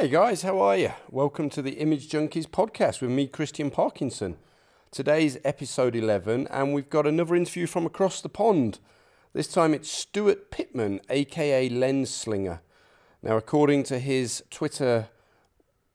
Hey 0.00 0.10
guys, 0.10 0.42
how 0.42 0.60
are 0.60 0.76
you? 0.76 0.92
Welcome 1.10 1.50
to 1.50 1.60
the 1.60 1.72
Image 1.72 2.08
Junkies 2.08 2.46
podcast 2.46 3.00
with 3.00 3.10
me, 3.10 3.26
Christian 3.26 3.68
Parkinson. 3.68 4.36
Today's 4.92 5.38
episode 5.44 5.96
11, 5.96 6.46
and 6.52 6.72
we've 6.72 6.88
got 6.88 7.04
another 7.04 7.34
interview 7.34 7.66
from 7.66 7.84
across 7.84 8.20
the 8.20 8.28
pond. 8.28 8.78
This 9.32 9.48
time 9.48 9.74
it's 9.74 9.90
Stewart 9.90 10.52
Pittman, 10.52 11.00
aka 11.10 11.68
Lenslinger. 11.68 12.60
Now, 13.24 13.36
according 13.36 13.82
to 13.84 13.98
his 13.98 14.44
Twitter 14.50 15.08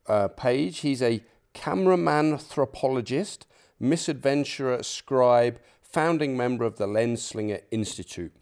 uh, 0.05 0.27
page, 0.27 0.79
he's 0.79 1.01
a 1.01 1.23
cameraman 1.53 2.33
anthropologist, 2.33 3.47
misadventurer, 3.81 4.83
scribe, 4.83 5.61
founding 5.81 6.35
member 6.35 6.65
of 6.65 6.75
the 6.75 6.87
Lenslinger 6.87 7.61
Institute. 7.71 8.35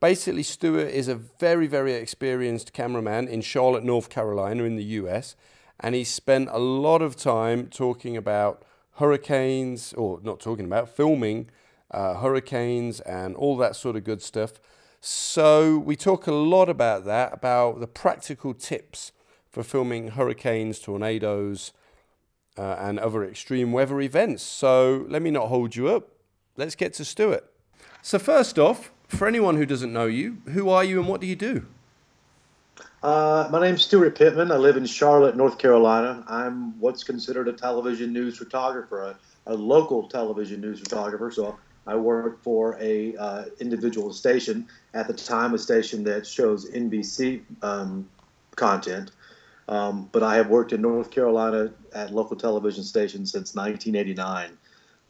Basically, 0.00 0.42
Stewart 0.42 0.88
is 0.88 1.08
a 1.08 1.14
very, 1.14 1.66
very 1.66 1.92
experienced 1.92 2.72
cameraman 2.72 3.28
in 3.28 3.42
Charlotte, 3.42 3.84
North 3.84 4.08
Carolina, 4.08 4.64
in 4.64 4.76
the 4.76 4.84
US, 4.84 5.36
and 5.78 5.94
he 5.94 6.04
spent 6.04 6.48
a 6.50 6.58
lot 6.58 7.02
of 7.02 7.16
time 7.16 7.66
talking 7.66 8.16
about 8.16 8.64
hurricanes, 8.92 9.92
or 9.92 10.18
not 10.22 10.40
talking 10.40 10.64
about, 10.64 10.88
filming 10.88 11.50
uh, 11.90 12.14
hurricanes 12.14 13.00
and 13.00 13.36
all 13.36 13.58
that 13.58 13.76
sort 13.76 13.94
of 13.94 14.04
good 14.04 14.22
stuff. 14.22 14.54
So, 15.02 15.78
we 15.78 15.96
talk 15.96 16.26
a 16.26 16.32
lot 16.32 16.70
about 16.70 17.04
that, 17.04 17.34
about 17.34 17.80
the 17.80 17.86
practical 17.86 18.54
tips 18.54 19.12
for 19.50 19.62
filming 19.62 20.08
hurricanes, 20.08 20.78
tornadoes, 20.78 21.72
uh, 22.56 22.76
and 22.78 22.98
other 22.98 23.22
extreme 23.22 23.72
weather 23.72 24.00
events. 24.00 24.42
So, 24.42 25.04
let 25.10 25.20
me 25.20 25.30
not 25.30 25.48
hold 25.48 25.76
you 25.76 25.88
up. 25.88 26.08
Let's 26.56 26.74
get 26.74 26.94
to 26.94 27.04
Stewart. 27.04 27.44
So, 28.00 28.18
first 28.18 28.58
off, 28.58 28.92
for 29.10 29.26
anyone 29.26 29.56
who 29.56 29.66
doesn't 29.66 29.92
know 29.92 30.06
you, 30.06 30.38
who 30.52 30.68
are 30.70 30.84
you 30.84 31.00
and 31.00 31.08
what 31.08 31.20
do 31.20 31.26
you 31.26 31.36
do? 31.36 31.66
Uh, 33.02 33.48
my 33.50 33.60
name's 33.60 33.82
Stewart 33.82 34.16
Pittman. 34.16 34.52
I 34.52 34.56
live 34.56 34.76
in 34.76 34.86
Charlotte, 34.86 35.36
North 35.36 35.58
Carolina. 35.58 36.22
I'm 36.28 36.78
what's 36.80 37.02
considered 37.02 37.48
a 37.48 37.52
television 37.52 38.12
news 38.12 38.36
photographer, 38.36 39.02
a, 39.02 39.16
a 39.46 39.54
local 39.54 40.06
television 40.08 40.60
news 40.60 40.80
photographer. 40.80 41.30
So 41.30 41.58
I 41.86 41.96
work 41.96 42.42
for 42.42 42.78
a 42.80 43.16
uh, 43.16 43.44
individual 43.58 44.12
station 44.12 44.68
at 44.94 45.08
the 45.08 45.14
time, 45.14 45.54
a 45.54 45.58
station 45.58 46.04
that 46.04 46.26
shows 46.26 46.70
NBC 46.70 47.42
um, 47.62 48.08
content. 48.56 49.12
Um, 49.68 50.08
but 50.12 50.22
I 50.22 50.36
have 50.36 50.48
worked 50.48 50.72
in 50.72 50.82
North 50.82 51.10
Carolina 51.10 51.72
at 51.94 52.12
local 52.12 52.36
television 52.36 52.84
stations 52.84 53.32
since 53.32 53.54
1989, 53.54 54.58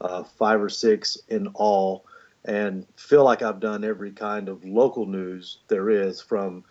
uh, 0.01 0.23
five 0.23 0.63
or 0.63 0.69
six 0.69 1.19
in 1.29 1.49
all 1.55 2.05
and 2.45 2.87
feel 2.97 3.25
like 3.25 3.43
I've 3.43 3.61
done 3.61 3.85
every 3.85 4.13
kind 4.13 4.49
of 4.49 4.65
local 4.65 5.07
news 5.07 5.59
there 5.69 5.91
is 5.91 6.21
from 6.21 6.65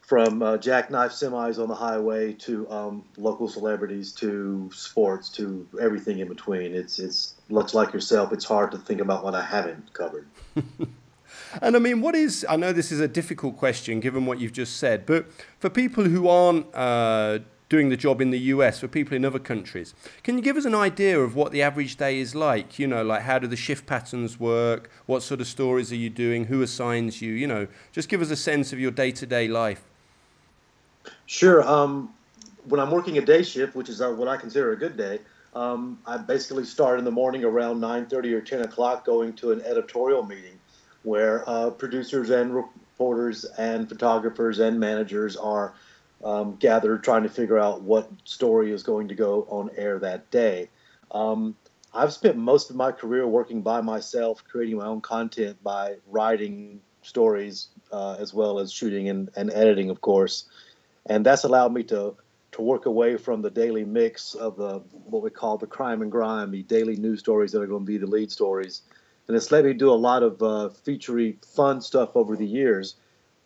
from 0.00 0.42
uh, 0.42 0.58
jackknife 0.58 1.12
semis 1.12 1.62
on 1.62 1.68
the 1.68 1.74
highway 1.74 2.32
to 2.32 2.68
um, 2.70 3.04
local 3.16 3.48
celebrities 3.48 4.12
to 4.12 4.68
sports 4.74 5.28
to 5.30 5.66
everything 5.80 6.18
in 6.18 6.28
between. 6.28 6.74
It's 6.74 6.98
it's 6.98 7.34
much 7.48 7.72
like 7.72 7.94
yourself. 7.94 8.32
It's 8.32 8.44
hard 8.44 8.72
to 8.72 8.78
think 8.78 9.00
about 9.00 9.24
what 9.24 9.34
I 9.34 9.42
haven't 9.42 9.92
covered. 9.94 10.26
and 11.62 11.76
I 11.76 11.78
mean, 11.78 12.00
what 12.00 12.14
is? 12.14 12.44
I 12.48 12.56
know 12.56 12.72
this 12.72 12.90
is 12.90 13.00
a 13.00 13.08
difficult 13.08 13.56
question 13.56 14.00
given 14.00 14.26
what 14.26 14.40
you've 14.40 14.52
just 14.52 14.76
said, 14.76 15.06
but 15.06 15.26
for 15.60 15.70
people 15.70 16.04
who 16.04 16.28
aren't 16.28 16.66
uh, 16.74 17.38
doing 17.72 17.88
the 17.88 17.96
job 17.96 18.20
in 18.20 18.28
the 18.28 18.38
US 18.54 18.80
for 18.80 18.86
people 18.86 19.16
in 19.16 19.24
other 19.24 19.38
countries. 19.38 19.94
Can 20.22 20.36
you 20.36 20.42
give 20.42 20.58
us 20.58 20.66
an 20.66 20.74
idea 20.74 21.18
of 21.18 21.34
what 21.34 21.52
the 21.52 21.62
average 21.62 21.96
day 21.96 22.20
is 22.20 22.34
like? 22.34 22.78
You 22.78 22.86
know, 22.86 23.02
like 23.02 23.22
how 23.22 23.38
do 23.38 23.46
the 23.46 23.56
shift 23.56 23.86
patterns 23.86 24.38
work? 24.38 24.90
What 25.06 25.22
sort 25.22 25.40
of 25.40 25.46
stories 25.46 25.90
are 25.90 25.96
you 25.96 26.10
doing? 26.10 26.44
Who 26.44 26.60
assigns 26.60 27.22
you? 27.22 27.32
You 27.32 27.46
know, 27.46 27.66
just 27.90 28.10
give 28.10 28.20
us 28.20 28.30
a 28.30 28.36
sense 28.36 28.74
of 28.74 28.78
your 28.78 28.90
day 28.90 29.10
to 29.12 29.24
day 29.24 29.48
life. 29.48 29.84
Sure. 31.24 31.66
Um, 31.66 32.12
when 32.68 32.78
I'm 32.78 32.90
working 32.90 33.16
a 33.16 33.22
day 33.22 33.42
shift, 33.42 33.74
which 33.74 33.88
is 33.88 34.00
what 34.02 34.28
I 34.28 34.36
consider 34.36 34.72
a 34.72 34.76
good 34.76 34.98
day, 34.98 35.20
um, 35.54 35.98
I 36.06 36.18
basically 36.18 36.66
start 36.66 36.98
in 36.98 37.06
the 37.06 37.10
morning 37.10 37.42
around 37.42 37.80
9:30 37.80 38.34
or 38.34 38.42
10 38.42 38.60
o'clock, 38.60 39.06
going 39.06 39.32
to 39.36 39.50
an 39.50 39.62
editorial 39.62 40.22
meeting 40.22 40.60
where 41.04 41.48
uh, 41.48 41.70
producers 41.70 42.28
and 42.28 42.54
reporters 42.54 43.46
and 43.56 43.88
photographers 43.88 44.58
and 44.58 44.78
managers 44.78 45.36
are 45.38 45.72
um, 46.24 46.56
gathered 46.56 47.02
trying 47.02 47.22
to 47.22 47.28
figure 47.28 47.58
out 47.58 47.82
what 47.82 48.10
story 48.24 48.72
is 48.72 48.82
going 48.82 49.08
to 49.08 49.14
go 49.14 49.46
on 49.48 49.70
air 49.76 49.98
that 49.98 50.30
day. 50.30 50.68
Um, 51.10 51.56
I've 51.94 52.12
spent 52.12 52.36
most 52.36 52.70
of 52.70 52.76
my 52.76 52.92
career 52.92 53.26
working 53.26 53.60
by 53.60 53.80
myself, 53.80 54.42
creating 54.48 54.78
my 54.78 54.86
own 54.86 55.00
content 55.00 55.62
by 55.62 55.96
writing 56.06 56.80
stories 57.02 57.68
uh, 57.92 58.16
as 58.18 58.32
well 58.32 58.58
as 58.58 58.72
shooting 58.72 59.08
and, 59.08 59.30
and 59.36 59.52
editing, 59.52 59.90
of 59.90 60.00
course. 60.00 60.44
And 61.06 61.26
that's 61.26 61.44
allowed 61.44 61.72
me 61.72 61.82
to 61.84 62.16
to 62.52 62.60
work 62.60 62.84
away 62.84 63.16
from 63.16 63.40
the 63.40 63.50
daily 63.50 63.84
mix 63.84 64.34
of 64.34 64.56
the 64.56 64.78
what 65.04 65.22
we 65.22 65.30
call 65.30 65.56
the 65.56 65.66
crime 65.66 66.02
and 66.02 66.12
grime, 66.12 66.50
the 66.50 66.62
daily 66.62 66.96
news 66.96 67.20
stories 67.20 67.50
that 67.52 67.62
are 67.62 67.66
going 67.66 67.82
to 67.82 67.86
be 67.86 67.98
the 67.98 68.06
lead 68.06 68.30
stories. 68.30 68.82
And 69.26 69.36
it's 69.36 69.50
let 69.50 69.64
me 69.64 69.72
do 69.72 69.90
a 69.90 69.94
lot 69.94 70.22
of 70.22 70.42
uh, 70.42 70.68
featurey, 70.84 71.42
fun 71.44 71.80
stuff 71.80 72.14
over 72.14 72.36
the 72.36 72.46
years 72.46 72.96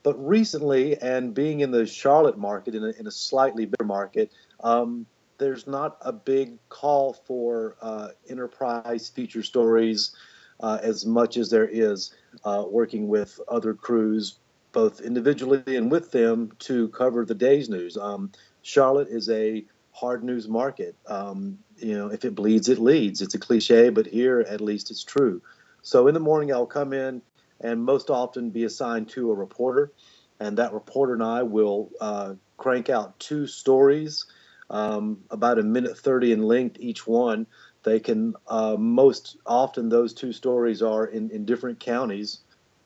but 0.06 0.24
recently, 0.24 0.96
and 0.98 1.34
being 1.34 1.58
in 1.58 1.72
the 1.72 1.84
Charlotte 1.84 2.38
market, 2.38 2.76
in 2.76 2.84
a, 2.84 2.90
in 2.90 3.08
a 3.08 3.10
slightly 3.10 3.66
bigger 3.66 3.84
market, 3.84 4.30
um, 4.60 5.04
there's 5.38 5.66
not 5.66 5.96
a 6.00 6.12
big 6.12 6.60
call 6.68 7.12
for 7.12 7.76
uh, 7.82 8.10
enterprise 8.30 9.08
feature 9.08 9.42
stories 9.42 10.14
uh, 10.60 10.78
as 10.80 11.04
much 11.04 11.36
as 11.36 11.50
there 11.50 11.66
is 11.66 12.14
uh, 12.44 12.64
working 12.68 13.08
with 13.08 13.40
other 13.48 13.74
crews, 13.74 14.38
both 14.70 15.00
individually 15.00 15.74
and 15.74 15.90
with 15.90 16.12
them, 16.12 16.52
to 16.60 16.86
cover 16.90 17.24
the 17.24 17.34
day's 17.34 17.68
news. 17.68 17.96
Um, 17.96 18.30
Charlotte 18.62 19.08
is 19.08 19.28
a 19.28 19.64
hard 19.90 20.22
news 20.22 20.46
market. 20.46 20.94
Um, 21.08 21.58
you 21.78 21.98
know, 21.98 22.12
if 22.12 22.24
it 22.24 22.36
bleeds, 22.36 22.68
it 22.68 22.78
leads. 22.78 23.22
It's 23.22 23.34
a 23.34 23.40
cliche, 23.40 23.88
but 23.88 24.06
here 24.06 24.46
at 24.48 24.60
least 24.60 24.92
it's 24.92 25.02
true. 25.02 25.42
So 25.82 26.06
in 26.06 26.14
the 26.14 26.20
morning, 26.20 26.52
I'll 26.52 26.64
come 26.64 26.92
in, 26.92 27.22
and 27.60 27.84
most 27.84 28.10
often 28.10 28.50
be 28.50 28.64
assigned 28.64 29.08
to 29.10 29.30
a 29.30 29.34
reporter. 29.34 29.92
And 30.38 30.58
that 30.58 30.72
reporter 30.72 31.14
and 31.14 31.22
I 31.22 31.42
will 31.42 31.90
uh, 32.00 32.34
crank 32.56 32.90
out 32.90 33.18
two 33.18 33.46
stories, 33.46 34.26
um, 34.68 35.18
about 35.30 35.58
a 35.58 35.62
minute 35.62 35.96
30 35.96 36.32
in 36.32 36.42
length 36.42 36.76
each 36.80 37.06
one. 37.06 37.46
They 37.84 38.00
can, 38.00 38.34
uh, 38.48 38.76
most 38.78 39.36
often, 39.46 39.88
those 39.88 40.12
two 40.12 40.32
stories 40.32 40.82
are 40.82 41.06
in, 41.06 41.30
in 41.30 41.44
different 41.44 41.78
counties, 41.80 42.40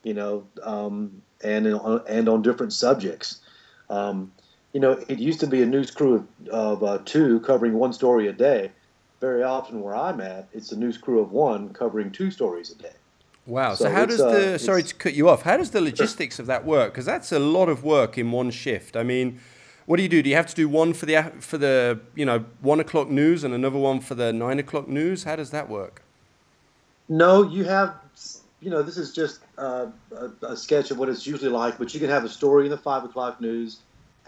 you 0.04 0.14
know, 0.14 0.47
um, 0.62 1.22
and, 1.42 1.66
in, 1.66 1.75
and 2.06 2.28
on 2.28 2.42
different 2.42 2.72
subjects. 2.72 3.41
Um, 3.88 4.32
you 4.72 4.80
know, 4.80 4.92
it 5.09 5.19
used 5.19 5.41
to 5.41 5.47
be 5.47 5.62
a 5.62 5.66
news 5.66 5.91
crew 5.91 6.14
of, 6.14 6.48
of 6.48 6.84
uh, 6.84 6.98
two 7.04 7.41
covering 7.41 7.75
one 7.75 7.92
story 7.92 8.28
a 8.28 8.32
day. 8.32 8.70
Very 9.20 9.42
often, 9.42 9.80
where 9.80 9.97
I'm 9.97 10.20
at, 10.20 10.48
it's 10.53 10.72
a 10.72 10.78
news 10.78 10.97
crew 10.97 11.20
of 11.20 11.32
one 11.32 11.72
covering 11.72 12.10
two 12.10 12.30
stories 12.30 12.70
a 12.70 12.76
day. 12.76 12.99
Wow. 13.50 13.74
So, 13.74 13.86
so 13.86 13.90
how 13.90 14.06
does 14.06 14.18
the 14.18 14.54
uh, 14.54 14.58
sorry 14.58 14.84
to 14.84 14.94
cut 14.94 15.14
you 15.14 15.28
off? 15.28 15.42
How 15.42 15.56
does 15.56 15.72
the 15.72 15.80
logistics 15.80 16.38
of 16.38 16.46
that 16.46 16.64
work? 16.64 16.92
Because 16.92 17.04
that's 17.04 17.32
a 17.32 17.40
lot 17.40 17.68
of 17.68 17.82
work 17.82 18.16
in 18.16 18.30
one 18.30 18.50
shift. 18.52 18.96
I 18.96 19.02
mean, 19.02 19.40
what 19.86 19.96
do 19.96 20.04
you 20.04 20.08
do? 20.08 20.22
Do 20.22 20.30
you 20.30 20.36
have 20.36 20.46
to 20.46 20.54
do 20.54 20.68
one 20.68 20.92
for 20.92 21.06
the 21.06 21.32
for 21.40 21.58
the 21.58 22.00
you 22.14 22.24
know 22.24 22.44
one 22.60 22.78
o'clock 22.78 23.10
news 23.10 23.42
and 23.42 23.52
another 23.52 23.78
one 23.78 24.00
for 24.00 24.14
the 24.14 24.32
nine 24.32 24.60
o'clock 24.60 24.86
news? 24.86 25.24
How 25.24 25.34
does 25.34 25.50
that 25.50 25.68
work? 25.68 26.02
No, 27.08 27.42
you 27.42 27.64
have 27.64 27.96
you 28.60 28.70
know 28.70 28.82
this 28.82 28.96
is 28.96 29.12
just 29.12 29.40
uh, 29.58 29.86
a, 30.12 30.46
a, 30.46 30.56
sketch 30.56 30.92
of 30.92 30.98
what 30.98 31.08
it's 31.08 31.26
usually 31.26 31.50
like, 31.50 31.76
but 31.76 31.92
you 31.92 31.98
can 31.98 32.08
have 32.08 32.24
a 32.24 32.28
story 32.28 32.66
in 32.66 32.70
the 32.70 32.78
five 32.78 33.02
o'clock 33.02 33.40
news 33.40 33.78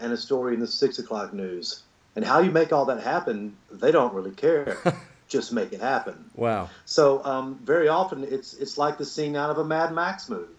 and 0.01 0.11
a 0.11 0.17
story 0.17 0.53
in 0.53 0.59
the 0.59 0.67
six 0.67 0.99
o'clock 0.99 1.33
news, 1.33 1.83
and 2.17 2.25
how 2.25 2.39
you 2.39 2.51
make 2.51 2.73
all 2.73 2.83
that 2.85 3.01
happen, 3.01 3.55
they 3.71 3.91
don't 3.91 4.13
really 4.13 4.31
care. 4.31 4.77
just 5.27 5.51
make 5.51 5.73
it 5.73 5.81
happen. 5.81 6.29
Wow. 6.35 6.69
So 6.85 7.23
um, 7.23 7.59
very 7.63 7.87
often 7.87 8.23
it's 8.23 8.53
it's 8.53 8.77
like 8.77 8.97
the 8.97 9.05
scene 9.05 9.35
out 9.35 9.49
of 9.49 9.57
a 9.57 9.65
Mad 9.65 9.93
Max 9.93 10.29
movie, 10.29 10.53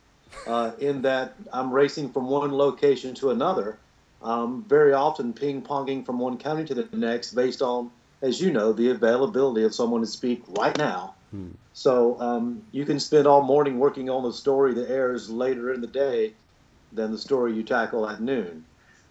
uh, 0.46 0.72
in 0.78 1.02
that 1.02 1.34
I'm 1.52 1.72
racing 1.72 2.12
from 2.12 2.28
one 2.28 2.52
location 2.52 3.14
to 3.16 3.30
another, 3.30 3.78
um, 4.22 4.64
very 4.66 4.92
often 4.92 5.32
ping 5.32 5.62
ponging 5.62 6.04
from 6.04 6.18
one 6.18 6.38
county 6.38 6.64
to 6.64 6.74
the 6.74 6.96
next 6.96 7.34
based 7.34 7.62
on, 7.62 7.90
as 8.22 8.40
you 8.40 8.52
know, 8.52 8.72
the 8.72 8.90
availability 8.90 9.64
of 9.64 9.74
someone 9.74 10.00
to 10.00 10.06
speak 10.06 10.42
right 10.48 10.76
now. 10.76 11.14
Hmm. 11.30 11.50
So 11.72 12.20
um, 12.20 12.62
you 12.70 12.84
can 12.84 13.00
spend 13.00 13.26
all 13.26 13.42
morning 13.42 13.78
working 13.78 14.08
on 14.08 14.22
the 14.22 14.32
story 14.32 14.74
that 14.74 14.90
airs 14.90 15.28
later 15.28 15.72
in 15.72 15.80
the 15.80 15.88
day 15.88 16.34
than 16.92 17.10
the 17.10 17.18
story 17.18 17.54
you 17.54 17.64
tackle 17.64 18.08
at 18.08 18.20
noon. 18.20 18.64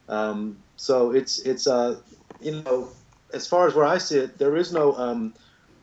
Um, 0.08 0.58
so 0.76 1.12
it's 1.12 1.40
it's 1.40 1.68
uh, 1.68 2.00
you 2.42 2.64
know 2.64 2.90
as 3.34 3.48
far 3.48 3.68
as 3.68 3.74
where 3.74 3.86
I 3.86 3.98
sit, 3.98 4.38
there 4.38 4.56
is 4.56 4.72
no 4.72 4.94
um, 4.94 5.34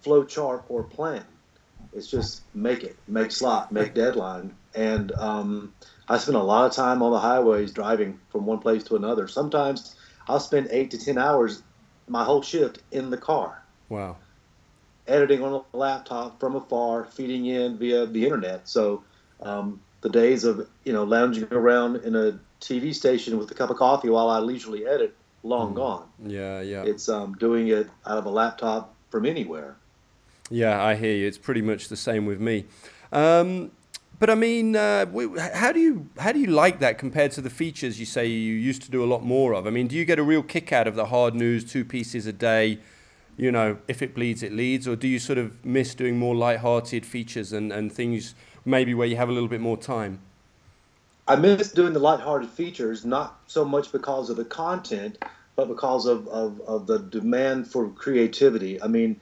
flow 0.03 0.25
chart 0.25 0.65
or 0.69 0.85
plan. 0.85 1.25
It's 1.93 2.07
just 2.07 2.43
make 2.55 2.85
it, 2.85 2.97
make 3.09 3.33
slot, 3.33 3.73
make 3.73 3.95
deadline. 3.95 4.55
And 4.75 5.11
um, 5.13 5.75
I 6.09 6.19
spend 6.19 6.37
a 6.37 6.43
lot 6.43 6.67
of 6.67 6.73
time 6.73 7.03
on 7.03 7.11
the 7.11 7.19
highways 7.19 7.73
driving 7.73 8.21
from 8.31 8.47
one 8.47 8.61
place 8.61 8.85
to 8.85 8.97
another. 8.97 9.27
Sometimes 9.27 9.97
I'll 10.29 10.41
spend 10.41 10.69
eight 10.71 10.93
to 10.93 10.99
10 10.99 11.19
hours, 11.19 11.63
my 12.07 12.25
whole 12.25 12.43
shift 12.43 12.81
in 12.93 13.11
the 13.11 13.17
car. 13.17 13.63
Wow. 13.89 14.17
Editing 15.09 15.43
on 15.43 15.65
a 15.73 15.77
laptop 15.77 16.39
from 16.39 16.55
afar, 16.55 17.05
feeding 17.05 17.47
in 17.47 17.77
via 17.79 18.07
the 18.07 18.25
internet. 18.25 18.69
So 18.69 19.03
um, 19.41 19.81
the 20.03 20.11
days 20.11 20.45
of, 20.45 20.69
you 20.85 20.93
know, 20.93 21.03
lounging 21.03 21.49
around 21.51 21.97
in 21.97 22.15
a 22.15 22.39
TV 22.61 22.95
station 22.95 23.37
with 23.37 23.51
a 23.51 23.55
cup 23.55 23.71
of 23.71 23.77
coffee 23.79 24.11
while 24.11 24.29
I 24.29 24.39
leisurely 24.39 24.87
edit 24.87 25.17
long 25.43 25.75
gone. 25.75 26.09
Yeah, 26.25 26.61
yeah. 26.61 26.83
It's 26.83 27.09
um, 27.09 27.35
doing 27.35 27.69
it 27.69 27.89
out 28.07 28.19
of 28.19 28.27
a 28.27 28.31
laptop 28.31 28.95
from 29.11 29.27
anywhere. 29.27 29.77
Yeah, 30.51 30.83
I 30.83 30.97
hear 30.97 31.15
you. 31.15 31.27
It's 31.27 31.39
pretty 31.39 31.63
much 31.63 31.89
the 31.89 31.97
same 31.97 32.27
with 32.27 32.41
me. 32.41 32.67
Um, 33.13 33.71
but 34.19 34.29
I 34.29 34.35
mean, 34.35 34.77
uh, 34.77 35.07
how 35.55 35.73
do 35.73 35.81
you 35.81 36.09
how 36.19 36.33
do 36.33 36.39
you 36.39 36.49
like 36.49 36.79
that 36.81 36.99
compared 36.99 37.33
to 37.33 37.41
the 37.41 37.49
features 37.49 37.99
you 37.99 38.07
say 38.07 38.27
you 38.27 38.55
used 38.55 38.83
to 38.83 38.91
do 38.91 39.03
a 39.03 39.07
lot 39.07 39.25
more 39.25 39.55
of? 39.55 39.67
I 39.67 39.71
mean, 39.71 39.87
do 39.87 39.97
you 39.97 40.05
get 40.05 40.19
a 40.19 40.23
real 40.23 40.43
kick 40.43 40.73
out 40.73 40.87
of 40.87 40.95
the 40.95 41.07
hard 41.07 41.35
news, 41.35 41.65
two 41.65 41.85
pieces 41.85 42.27
a 42.27 42.33
day? 42.33 42.81
You 43.37 43.51
know, 43.51 43.79
if 43.89 44.03
it 44.03 44.15
bleeds, 44.15 44.43
it 44.43 44.53
leads, 44.53 44.87
or 44.87 44.97
do 44.97 45.09
you 45.09 45.19
sort 45.19 45.39
of 45.39 45.65
miss 45.65 45.95
doing 45.95 46.19
more 46.19 46.35
light-hearted 46.35 47.07
features 47.07 47.55
and, 47.55 47.73
and 47.73 47.91
things 47.91 48.35
maybe 48.67 48.93
where 48.93 49.07
you 49.07 49.17
have 49.17 49.31
a 49.31 49.33
little 49.33 49.49
bit 49.49 49.63
more 49.63 49.79
time? 49.79 50.21
I 51.27 51.37
miss 51.37 51.73
doing 51.73 51.93
the 51.93 52.01
light-hearted 52.01 52.51
features, 52.51 53.05
not 53.05 53.39
so 53.47 53.65
much 53.65 53.93
because 53.93 54.31
of 54.31 54.37
the 54.37 54.45
content, 54.45 55.23
but 55.55 55.69
because 55.69 56.07
of, 56.07 56.27
of, 56.29 56.61
of 56.63 56.87
the 56.87 56.99
demand 56.99 57.71
for 57.71 57.89
creativity. 57.91 58.83
I 58.83 58.89
mean, 58.89 59.21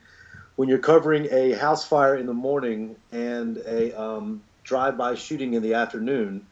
when 0.55 0.69
you're 0.69 0.79
covering 0.79 1.27
a 1.31 1.51
house 1.53 1.85
fire 1.85 2.15
in 2.15 2.25
the 2.25 2.33
morning 2.33 2.95
and 3.11 3.57
a 3.57 3.93
um, 3.99 4.41
drive-by 4.63 5.15
shooting 5.15 5.53
in 5.53 5.61
the 5.61 5.75
afternoon, 5.75 6.45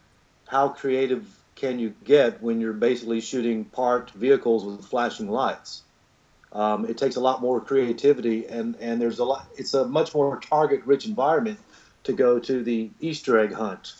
how 0.47 0.69
creative 0.69 1.25
can 1.55 1.79
you 1.79 1.93
get 2.03 2.41
when 2.41 2.61
you're 2.61 2.73
basically 2.73 3.19
shooting 3.19 3.65
parked 3.65 4.11
vehicles 4.11 4.63
with 4.63 4.85
flashing 4.85 5.29
lights? 5.29 5.83
Um, 6.53 6.85
it 6.85 6.97
takes 6.97 7.17
a 7.17 7.19
lot 7.19 7.41
more 7.41 7.59
creativity, 7.59 8.45
and, 8.47 8.75
and 8.79 9.01
there's 9.01 9.19
a 9.19 9.25
lot. 9.25 9.47
It's 9.57 9.73
a 9.73 9.85
much 9.85 10.13
more 10.13 10.39
target-rich 10.39 11.05
environment 11.05 11.59
to 12.05 12.13
go 12.13 12.39
to 12.39 12.63
the 12.63 12.89
Easter 13.01 13.38
egg 13.38 13.53
hunt, 13.53 13.95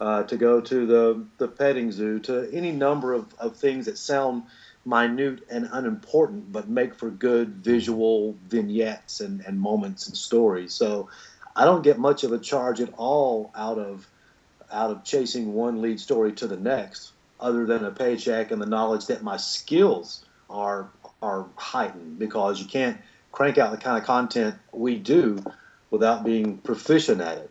uh, 0.00 0.22
to 0.24 0.36
go 0.36 0.60
to 0.60 0.86
the 0.86 1.24
the 1.38 1.48
petting 1.48 1.90
zoo, 1.92 2.18
to 2.20 2.48
any 2.52 2.72
number 2.72 3.12
of, 3.12 3.26
of 3.38 3.56
things 3.56 3.86
that 3.86 3.98
sound 3.98 4.44
minute 4.84 5.44
and 5.50 5.68
unimportant, 5.72 6.50
but 6.50 6.68
make 6.68 6.94
for 6.94 7.10
good 7.10 7.56
visual 7.56 8.34
vignettes 8.48 9.20
and, 9.20 9.40
and 9.42 9.60
moments 9.60 10.06
and 10.06 10.16
stories. 10.16 10.72
So 10.72 11.10
I 11.54 11.64
don't 11.64 11.82
get 11.82 11.98
much 11.98 12.24
of 12.24 12.32
a 12.32 12.38
charge 12.38 12.80
at 12.80 12.92
all 12.96 13.50
out 13.54 13.78
of 13.78 14.06
out 14.70 14.90
of 14.90 15.02
chasing 15.04 15.54
one 15.54 15.80
lead 15.80 15.98
story 15.98 16.32
to 16.32 16.46
the 16.46 16.56
next, 16.56 17.12
other 17.40 17.66
than 17.66 17.84
a 17.84 17.90
paycheck 17.90 18.50
and 18.50 18.60
the 18.60 18.66
knowledge 18.66 19.06
that 19.06 19.22
my 19.22 19.36
skills 19.36 20.24
are 20.48 20.88
are 21.20 21.46
heightened 21.56 22.18
because 22.18 22.60
you 22.60 22.66
can't 22.66 22.98
crank 23.32 23.58
out 23.58 23.70
the 23.70 23.76
kind 23.76 23.98
of 23.98 24.04
content 24.04 24.54
we 24.72 24.96
do 24.96 25.42
without 25.90 26.24
being 26.24 26.58
proficient 26.58 27.20
at 27.20 27.38
it. 27.38 27.50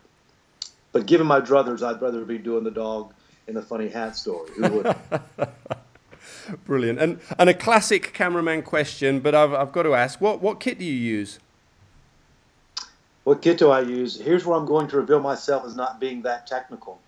But 0.98 1.06
given 1.06 1.28
my 1.28 1.40
druthers, 1.40 1.86
I'd 1.86 2.02
rather 2.02 2.24
be 2.24 2.38
doing 2.38 2.64
the 2.64 2.72
dog 2.72 3.14
in 3.46 3.54
the 3.54 3.62
funny 3.62 3.88
hat 3.88 4.16
story. 4.16 4.50
Who 4.56 4.68
would? 4.68 4.96
Brilliant. 6.64 6.98
And 6.98 7.20
and 7.38 7.48
a 7.48 7.54
classic 7.54 8.12
cameraman 8.12 8.62
question, 8.62 9.20
but 9.20 9.32
I've 9.32 9.54
I've 9.54 9.70
got 9.70 9.84
to 9.84 9.94
ask, 9.94 10.20
what 10.20 10.42
what 10.42 10.58
kit 10.58 10.76
do 10.76 10.84
you 10.84 10.92
use? 10.92 11.38
What 13.22 13.42
kit 13.42 13.58
do 13.58 13.70
I 13.70 13.82
use? 13.82 14.20
Here's 14.20 14.44
where 14.44 14.58
I'm 14.58 14.66
going 14.66 14.88
to 14.88 14.96
reveal 14.96 15.20
myself 15.20 15.64
as 15.64 15.76
not 15.76 16.00
being 16.00 16.22
that 16.22 16.48
technical. 16.48 16.98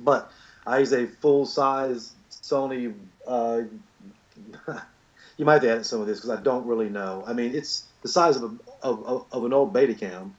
But 0.00 0.32
I 0.66 0.78
use 0.78 0.94
a 0.94 1.06
full 1.06 1.44
size 1.44 2.14
Sony. 2.30 2.94
Uh, 3.26 3.62
you 5.36 5.44
might 5.44 5.54
have 5.54 5.62
to 5.62 5.70
edit 5.70 5.84
some 5.84 6.00
of 6.00 6.06
this 6.06 6.20
because 6.20 6.30
I 6.30 6.40
don't 6.40 6.66
really 6.66 6.88
know. 6.88 7.24
I 7.26 7.34
mean, 7.34 7.54
it's 7.54 7.84
the 8.00 8.08
size 8.08 8.38
of, 8.38 8.44
a, 8.44 8.86
of, 8.86 9.26
of 9.30 9.44
an 9.44 9.52
old 9.52 9.74
Betacam. 9.74 10.30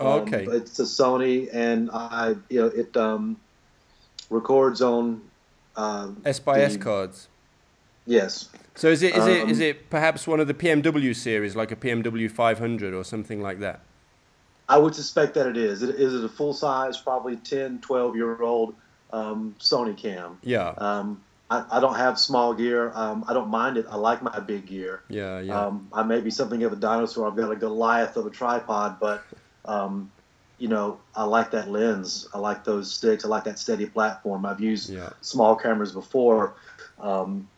Oh, 0.00 0.20
okay. 0.20 0.46
Um, 0.46 0.54
it's 0.54 0.78
a 0.78 0.84
Sony, 0.84 1.48
and 1.52 1.90
I 1.92 2.34
you 2.48 2.60
know 2.60 2.66
it 2.66 2.96
um, 2.96 3.36
records 4.30 4.82
on 4.82 5.22
SxS 5.76 6.80
cards. 6.80 7.28
Yes. 8.06 8.48
So 8.74 8.88
is 8.88 9.02
it 9.02 9.14
is 9.14 9.24
um, 9.24 9.30
it 9.30 9.50
is 9.50 9.60
it 9.60 9.90
perhaps 9.90 10.26
one 10.26 10.40
of 10.40 10.46
the 10.46 10.54
PMW 10.54 11.14
series, 11.14 11.54
like 11.54 11.70
a 11.70 11.76
PMW 11.76 12.30
500 12.30 12.94
or 12.94 13.04
something 13.04 13.42
like 13.42 13.60
that? 13.60 13.80
I 14.68 14.78
would 14.78 14.94
suspect 14.94 15.34
that 15.34 15.46
it 15.46 15.56
is. 15.56 15.82
It 15.82 15.96
is 15.96 16.14
it 16.14 16.24
a 16.24 16.28
full 16.28 16.54
size, 16.54 16.96
probably 16.98 17.36
10, 17.36 17.80
12 17.80 18.16
year 18.16 18.40
old 18.40 18.74
um, 19.12 19.54
Sony 19.58 19.96
cam. 19.96 20.38
Yeah. 20.42 20.68
Um, 20.78 21.22
I, 21.50 21.64
I, 21.72 21.80
don't 21.80 21.96
have 21.96 22.18
small 22.18 22.54
gear. 22.54 22.92
Um, 22.94 23.24
I 23.26 23.32
don't 23.32 23.48
mind 23.48 23.76
it. 23.76 23.86
I 23.90 23.96
like 23.96 24.22
my 24.22 24.38
big 24.38 24.66
gear. 24.66 25.02
Yeah, 25.08 25.40
yeah. 25.40 25.66
Um, 25.66 25.88
I 25.92 26.04
may 26.04 26.20
be 26.20 26.30
something 26.30 26.62
of 26.62 26.72
a 26.72 26.76
dinosaur. 26.76 27.26
I've 27.26 27.36
got 27.36 27.50
a 27.50 27.56
Goliath 27.56 28.16
of 28.16 28.26
a 28.26 28.30
tripod, 28.30 29.00
but 29.00 29.24
um, 29.64 30.10
you 30.58 30.68
know, 30.68 31.00
I 31.16 31.24
like 31.24 31.50
that 31.52 31.70
lens. 31.70 32.28
I 32.34 32.38
like 32.38 32.64
those 32.64 32.92
sticks. 32.92 33.24
I 33.24 33.28
like 33.28 33.44
that 33.44 33.58
steady 33.58 33.86
platform. 33.86 34.44
I've 34.44 34.60
used 34.60 34.90
yeah. 34.90 35.10
small 35.22 35.56
cameras 35.56 35.92
before. 35.92 36.54
Um, 37.00 37.48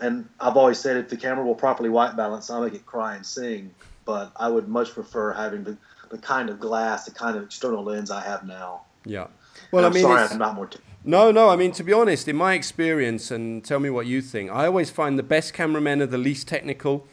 and 0.00 0.28
I've 0.40 0.56
always 0.56 0.78
said 0.78 0.96
if 0.96 1.10
the 1.10 1.16
camera 1.16 1.44
will 1.44 1.54
properly 1.54 1.90
white 1.90 2.16
balance, 2.16 2.48
I'll 2.50 2.62
make 2.62 2.74
it 2.74 2.86
cry 2.86 3.16
and 3.16 3.26
sing. 3.26 3.74
But 4.04 4.32
I 4.36 4.48
would 4.48 4.66
much 4.66 4.92
prefer 4.92 5.34
having 5.34 5.64
the, 5.64 5.76
the 6.10 6.18
kind 6.18 6.48
of 6.48 6.58
glass, 6.58 7.04
the 7.04 7.10
kind 7.10 7.36
of 7.36 7.42
external 7.42 7.84
lens 7.84 8.10
I 8.10 8.22
have 8.22 8.46
now. 8.46 8.82
Yeah. 9.04 9.26
Well, 9.70 9.84
I 9.84 9.90
mean, 9.90 10.02
sorry, 10.02 10.22
I'm 10.22 10.38
not 10.38 10.54
more. 10.54 10.66
T- 10.66 10.78
no, 11.04 11.30
no. 11.30 11.50
I 11.50 11.56
mean, 11.56 11.72
to 11.72 11.84
be 11.84 11.92
honest, 11.92 12.28
in 12.28 12.36
my 12.36 12.54
experience, 12.54 13.30
and 13.30 13.62
tell 13.62 13.80
me 13.80 13.90
what 13.90 14.06
you 14.06 14.22
think. 14.22 14.50
I 14.50 14.66
always 14.66 14.88
find 14.88 15.18
the 15.18 15.22
best 15.22 15.52
cameramen 15.52 16.00
are 16.00 16.06
the 16.06 16.18
least 16.18 16.48
technical. 16.48 17.06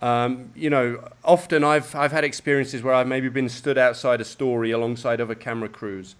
Um, 0.00 0.50
you 0.54 0.70
know, 0.70 1.08
often 1.24 1.64
I've 1.64 1.94
I've 1.94 2.12
had 2.12 2.24
experiences 2.24 2.82
where 2.82 2.94
I've 2.94 3.06
maybe 3.06 3.28
been 3.28 3.48
stood 3.48 3.78
outside 3.78 4.20
a 4.20 4.24
story 4.24 4.70
alongside 4.70 5.20
other 5.20 5.34
camera 5.34 5.68
crews, 5.68 6.16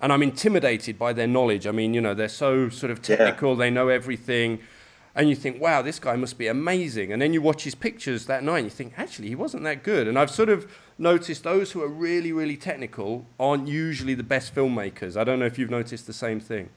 and 0.00 0.12
I'm 0.12 0.22
intimidated 0.22 0.98
by 0.98 1.12
their 1.12 1.26
knowledge. 1.26 1.66
I 1.66 1.72
mean, 1.72 1.94
you 1.94 2.00
know, 2.00 2.14
they're 2.14 2.28
so 2.28 2.68
sort 2.68 2.90
of 2.90 3.02
technical. 3.02 3.52
Yeah. 3.52 3.58
They 3.58 3.70
know 3.70 3.88
everything 3.88 4.60
and 5.18 5.28
you 5.28 5.34
think, 5.34 5.60
wow, 5.60 5.82
this 5.82 5.98
guy 5.98 6.14
must 6.14 6.38
be 6.38 6.46
amazing. 6.46 7.12
And 7.12 7.20
then 7.20 7.32
you 7.32 7.42
watch 7.42 7.64
his 7.64 7.74
pictures 7.74 8.26
that 8.26 8.44
night 8.44 8.58
and 8.58 8.66
you 8.66 8.70
think, 8.70 8.92
actually, 8.96 9.26
he 9.26 9.34
wasn't 9.34 9.64
that 9.64 9.82
good. 9.82 10.06
And 10.06 10.16
I've 10.16 10.30
sort 10.30 10.48
of 10.48 10.70
noticed 10.96 11.42
those 11.42 11.72
who 11.72 11.82
are 11.82 11.88
really, 11.88 12.30
really 12.30 12.56
technical 12.56 13.26
aren't 13.40 13.66
usually 13.66 14.14
the 14.14 14.22
best 14.22 14.54
filmmakers. 14.54 15.16
I 15.16 15.24
don't 15.24 15.40
know 15.40 15.44
if 15.44 15.58
you've 15.58 15.70
noticed 15.70 16.06
the 16.06 16.12
same 16.12 16.38
thing. 16.38 16.68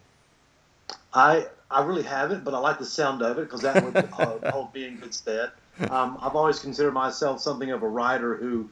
I 1.13 1.45
I 1.69 1.83
really 1.83 2.01
haven't, 2.01 2.43
but 2.43 2.55
I 2.55 2.57
like 2.57 2.79
the 2.79 2.85
sound 2.85 3.21
of 3.21 3.37
it 3.37 3.43
because 3.43 3.61
that 3.61 3.83
would 3.83 3.95
uh, 3.95 4.51
hold 4.51 4.73
me 4.73 4.87
in 4.87 4.97
good 4.97 5.13
stead. 5.13 5.51
Um, 5.89 6.17
I've 6.21 6.35
always 6.35 6.59
considered 6.59 6.91
myself 6.91 7.41
something 7.41 7.71
of 7.71 7.83
a 7.83 7.87
writer 7.87 8.35
who 8.35 8.69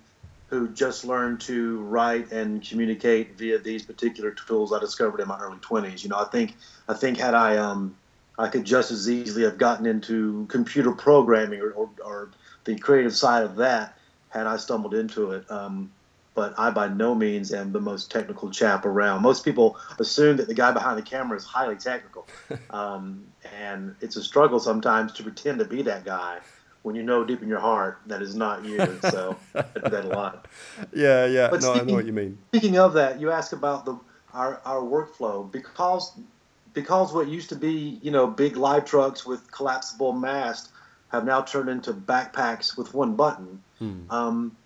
who 0.47 0.67
just 0.69 1.06
learned 1.06 1.39
to 1.39 1.79
write 1.81 2.31
and 2.31 2.67
communicate 2.67 3.38
via 3.38 3.59
these 3.59 3.83
particular 3.83 4.31
tools 4.31 4.73
I 4.73 4.79
discovered 4.79 5.19
in 5.19 5.27
my 5.27 5.39
early 5.39 5.59
20s. 5.59 6.03
You 6.03 6.09
know, 6.09 6.17
I 6.17 6.25
think 6.25 6.56
I 6.88 6.95
think 6.95 7.17
had 7.17 7.35
I 7.35 7.57
um, 7.57 7.95
I 8.38 8.47
could 8.47 8.65
just 8.65 8.91
as 8.91 9.09
easily 9.09 9.44
have 9.44 9.57
gotten 9.57 9.85
into 9.85 10.47
computer 10.50 10.91
programming 10.91 11.61
or, 11.61 11.71
or, 11.71 11.89
or 12.03 12.31
the 12.65 12.77
creative 12.77 13.15
side 13.15 13.44
of 13.44 13.57
that 13.57 13.97
had 14.30 14.47
I 14.47 14.57
stumbled 14.57 14.94
into 14.94 15.31
it. 15.31 15.49
Um, 15.51 15.92
but 16.33 16.54
I 16.57 16.71
by 16.71 16.87
no 16.87 17.13
means 17.13 17.51
am 17.51 17.71
the 17.71 17.81
most 17.81 18.09
technical 18.09 18.49
chap 18.49 18.85
around. 18.85 19.21
Most 19.21 19.44
people 19.44 19.78
assume 19.99 20.37
that 20.37 20.47
the 20.47 20.54
guy 20.54 20.71
behind 20.71 20.97
the 20.97 21.04
camera 21.04 21.37
is 21.37 21.44
highly 21.44 21.75
technical, 21.75 22.25
um, 22.69 23.25
and 23.59 23.95
it's 24.01 24.16
a 24.16 24.23
struggle 24.23 24.59
sometimes 24.59 25.11
to 25.13 25.23
pretend 25.23 25.59
to 25.59 25.66
be 25.66 25.81
that 25.83 26.06
guy 26.06 26.39
when 26.90 26.96
you 26.96 27.04
know 27.04 27.24
deep 27.24 27.44
in 27.44 27.48
your 27.48 27.60
heart 27.60 28.00
that 28.08 28.24
is 28.24 28.34
not 28.34 28.66
you. 28.66 29.00
So 29.12 29.38
I 29.54 29.62
do 29.76 29.90
that 29.92 30.06
a 30.06 30.08
lot. 30.08 30.48
Yeah, 30.92 31.28
yeah. 31.28 31.48
But 31.52 31.62
no, 31.62 31.68
speaking, 31.68 31.81
I 31.81 31.84
know 31.84 31.94
what 31.94 32.06
you 32.08 32.14
mean. 32.14 32.40
Speaking 32.48 32.80
of 32.80 32.94
that, 32.94 33.22
you 33.22 33.30
ask 33.30 33.54
about 33.54 33.86
the 33.86 34.00
our, 34.34 34.60
our 34.66 34.81
workflow 34.81 35.52
because 35.52 36.12
because 36.74 37.14
what 37.14 37.28
used 37.28 37.50
to 37.50 37.56
be, 37.56 38.00
you 38.02 38.10
know, 38.10 38.26
big 38.26 38.58
live 38.58 38.86
trucks 38.86 39.24
with 39.24 39.52
collapsible 39.52 40.14
mast 40.14 40.72
have 41.12 41.26
now 41.26 41.44
turned 41.44 41.69
into 41.69 41.94
backpacks 41.94 42.76
with 42.76 42.92
one 42.96 43.16
button. 43.16 43.62
Hmm. 43.78 44.00
Um, 44.10 44.58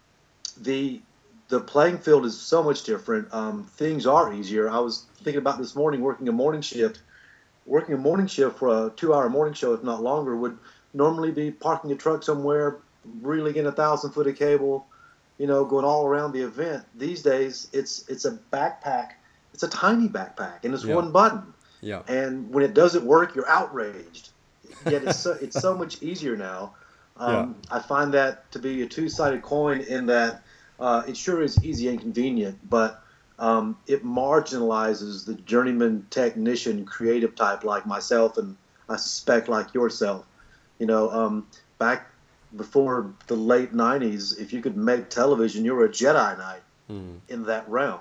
the 0.61 1.01
the 1.49 1.59
playing 1.59 1.97
field 1.97 2.25
is 2.25 2.39
so 2.39 2.63
much 2.63 2.83
different. 2.83 3.33
Um, 3.33 3.65
things 3.65 4.05
are 4.05 4.33
easier. 4.33 4.69
I 4.69 4.79
was 4.79 5.07
thinking 5.23 5.39
about 5.39 5.57
this 5.57 5.75
morning 5.75 5.99
working 5.99 6.29
a 6.29 6.31
morning 6.31 6.61
shift. 6.61 7.01
Working 7.65 7.95
a 7.95 7.97
morning 7.97 8.27
shift 8.27 8.59
for 8.59 8.87
a 8.87 8.89
two-hour 8.91 9.29
morning 9.29 9.53
show, 9.53 9.73
if 9.73 9.83
not 9.83 10.01
longer, 10.01 10.37
would 10.37 10.57
normally 10.93 11.31
be 11.31 11.51
parking 11.51 11.91
a 11.91 11.95
truck 11.95 12.23
somewhere, 12.23 12.77
reeling 13.21 13.55
in 13.55 13.65
a 13.65 13.71
thousand 13.71 14.11
foot 14.11 14.27
of 14.27 14.37
cable, 14.37 14.85
you 15.37 15.47
know, 15.47 15.65
going 15.65 15.85
all 15.85 16.05
around 16.05 16.33
the 16.33 16.41
event. 16.41 16.83
These 16.95 17.21
days, 17.21 17.67
it's 17.73 18.07
it's 18.07 18.25
a 18.25 18.39
backpack. 18.51 19.11
It's 19.53 19.63
a 19.63 19.67
tiny 19.67 20.07
backpack, 20.07 20.63
and 20.63 20.73
it's 20.73 20.83
yeah. 20.83 20.95
one 20.95 21.11
button. 21.11 21.53
Yeah. 21.81 22.01
And 22.07 22.51
when 22.53 22.63
it 22.63 22.73
doesn't 22.73 23.05
work, 23.05 23.35
you're 23.35 23.47
outraged. 23.47 24.29
Yet 24.89 25.03
it's 25.03 25.19
so, 25.19 25.37
it's 25.41 25.59
so 25.59 25.77
much 25.77 26.01
easier 26.01 26.35
now. 26.35 26.75
Um, 27.15 27.57
yeah. 27.69 27.77
I 27.77 27.79
find 27.79 28.11
that 28.15 28.51
to 28.53 28.59
be 28.59 28.81
a 28.81 28.87
two-sided 28.87 29.43
coin 29.43 29.81
in 29.81 30.07
that 30.07 30.41
uh, 30.79 31.03
it 31.07 31.15
sure 31.15 31.43
is 31.43 31.63
easy 31.63 31.87
and 31.87 32.01
convenient, 32.01 32.57
but 32.67 33.03
um, 33.37 33.77
it 33.85 34.03
marginalizes 34.03 35.23
the 35.23 35.35
journeyman 35.35 36.07
technician 36.09 36.85
creative 36.85 37.35
type 37.35 37.63
like 37.63 37.85
myself 37.85 38.39
and 38.39 38.57
I 38.89 38.95
suspect 38.95 39.47
like 39.47 39.75
yourself. 39.75 40.25
You 40.79 40.85
know, 40.85 41.09
um, 41.11 41.47
back 41.77 42.07
before 42.55 43.13
the 43.27 43.35
late 43.35 43.73
90s, 43.73 44.39
if 44.39 44.53
you 44.53 44.61
could 44.61 44.77
make 44.77 45.09
television, 45.09 45.65
you 45.65 45.73
were 45.75 45.85
a 45.85 45.89
Jedi 45.89 46.37
Knight 46.37 46.61
mm. 46.89 47.19
in 47.29 47.43
that 47.43 47.67
realm 47.69 47.99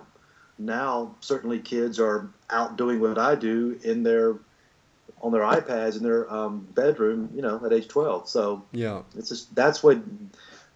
now 0.59 1.15
certainly 1.21 1.59
kids 1.59 1.99
are 1.99 2.31
out 2.51 2.77
doing 2.77 3.01
what 3.01 3.19
I 3.19 3.35
do 3.35 3.79
in 3.83 4.03
their 4.03 4.37
on 5.21 5.33
their 5.33 5.43
iPads 5.43 5.97
in 5.97 6.03
their 6.03 6.33
um, 6.33 6.67
bedroom, 6.75 7.31
you 7.35 7.43
know, 7.43 7.65
at 7.65 7.73
age 7.73 7.87
12. 7.87 8.29
So 8.29 8.65
yeah, 8.73 9.03
it's 9.17 9.29
just 9.29 9.55
that's 9.55 9.83
what 9.83 9.99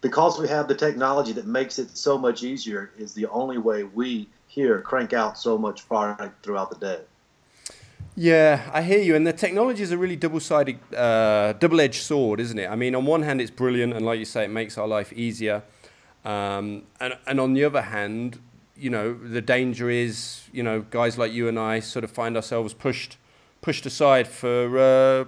because 0.01 0.39
we 0.39 0.47
have 0.47 0.67
the 0.67 0.75
technology 0.75 1.33
that 1.33 1.45
makes 1.47 1.79
it 1.79 1.97
so 1.97 2.17
much 2.17 2.43
easier 2.43 2.91
is 2.97 3.13
the 3.13 3.27
only 3.27 3.57
way 3.57 3.83
we 3.83 4.29
here 4.47 4.81
crank 4.81 5.13
out 5.13 5.37
so 5.37 5.57
much 5.57 5.87
product 5.87 6.43
throughout 6.43 6.69
the 6.69 6.77
day. 6.77 7.01
Yeah, 8.19 8.67
I 8.73 8.81
hear 8.81 8.97
you. 8.97 9.15
And 9.15 9.27
the 9.27 9.31
technology 9.31 9.83
is 9.83 9.91
a 9.91 9.97
really 9.97 10.15
double-sided, 10.15 10.79
uh, 10.95 11.53
double-edged 11.53 12.01
sword, 12.01 12.39
isn't 12.39 12.57
it? 12.57 12.67
I 12.67 12.75
mean, 12.75 12.95
on 12.95 13.05
one 13.05 13.21
hand, 13.21 13.39
it's 13.39 13.51
brilliant, 13.51 13.93
and 13.93 14.03
like 14.03 14.17
you 14.17 14.25
say, 14.25 14.43
it 14.43 14.49
makes 14.49 14.75
our 14.75 14.87
life 14.87 15.13
easier. 15.13 15.61
Um, 16.25 16.81
and 16.99 17.15
and 17.27 17.39
on 17.39 17.53
the 17.53 17.63
other 17.63 17.83
hand, 17.83 18.39
you 18.75 18.89
know, 18.89 19.13
the 19.13 19.39
danger 19.39 19.87
is, 19.91 20.49
you 20.51 20.63
know, 20.63 20.81
guys 20.89 21.19
like 21.19 21.31
you 21.31 21.47
and 21.47 21.59
I 21.59 21.79
sort 21.79 22.03
of 22.03 22.09
find 22.09 22.35
ourselves 22.35 22.73
pushed 22.73 23.17
pushed 23.61 23.85
aside 23.85 24.27
for, 24.27 24.79
uh, 24.79 25.25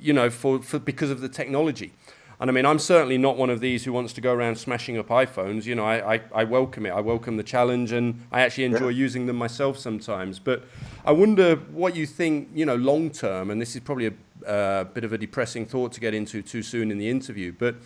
you 0.00 0.12
know, 0.12 0.30
for, 0.30 0.60
for 0.62 0.80
because 0.80 1.10
of 1.10 1.20
the 1.20 1.28
technology. 1.28 1.92
And 2.40 2.50
I 2.50 2.54
mean, 2.54 2.64
I'm 2.64 2.78
certainly 2.78 3.18
not 3.18 3.36
one 3.36 3.50
of 3.50 3.60
these 3.60 3.84
who 3.84 3.92
wants 3.92 4.14
to 4.14 4.22
go 4.22 4.32
around 4.32 4.56
smashing 4.56 4.96
up 4.96 5.08
iPhones. 5.08 5.66
You 5.66 5.74
know, 5.74 5.84
I, 5.84 6.14
I, 6.14 6.20
I 6.34 6.44
welcome 6.44 6.86
it. 6.86 6.90
I 6.90 7.00
welcome 7.00 7.36
the 7.36 7.42
challenge, 7.42 7.92
and 7.92 8.26
I 8.32 8.40
actually 8.40 8.64
enjoy 8.64 8.88
yeah. 8.88 9.04
using 9.04 9.26
them 9.26 9.36
myself 9.36 9.78
sometimes. 9.78 10.38
But 10.38 10.64
I 11.04 11.12
wonder 11.12 11.56
what 11.56 11.94
you 11.94 12.06
think, 12.06 12.48
you 12.54 12.64
know, 12.64 12.76
long 12.76 13.10
term, 13.10 13.50
and 13.50 13.60
this 13.60 13.76
is 13.76 13.82
probably 13.82 14.06
a 14.06 14.12
uh, 14.46 14.84
bit 14.84 15.04
of 15.04 15.12
a 15.12 15.18
depressing 15.18 15.66
thought 15.66 15.92
to 15.92 16.00
get 16.00 16.14
into 16.14 16.40
too 16.40 16.62
soon 16.62 16.90
in 16.90 16.96
the 16.96 17.10
interview, 17.10 17.52
but 17.52 17.76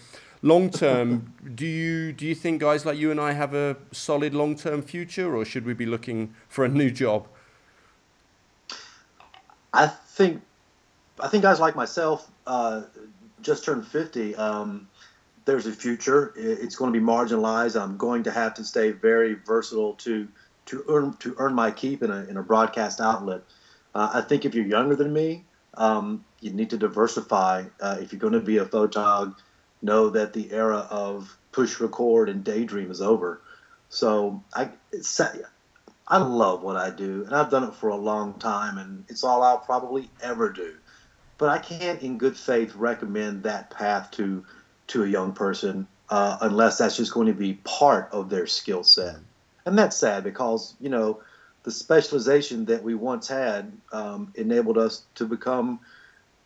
long 0.43 0.71
term, 0.71 1.35
do 1.55 1.67
you 1.67 2.13
do 2.13 2.25
you 2.25 2.35
think 2.35 2.61
guys 2.61 2.87
like 2.87 2.97
you 2.97 3.11
and 3.11 3.21
I 3.21 3.33
have 3.33 3.55
a 3.55 3.77
solid 3.91 4.35
long 4.35 4.55
term 4.55 4.83
future, 4.83 5.35
or 5.35 5.45
should 5.45 5.67
we 5.67 5.75
be 5.75 5.87
looking 5.87 6.33
for 6.49 6.65
a 6.65 6.69
new 6.69 6.91
job? 6.93 7.27
I 9.73 9.89
think 9.89 10.43
I 11.19 11.29
think 11.29 11.43
guys 11.43 11.59
like 11.59 11.75
myself 11.75 12.31
uh, 12.47 12.83
just 13.45 13.65
turned 13.65 13.87
50. 13.87 14.35
Um, 14.37 14.89
there's 15.45 15.67
a 15.67 15.73
future. 15.73 16.33
It's 16.37 16.77
going 16.77 16.93
to 16.93 16.99
be 16.99 17.05
marginalized. 17.05 17.81
I'm 17.81 17.97
going 17.97 18.25
to 18.25 18.31
have 18.31 18.55
to 18.55 18.65
stay 18.65 18.91
very 18.91 19.35
versatile 19.35 19.95
to 19.95 20.29
to 20.67 20.83
earn 20.89 21.15
to 21.19 21.35
earn 21.39 21.55
my 21.55 21.71
keep 21.71 22.03
in 22.03 22.11
a 22.11 22.25
in 22.25 22.37
a 22.37 22.43
broadcast 22.43 23.01
outlet. 23.01 23.43
Uh, 23.95 24.11
I 24.15 24.21
think 24.23 24.45
if 24.45 24.55
you're 24.55 24.67
younger 24.67 24.97
than 24.97 25.13
me, 25.13 25.45
um, 25.75 26.25
you 26.41 26.51
need 26.51 26.71
to 26.71 26.79
diversify. 26.79 27.65
Uh, 27.81 27.99
if 28.01 28.13
you're 28.13 28.21
going 28.21 28.33
to 28.33 28.41
be 28.41 28.59
a 28.59 28.65
photog, 28.65 29.37
know 29.83 30.09
that 30.11 30.33
the 30.33 30.51
era 30.51 30.87
of 30.91 31.37
push 31.53 31.79
record 31.81 32.29
and 32.29 32.43
daydream 32.43 32.91
is 32.91 33.03
over. 33.03 33.43
So 33.91 34.43
I 34.55 34.71
I 36.09 36.19
love 36.19 36.63
what 36.63 36.77
I 36.77 36.91
do, 36.91 37.25
and 37.25 37.35
I've 37.35 37.51
done 37.51 37.65
it 37.65 37.75
for 37.75 37.89
a 37.91 37.97
long 37.97 38.35
time, 38.39 38.79
and 38.79 39.05
it's 39.09 39.25
all 39.25 39.43
I'll 39.43 39.59
probably 39.59 40.11
ever 40.23 40.51
do. 40.51 40.75
But 41.37 41.49
I 41.49 41.59
can't, 41.59 42.03
in 42.03 42.19
good 42.19 42.37
faith, 42.37 42.75
recommend 42.75 43.43
that 43.43 43.71
path 43.71 44.11
to 44.13 44.45
to 44.87 45.03
a 45.03 45.07
young 45.07 45.33
person 45.33 45.87
uh, 46.11 46.37
unless 46.43 46.79
that's 46.79 46.97
just 46.97 47.15
going 47.15 47.27
to 47.27 47.33
be 47.33 47.55
part 47.65 48.11
of 48.13 48.29
their 48.29 48.47
skill 48.47 48.85
set. 48.85 49.17
And 49.67 49.79
that's 49.79 49.97
sad 49.97 50.25
because 50.25 50.75
you 50.81 50.91
know 50.91 51.21
the 51.65 51.71
specialization 51.71 52.67
that 52.67 52.83
we 52.83 52.95
once 52.95 53.27
had 53.27 53.73
um, 53.91 54.33
enabled 54.37 54.79
us 54.79 55.03
to 55.17 55.25
become, 55.25 55.81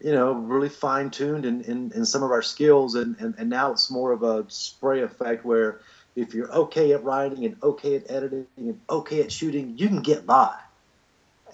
you 0.00 0.12
know, 0.12 0.32
really 0.32 0.68
fine 0.68 1.10
tuned 1.10 1.44
in, 1.44 1.60
in, 1.62 1.92
in, 1.92 2.06
some 2.06 2.22
of 2.22 2.30
our 2.30 2.40
skills, 2.40 2.94
and, 2.94 3.16
and, 3.18 3.34
and 3.36 3.50
now 3.50 3.72
it's 3.72 3.90
more 3.90 4.12
of 4.12 4.22
a 4.22 4.44
spray 4.48 5.02
effect 5.02 5.44
where 5.44 5.80
if 6.14 6.34
you're 6.34 6.50
okay 6.52 6.92
at 6.92 7.02
writing 7.02 7.44
and 7.44 7.56
okay 7.64 7.96
at 7.96 8.08
editing 8.08 8.46
and 8.56 8.80
okay 8.88 9.20
at 9.20 9.32
shooting, 9.32 9.76
you 9.76 9.88
can 9.88 10.02
get 10.02 10.24
by. 10.24 10.54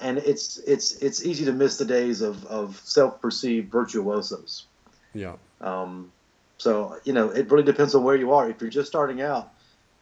And 0.00 0.18
it's 0.18 0.58
it's 0.58 0.92
it's 0.96 1.24
easy 1.24 1.44
to 1.44 1.52
miss 1.52 1.78
the 1.78 1.84
days 1.84 2.20
of, 2.20 2.44
of 2.46 2.80
self-perceived 2.84 3.70
virtuosos. 3.70 4.66
Yeah. 5.12 5.34
Um, 5.60 6.12
so 6.58 6.98
you 7.04 7.12
know, 7.12 7.30
it 7.30 7.50
really 7.50 7.64
depends 7.64 7.94
on 7.94 8.04
where 8.04 8.16
you 8.16 8.32
are. 8.32 8.48
If 8.50 8.60
you're 8.60 8.70
just 8.70 8.88
starting 8.88 9.22
out, 9.22 9.52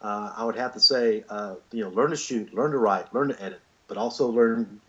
uh, 0.01 0.33
I 0.35 0.45
would 0.45 0.55
have 0.55 0.73
to 0.73 0.79
say, 0.79 1.23
uh, 1.29 1.55
you 1.71 1.83
know, 1.83 1.89
learn 1.89 2.09
to 2.09 2.15
shoot, 2.15 2.53
learn 2.53 2.71
to 2.71 2.77
write, 2.77 3.13
learn 3.13 3.29
to 3.29 3.41
edit, 3.41 3.61
but 3.87 3.97
also 3.97 4.27
learn 4.27 4.81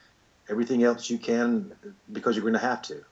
everything 0.49 0.82
else 0.82 1.08
you 1.08 1.18
can 1.18 1.73
because 2.12 2.37
you're 2.37 2.42
going 2.42 2.54
to 2.54 2.58
have 2.58 2.82
to. 2.82 3.04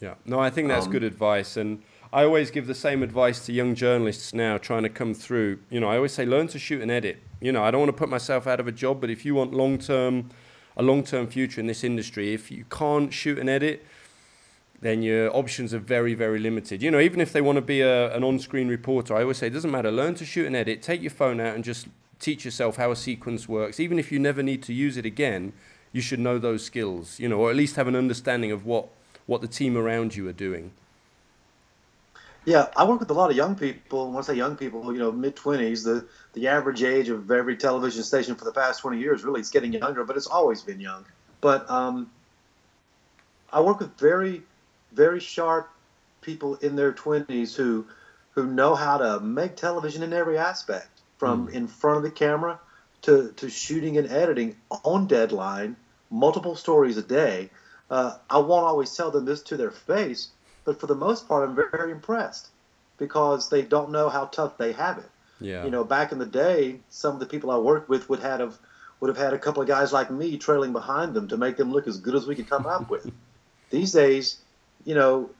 Yeah. 0.00 0.14
No, 0.24 0.38
I 0.38 0.50
think 0.50 0.68
that's 0.68 0.86
um, 0.86 0.92
good 0.92 1.04
advice, 1.04 1.56
and 1.56 1.82
I 2.12 2.24
always 2.24 2.50
give 2.50 2.66
the 2.66 2.74
same 2.74 3.02
advice 3.02 3.44
to 3.46 3.52
young 3.52 3.74
journalists 3.74 4.32
now 4.32 4.56
trying 4.58 4.84
to 4.84 4.88
come 4.88 5.14
through. 5.14 5.58
You 5.70 5.80
know, 5.80 5.88
I 5.88 5.96
always 5.96 6.12
say 6.12 6.24
learn 6.24 6.48
to 6.48 6.58
shoot 6.58 6.80
and 6.80 6.90
edit. 6.90 7.18
You 7.40 7.52
know, 7.52 7.62
I 7.62 7.70
don't 7.70 7.80
want 7.80 7.90
to 7.90 7.96
put 7.96 8.08
myself 8.08 8.46
out 8.46 8.60
of 8.60 8.68
a 8.68 8.72
job, 8.72 9.00
but 9.00 9.10
if 9.10 9.24
you 9.24 9.34
want 9.34 9.52
long 9.52 9.78
term, 9.78 10.30
a 10.76 10.82
long 10.82 11.04
term 11.04 11.26
future 11.26 11.60
in 11.60 11.66
this 11.66 11.84
industry, 11.84 12.32
if 12.32 12.50
you 12.50 12.64
can't 12.70 13.12
shoot 13.12 13.38
and 13.38 13.48
edit, 13.48 13.84
then 14.80 15.02
your 15.02 15.34
options 15.34 15.72
are 15.72 15.78
very, 15.78 16.14
very 16.14 16.38
limited. 16.38 16.82
You 16.82 16.90
know, 16.90 17.00
even 17.00 17.20
if 17.20 17.32
they 17.32 17.40
want 17.40 17.56
to 17.56 17.62
be 17.62 17.80
a, 17.80 18.14
an 18.14 18.22
on 18.22 18.38
screen 18.38 18.68
reporter, 18.68 19.16
I 19.16 19.22
always 19.22 19.38
say 19.38 19.46
it 19.46 19.54
doesn't 19.54 19.70
matter. 19.70 19.90
Learn 19.90 20.14
to 20.16 20.24
shoot 20.24 20.46
and 20.46 20.54
edit. 20.54 20.82
Take 20.82 21.00
your 21.00 21.10
phone 21.10 21.40
out 21.40 21.54
and 21.54 21.64
just 21.64 21.86
teach 22.18 22.44
yourself 22.44 22.76
how 22.76 22.90
a 22.90 22.96
sequence 22.96 23.48
works. 23.48 23.80
Even 23.80 23.98
if 23.98 24.12
you 24.12 24.18
never 24.18 24.42
need 24.42 24.62
to 24.64 24.72
use 24.72 24.96
it 24.96 25.06
again, 25.06 25.52
you 25.92 26.00
should 26.00 26.18
know 26.18 26.38
those 26.38 26.64
skills, 26.64 27.18
you 27.18 27.28
know, 27.28 27.38
or 27.38 27.50
at 27.50 27.56
least 27.56 27.76
have 27.76 27.86
an 27.86 27.96
understanding 27.96 28.50
of 28.50 28.66
what, 28.66 28.88
what 29.26 29.40
the 29.40 29.48
team 29.48 29.76
around 29.76 30.16
you 30.16 30.28
are 30.28 30.32
doing. 30.32 30.72
Yeah, 32.44 32.66
I 32.76 32.84
work 32.84 33.00
with 33.00 33.10
a 33.10 33.14
lot 33.14 33.30
of 33.30 33.36
young 33.36 33.54
people. 33.56 34.08
When 34.08 34.18
I 34.18 34.20
say 34.20 34.34
young 34.34 34.56
people, 34.56 34.92
you 34.92 34.98
know, 34.98 35.10
mid 35.10 35.34
twenties. 35.36 35.84
The 35.84 36.06
the 36.34 36.48
average 36.48 36.82
age 36.82 37.08
of 37.08 37.30
every 37.30 37.56
television 37.56 38.02
station 38.02 38.34
for 38.34 38.44
the 38.44 38.52
past 38.52 38.80
twenty 38.80 39.00
years 39.00 39.24
really 39.24 39.40
it's 39.40 39.50
getting 39.50 39.72
younger, 39.72 40.04
but 40.04 40.16
it's 40.16 40.26
always 40.26 40.62
been 40.62 40.80
young. 40.80 41.04
But 41.40 41.68
um, 41.70 42.10
I 43.52 43.60
work 43.60 43.80
with 43.80 43.96
very, 43.98 44.42
very 44.92 45.20
sharp 45.20 45.70
people 46.20 46.56
in 46.56 46.76
their 46.76 46.92
twenties 46.92 47.54
who 47.54 47.86
who 48.32 48.46
know 48.46 48.74
how 48.74 48.98
to 48.98 49.20
make 49.20 49.56
television 49.56 50.02
in 50.02 50.12
every 50.12 50.36
aspect, 50.36 50.88
from 51.18 51.48
mm. 51.48 51.52
in 51.52 51.68
front 51.68 51.98
of 51.98 52.02
the 52.02 52.10
camera 52.10 52.58
to 53.02 53.32
to 53.36 53.48
shooting 53.48 53.96
and 53.96 54.10
editing 54.10 54.56
on 54.84 55.06
deadline, 55.06 55.76
multiple 56.10 56.56
stories 56.56 56.96
a 56.96 57.02
day. 57.02 57.50
Uh, 57.90 58.16
I 58.28 58.38
won't 58.38 58.64
always 58.64 58.94
tell 58.94 59.10
them 59.10 59.24
this 59.24 59.42
to 59.44 59.56
their 59.56 59.70
face, 59.70 60.30
but 60.64 60.80
for 60.80 60.86
the 60.86 60.94
most 60.94 61.28
part, 61.28 61.48
I'm 61.48 61.54
very, 61.54 61.92
impressed 61.92 62.48
because 62.98 63.48
they 63.50 63.62
don't 63.62 63.90
know 63.90 64.08
how 64.08 64.26
tough 64.26 64.56
they 64.56 64.72
have 64.72 64.98
it. 64.98 65.10
Yeah. 65.40 65.64
You 65.64 65.70
know, 65.70 65.84
back 65.84 66.12
in 66.12 66.18
the 66.18 66.26
day, 66.26 66.80
some 66.88 67.14
of 67.14 67.20
the 67.20 67.26
people 67.26 67.50
I 67.50 67.58
worked 67.58 67.88
with 67.88 68.08
would 68.08 68.20
have 68.20 68.58
would 69.00 69.08
have 69.08 69.16
had 69.22 69.34
a 69.34 69.38
couple 69.38 69.60
of 69.60 69.68
guys 69.68 69.92
like 69.92 70.10
me 70.10 70.38
trailing 70.38 70.72
behind 70.72 71.12
them 71.12 71.28
to 71.28 71.36
make 71.36 71.56
them 71.56 71.72
look 71.72 71.86
as 71.86 71.98
good 71.98 72.14
as 72.14 72.26
we 72.26 72.34
could 72.34 72.48
come 72.48 72.66
up 72.66 72.88
with. 72.88 73.10
These 73.70 73.92
days, 73.92 74.38
you 74.84 74.94
know, 74.94 75.30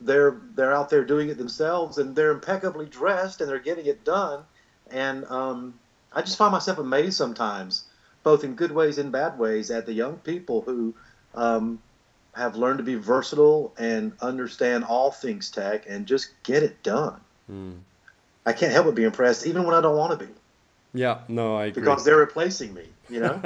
they're 0.00 0.36
they're 0.54 0.74
out 0.74 0.90
there 0.90 1.04
doing 1.04 1.28
it 1.28 1.38
themselves 1.38 1.98
and 1.98 2.14
they're 2.14 2.32
impeccably 2.32 2.86
dressed 2.86 3.40
and 3.40 3.48
they're 3.48 3.58
getting 3.58 3.86
it 3.86 4.04
done. 4.04 4.42
And 4.90 5.24
um, 5.26 5.78
I 6.12 6.22
just 6.22 6.36
find 6.36 6.52
myself 6.52 6.78
amazed 6.78 7.16
sometimes, 7.16 7.84
both 8.22 8.44
in 8.44 8.54
good 8.54 8.72
ways 8.72 8.98
and 8.98 9.10
bad 9.10 9.38
ways, 9.38 9.70
at 9.70 9.86
the 9.86 9.92
young 9.92 10.16
people 10.18 10.60
who 10.62 10.94
um, 11.34 11.80
have 12.36 12.56
learned 12.56 12.78
to 12.78 12.84
be 12.84 12.94
versatile 12.94 13.72
and 13.78 14.12
understand 14.20 14.84
all 14.84 15.10
things 15.10 15.50
tech 15.50 15.84
and 15.88 16.06
just 16.06 16.30
get 16.42 16.62
it 16.62 16.82
done. 16.82 17.20
Mm. 17.50 17.78
I 18.44 18.52
can't 18.52 18.72
help 18.72 18.86
but 18.86 18.94
be 18.94 19.04
impressed, 19.04 19.46
even 19.46 19.64
when 19.64 19.74
I 19.74 19.80
don't 19.80 19.96
want 19.96 20.18
to 20.18 20.26
be. 20.26 20.32
Yeah, 20.94 21.20
no, 21.28 21.56
I 21.56 21.66
agree. 21.66 21.82
Because 21.82 22.04
they're 22.04 22.16
replacing 22.16 22.74
me, 22.74 22.84
you 23.08 23.20
know? 23.20 23.42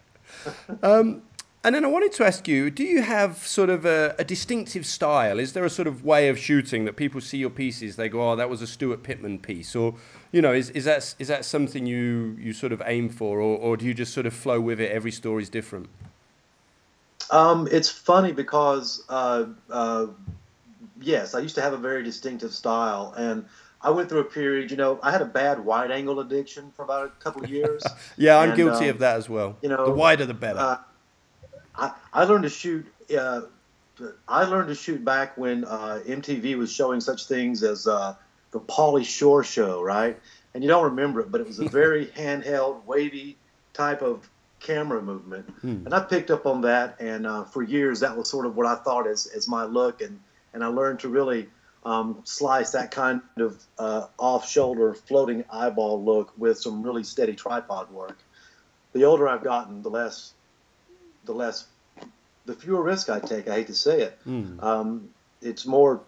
um, 0.82 1.22
and 1.64 1.74
then 1.74 1.84
I 1.84 1.88
wanted 1.88 2.12
to 2.12 2.24
ask 2.24 2.46
you 2.46 2.70
do 2.70 2.84
you 2.84 3.02
have 3.02 3.38
sort 3.38 3.68
of 3.68 3.84
a, 3.84 4.14
a, 4.18 4.24
distinctive 4.24 4.86
style? 4.86 5.38
Is 5.38 5.54
there 5.54 5.64
a 5.64 5.70
sort 5.70 5.88
of 5.88 6.04
way 6.04 6.28
of 6.28 6.38
shooting 6.38 6.84
that 6.84 6.96
people 6.96 7.20
see 7.20 7.38
your 7.38 7.50
pieces, 7.50 7.96
they 7.96 8.08
go, 8.08 8.30
oh, 8.30 8.36
that 8.36 8.48
was 8.48 8.62
a 8.62 8.66
Stewart 8.66 9.02
Pittman 9.02 9.38
piece? 9.40 9.74
Or, 9.74 9.94
you 10.30 10.40
know, 10.40 10.52
is, 10.52 10.70
is, 10.70 10.84
that, 10.84 11.14
is 11.18 11.28
that 11.28 11.44
something 11.44 11.86
you, 11.86 12.36
you 12.38 12.52
sort 12.52 12.72
of 12.72 12.82
aim 12.84 13.08
for? 13.08 13.40
Or, 13.40 13.58
or 13.58 13.76
do 13.76 13.86
you 13.86 13.94
just 13.94 14.12
sort 14.12 14.26
of 14.26 14.34
flow 14.34 14.60
with 14.60 14.80
it? 14.80 14.90
Every 14.92 15.10
story's 15.10 15.48
different? 15.48 15.88
Um, 17.30 17.68
it's 17.70 17.90
funny 17.90 18.32
because 18.32 19.04
uh, 19.08 19.46
uh, 19.70 20.06
yes, 21.00 21.34
I 21.34 21.40
used 21.40 21.54
to 21.56 21.62
have 21.62 21.72
a 21.72 21.78
very 21.78 22.02
distinctive 22.02 22.52
style, 22.52 23.14
and 23.16 23.44
I 23.80 23.90
went 23.90 24.08
through 24.08 24.20
a 24.20 24.24
period. 24.24 24.70
You 24.70 24.76
know, 24.76 24.98
I 25.02 25.10
had 25.10 25.22
a 25.22 25.26
bad 25.26 25.64
wide 25.64 25.90
angle 25.90 26.20
addiction 26.20 26.72
for 26.74 26.82
about 26.82 27.06
a 27.06 27.22
couple 27.22 27.44
of 27.44 27.50
years. 27.50 27.82
yeah, 28.16 28.38
I'm 28.38 28.50
and, 28.50 28.56
guilty 28.56 28.84
um, 28.84 28.90
of 28.90 28.98
that 29.00 29.16
as 29.16 29.28
well. 29.28 29.56
You 29.62 29.68
know, 29.68 29.86
the 29.86 29.92
wider 29.92 30.26
the 30.26 30.34
better. 30.34 30.58
Uh, 30.58 30.78
I, 31.74 31.92
I 32.12 32.24
learned 32.24 32.44
to 32.44 32.50
shoot. 32.50 32.86
Uh, 33.16 33.42
I 34.28 34.44
learned 34.44 34.68
to 34.68 34.74
shoot 34.74 35.04
back 35.04 35.36
when 35.36 35.64
uh, 35.64 36.00
MTV 36.06 36.56
was 36.56 36.72
showing 36.72 37.00
such 37.00 37.26
things 37.26 37.62
as 37.62 37.86
uh, 37.86 38.14
the 38.52 38.60
Pauly 38.60 39.04
Shore 39.04 39.42
show, 39.42 39.82
right? 39.82 40.18
And 40.54 40.62
you 40.62 40.68
don't 40.68 40.84
remember 40.84 41.20
it, 41.20 41.30
but 41.30 41.40
it 41.40 41.46
was 41.46 41.58
a 41.58 41.68
very 41.68 42.06
handheld, 42.06 42.84
wavy 42.84 43.36
type 43.72 44.02
of 44.02 44.28
camera 44.60 45.02
movement. 45.02 45.48
Hmm. 45.60 45.84
And 45.84 45.94
I 45.94 46.00
picked 46.00 46.30
up 46.30 46.46
on 46.46 46.62
that, 46.62 47.00
and 47.00 47.26
uh, 47.26 47.44
for 47.44 47.62
years 47.62 48.00
that 48.00 48.16
was 48.16 48.28
sort 48.28 48.46
of 48.46 48.56
what 48.56 48.66
I 48.66 48.76
thought 48.76 49.06
as, 49.06 49.26
as 49.26 49.48
my 49.48 49.64
look, 49.64 50.00
and, 50.00 50.20
and 50.52 50.64
I 50.64 50.68
learned 50.68 51.00
to 51.00 51.08
really 51.08 51.48
um, 51.84 52.20
slice 52.24 52.72
that 52.72 52.90
kind 52.90 53.20
of 53.38 53.62
uh, 53.78 54.06
off 54.18 54.48
shoulder 54.48 54.94
floating 54.94 55.44
eyeball 55.50 56.04
look 56.04 56.32
with 56.36 56.58
some 56.58 56.82
really 56.82 57.04
steady 57.04 57.34
tripod 57.34 57.90
work. 57.90 58.18
The 58.92 59.04
older 59.04 59.28
I've 59.28 59.44
gotten, 59.44 59.82
the 59.82 59.90
less 59.90 60.32
the 61.24 61.32
less 61.32 61.66
the 62.46 62.54
fewer 62.54 62.82
risk 62.82 63.10
I 63.10 63.20
take. 63.20 63.48
I 63.48 63.56
hate 63.56 63.66
to 63.68 63.74
say 63.74 64.00
it. 64.02 64.18
Mm. 64.26 64.62
Um, 64.62 65.10
it's 65.40 65.66
more 65.66 66.02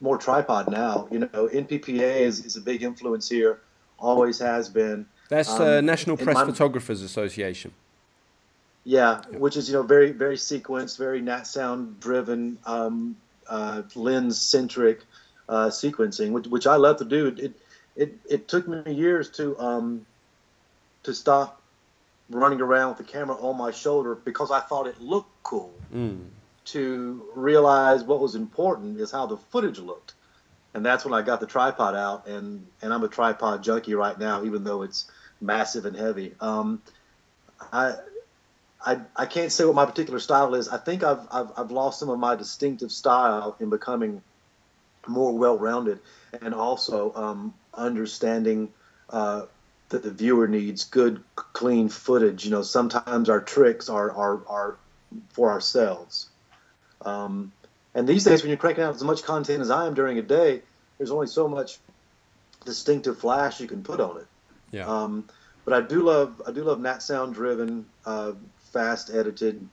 more 0.00 0.18
tripod 0.18 0.70
now. 0.70 1.08
You 1.10 1.20
know, 1.20 1.48
NPPA 1.52 2.20
is, 2.20 2.44
is 2.44 2.56
a 2.56 2.60
big 2.60 2.82
influence 2.82 3.28
here. 3.28 3.60
Always 3.98 4.38
has 4.38 4.68
been. 4.68 5.06
That's 5.28 5.50
um, 5.50 5.62
uh, 5.62 5.80
National 5.80 6.16
Press 6.16 6.34
my, 6.34 6.44
Photographers 6.44 7.02
Association. 7.02 7.72
Yeah, 8.88 9.22
which 9.32 9.56
is 9.56 9.68
you 9.68 9.74
know 9.74 9.82
very 9.82 10.12
very 10.12 10.36
sequenced, 10.36 10.96
very 10.96 11.20
nat 11.20 11.42
sound 11.48 11.98
driven, 11.98 12.56
um, 12.64 13.16
uh, 13.48 13.82
lens 13.96 14.40
centric 14.40 15.00
uh, 15.48 15.70
sequencing, 15.70 16.30
which, 16.30 16.46
which 16.46 16.68
I 16.68 16.76
love 16.76 16.98
to 16.98 17.04
do. 17.04 17.34
It 17.36 17.52
it 17.96 18.14
it 18.30 18.46
took 18.46 18.68
me 18.68 18.92
years 18.92 19.28
to 19.30 19.58
um, 19.58 20.06
to 21.02 21.12
stop 21.12 21.60
running 22.30 22.60
around 22.60 22.90
with 22.90 22.98
the 22.98 23.12
camera 23.12 23.34
on 23.34 23.58
my 23.58 23.72
shoulder 23.72 24.14
because 24.14 24.52
I 24.52 24.60
thought 24.60 24.86
it 24.86 25.00
looked 25.00 25.42
cool. 25.42 25.74
Mm. 25.92 26.26
To 26.66 27.24
realize 27.34 28.04
what 28.04 28.20
was 28.20 28.36
important 28.36 29.00
is 29.00 29.10
how 29.10 29.26
the 29.26 29.36
footage 29.36 29.80
looked, 29.80 30.14
and 30.74 30.86
that's 30.86 31.04
when 31.04 31.12
I 31.12 31.22
got 31.22 31.40
the 31.40 31.46
tripod 31.46 31.96
out. 31.96 32.28
and 32.28 32.64
And 32.82 32.94
I'm 32.94 33.02
a 33.02 33.08
tripod 33.08 33.64
junkie 33.64 33.96
right 33.96 34.16
now, 34.16 34.44
even 34.44 34.62
though 34.62 34.82
it's 34.82 35.10
massive 35.40 35.86
and 35.86 35.96
heavy. 35.96 36.36
Um, 36.40 36.80
I, 37.72 37.94
I 38.86 39.00
I 39.16 39.26
can't 39.26 39.52
say 39.52 39.64
what 39.64 39.74
my 39.74 39.84
particular 39.84 40.20
style 40.20 40.54
is. 40.54 40.68
I 40.68 40.78
think 40.78 41.02
I've 41.02 41.26
I've, 41.30 41.50
I've 41.56 41.70
lost 41.70 41.98
some 41.98 42.08
of 42.08 42.18
my 42.18 42.36
distinctive 42.36 42.92
style 42.92 43.56
in 43.60 43.68
becoming 43.68 44.22
more 45.08 45.36
well-rounded, 45.36 45.98
and 46.40 46.54
also 46.54 47.12
um, 47.14 47.54
understanding 47.74 48.72
uh, 49.10 49.42
that 49.88 50.02
the 50.02 50.10
viewer 50.10 50.48
needs 50.48 50.84
good, 50.84 51.22
clean 51.34 51.88
footage. 51.88 52.44
You 52.44 52.52
know, 52.52 52.62
sometimes 52.62 53.28
our 53.28 53.40
tricks 53.40 53.88
are 53.88 54.10
are, 54.12 54.40
are 54.48 54.76
for 55.30 55.50
ourselves. 55.50 56.28
Um, 57.02 57.52
and 57.94 58.06
these 58.06 58.24
days, 58.24 58.42
when 58.42 58.50
you're 58.50 58.58
cranking 58.58 58.84
out 58.84 58.94
as 58.94 59.02
much 59.02 59.22
content 59.22 59.60
as 59.60 59.70
I 59.70 59.86
am 59.86 59.94
during 59.94 60.18
a 60.18 60.22
day, 60.22 60.62
there's 60.98 61.10
only 61.10 61.26
so 61.26 61.48
much 61.48 61.78
distinctive 62.64 63.18
flash 63.18 63.60
you 63.60 63.66
can 63.66 63.82
put 63.82 64.00
on 64.00 64.18
it. 64.18 64.26
Yeah. 64.70 64.86
Um, 64.86 65.24
but 65.64 65.74
I 65.74 65.80
do 65.80 66.02
love 66.02 66.42
I 66.46 66.52
do 66.52 66.62
love 66.62 66.80
nat 66.80 67.02
sound 67.02 67.34
driven, 67.34 67.86
uh, 68.04 68.32
fast 68.76 69.10
edited, 69.10 69.66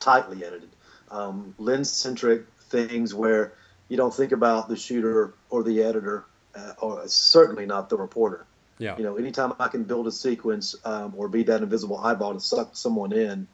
tightly 0.00 0.44
edited, 0.44 0.68
um, 1.12 1.54
lens 1.58 1.92
centric 1.92 2.44
things 2.68 3.14
where 3.14 3.52
you 3.88 3.96
don't 3.96 4.12
think 4.12 4.32
about 4.32 4.68
the 4.68 4.76
shooter 4.76 5.32
or 5.48 5.62
the 5.62 5.80
editor, 5.84 6.24
uh, 6.56 6.72
or 6.80 7.06
certainly 7.06 7.66
not 7.66 7.88
the 7.88 7.96
reporter. 7.96 8.44
Yeah. 8.78 8.96
You 8.98 9.04
know, 9.04 9.16
anytime 9.16 9.52
I 9.60 9.68
can 9.68 9.84
build 9.84 10.08
a 10.08 10.12
sequence 10.12 10.74
um, 10.84 11.14
or 11.16 11.28
be 11.28 11.44
that 11.44 11.62
invisible 11.62 11.98
eyeball 11.98 12.34
to 12.34 12.40
suck 12.40 12.70
someone 12.76 13.12
in, 13.12 13.46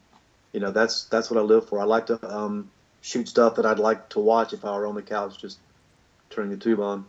you 0.53 0.59
know, 0.59 0.71
that's 0.71 1.05
that's 1.05 1.29
what 1.29 1.39
I 1.39 1.43
live 1.43 1.69
for. 1.69 1.79
I 1.79 1.83
like 1.83 2.07
to 2.07 2.17
um, 2.27 2.71
shoot 3.01 3.27
stuff 3.29 3.55
that 3.57 3.67
I'd 3.67 3.79
like 3.79 4.09
to 4.09 4.19
watch 4.19 4.53
if 4.53 4.65
I 4.65 4.75
were 4.75 4.87
on 4.87 4.95
the 4.95 5.03
couch 5.03 5.39
just 5.39 5.59
turning 6.31 6.49
the 6.49 6.57
tube 6.57 6.79
on. 6.79 7.05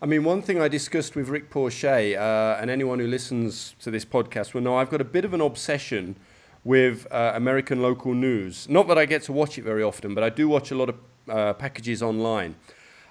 I 0.00 0.06
mean, 0.06 0.22
one 0.22 0.42
thing 0.42 0.60
I 0.60 0.68
discussed 0.68 1.16
with 1.16 1.28
Rick 1.28 1.50
Porcher, 1.50 2.16
uh, 2.16 2.60
and 2.60 2.70
anyone 2.70 3.00
who 3.00 3.08
listens 3.08 3.74
to 3.80 3.90
this 3.90 4.04
podcast 4.04 4.54
will 4.54 4.62
know 4.62 4.76
I've 4.76 4.90
got 4.90 5.00
a 5.00 5.10
bit 5.16 5.24
of 5.24 5.34
an 5.34 5.40
obsession 5.40 6.14
with 6.64 7.06
uh, 7.10 7.32
American 7.34 7.82
local 7.82 8.14
news. 8.14 8.68
Not 8.68 8.88
that 8.88 8.98
I 8.98 9.04
get 9.04 9.22
to 9.24 9.32
watch 9.32 9.58
it 9.58 9.62
very 9.62 9.82
often, 9.82 10.14
but 10.14 10.24
I 10.24 10.30
do 10.30 10.48
watch 10.48 10.70
a 10.70 10.74
lot 10.74 10.88
of 10.88 10.96
uh, 11.28 11.52
packages 11.54 12.02
online. 12.02 12.56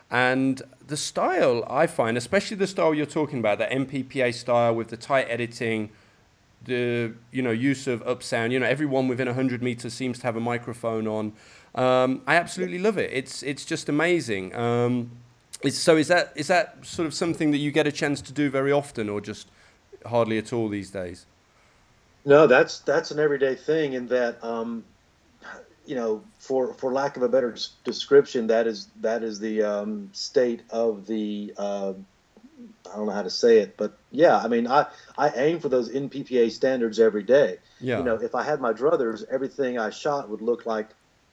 And 0.10 0.62
the 0.86 0.98
style 0.98 1.65
I 1.69 1.88
find, 1.88 2.17
especially 2.17 2.57
the 2.57 2.67
style 2.67 2.93
you're 2.93 3.05
talking 3.05 3.39
about, 3.39 3.57
the 3.57 3.65
NPPA 3.65 4.33
style 4.33 4.75
with 4.75 4.89
the 4.89 4.98
tight 4.98 5.27
editing, 5.29 5.89
the 6.65 7.13
you 7.31 7.41
know 7.41 7.51
use 7.51 7.88
of 7.88 8.01
up 8.03 8.24
sound. 8.24 8.53
You 8.53 8.60
know, 8.60 8.65
everyone 8.65 9.07
within 9.07 9.27
hundred 9.27 9.63
meters 9.63 9.93
seems 9.93 10.19
to 10.19 10.24
have 10.25 10.36
a 10.36 10.39
microphone 10.39 11.07
on. 11.07 11.33
Um, 11.75 12.22
I 12.27 12.36
absolutely 12.36 12.79
love 12.79 12.98
it. 12.98 13.10
It's 13.12 13.41
it's 13.43 13.65
just 13.65 13.89
amazing. 13.89 14.55
Um, 14.55 15.12
so 15.69 15.98
is 15.98 16.10
that 16.10 16.33
is 16.36 16.48
that 16.48 16.77
sort 16.86 17.07
of 17.07 17.13
something 17.13 17.51
that 17.51 17.57
you 17.57 17.72
get 17.72 17.88
a 17.88 17.91
chance 17.91 18.22
to 18.22 18.33
do 18.33 18.50
very 18.50 18.72
often, 18.72 19.10
or 19.10 19.19
just 19.19 19.48
hardly 20.05 20.37
at 20.37 20.53
all 20.53 20.70
these 20.70 20.92
days? 20.92 21.25
No, 22.25 22.48
that's 22.48 22.79
that's 22.79 23.12
an 23.12 23.20
everyday 23.20 23.55
thing. 23.55 23.94
In 23.94 24.07
that 24.07 24.44
um, 24.44 24.83
you 25.86 25.96
know, 25.96 26.24
for 26.40 26.74
for 26.74 26.92
lack 26.92 27.18
of 27.18 27.24
a 27.24 27.29
better 27.29 27.55
description, 27.83 28.48
that 28.48 28.68
is 28.68 28.88
that 29.01 29.24
is 29.24 29.40
the 29.40 29.64
um, 29.64 30.09
state 30.14 30.62
of 30.70 31.05
the. 31.05 31.53
Uh, 31.57 31.94
I 32.92 32.98
don't 32.98 33.07
know 33.07 33.14
how 33.14 33.24
to 33.24 33.29
say 33.29 33.57
it, 33.59 33.75
but 33.77 33.98
yeah, 34.12 34.38
I 34.38 34.48
mean, 34.48 34.68
I 34.68 34.86
I 35.18 35.29
aim 35.29 35.59
for 35.59 35.70
those 35.70 35.90
NPPA 35.90 36.51
standards 36.51 37.00
every 37.00 37.24
day. 37.24 37.57
Yeah. 37.79 37.98
You 37.98 38.03
know, 38.03 38.16
if 38.16 38.36
I 38.36 38.44
had 38.44 38.62
my 38.62 38.72
druthers, 38.72 39.24
everything 39.29 39.77
I 39.77 39.90
shot 39.90 40.29
would 40.29 40.42
look 40.42 40.66
like 40.66 40.90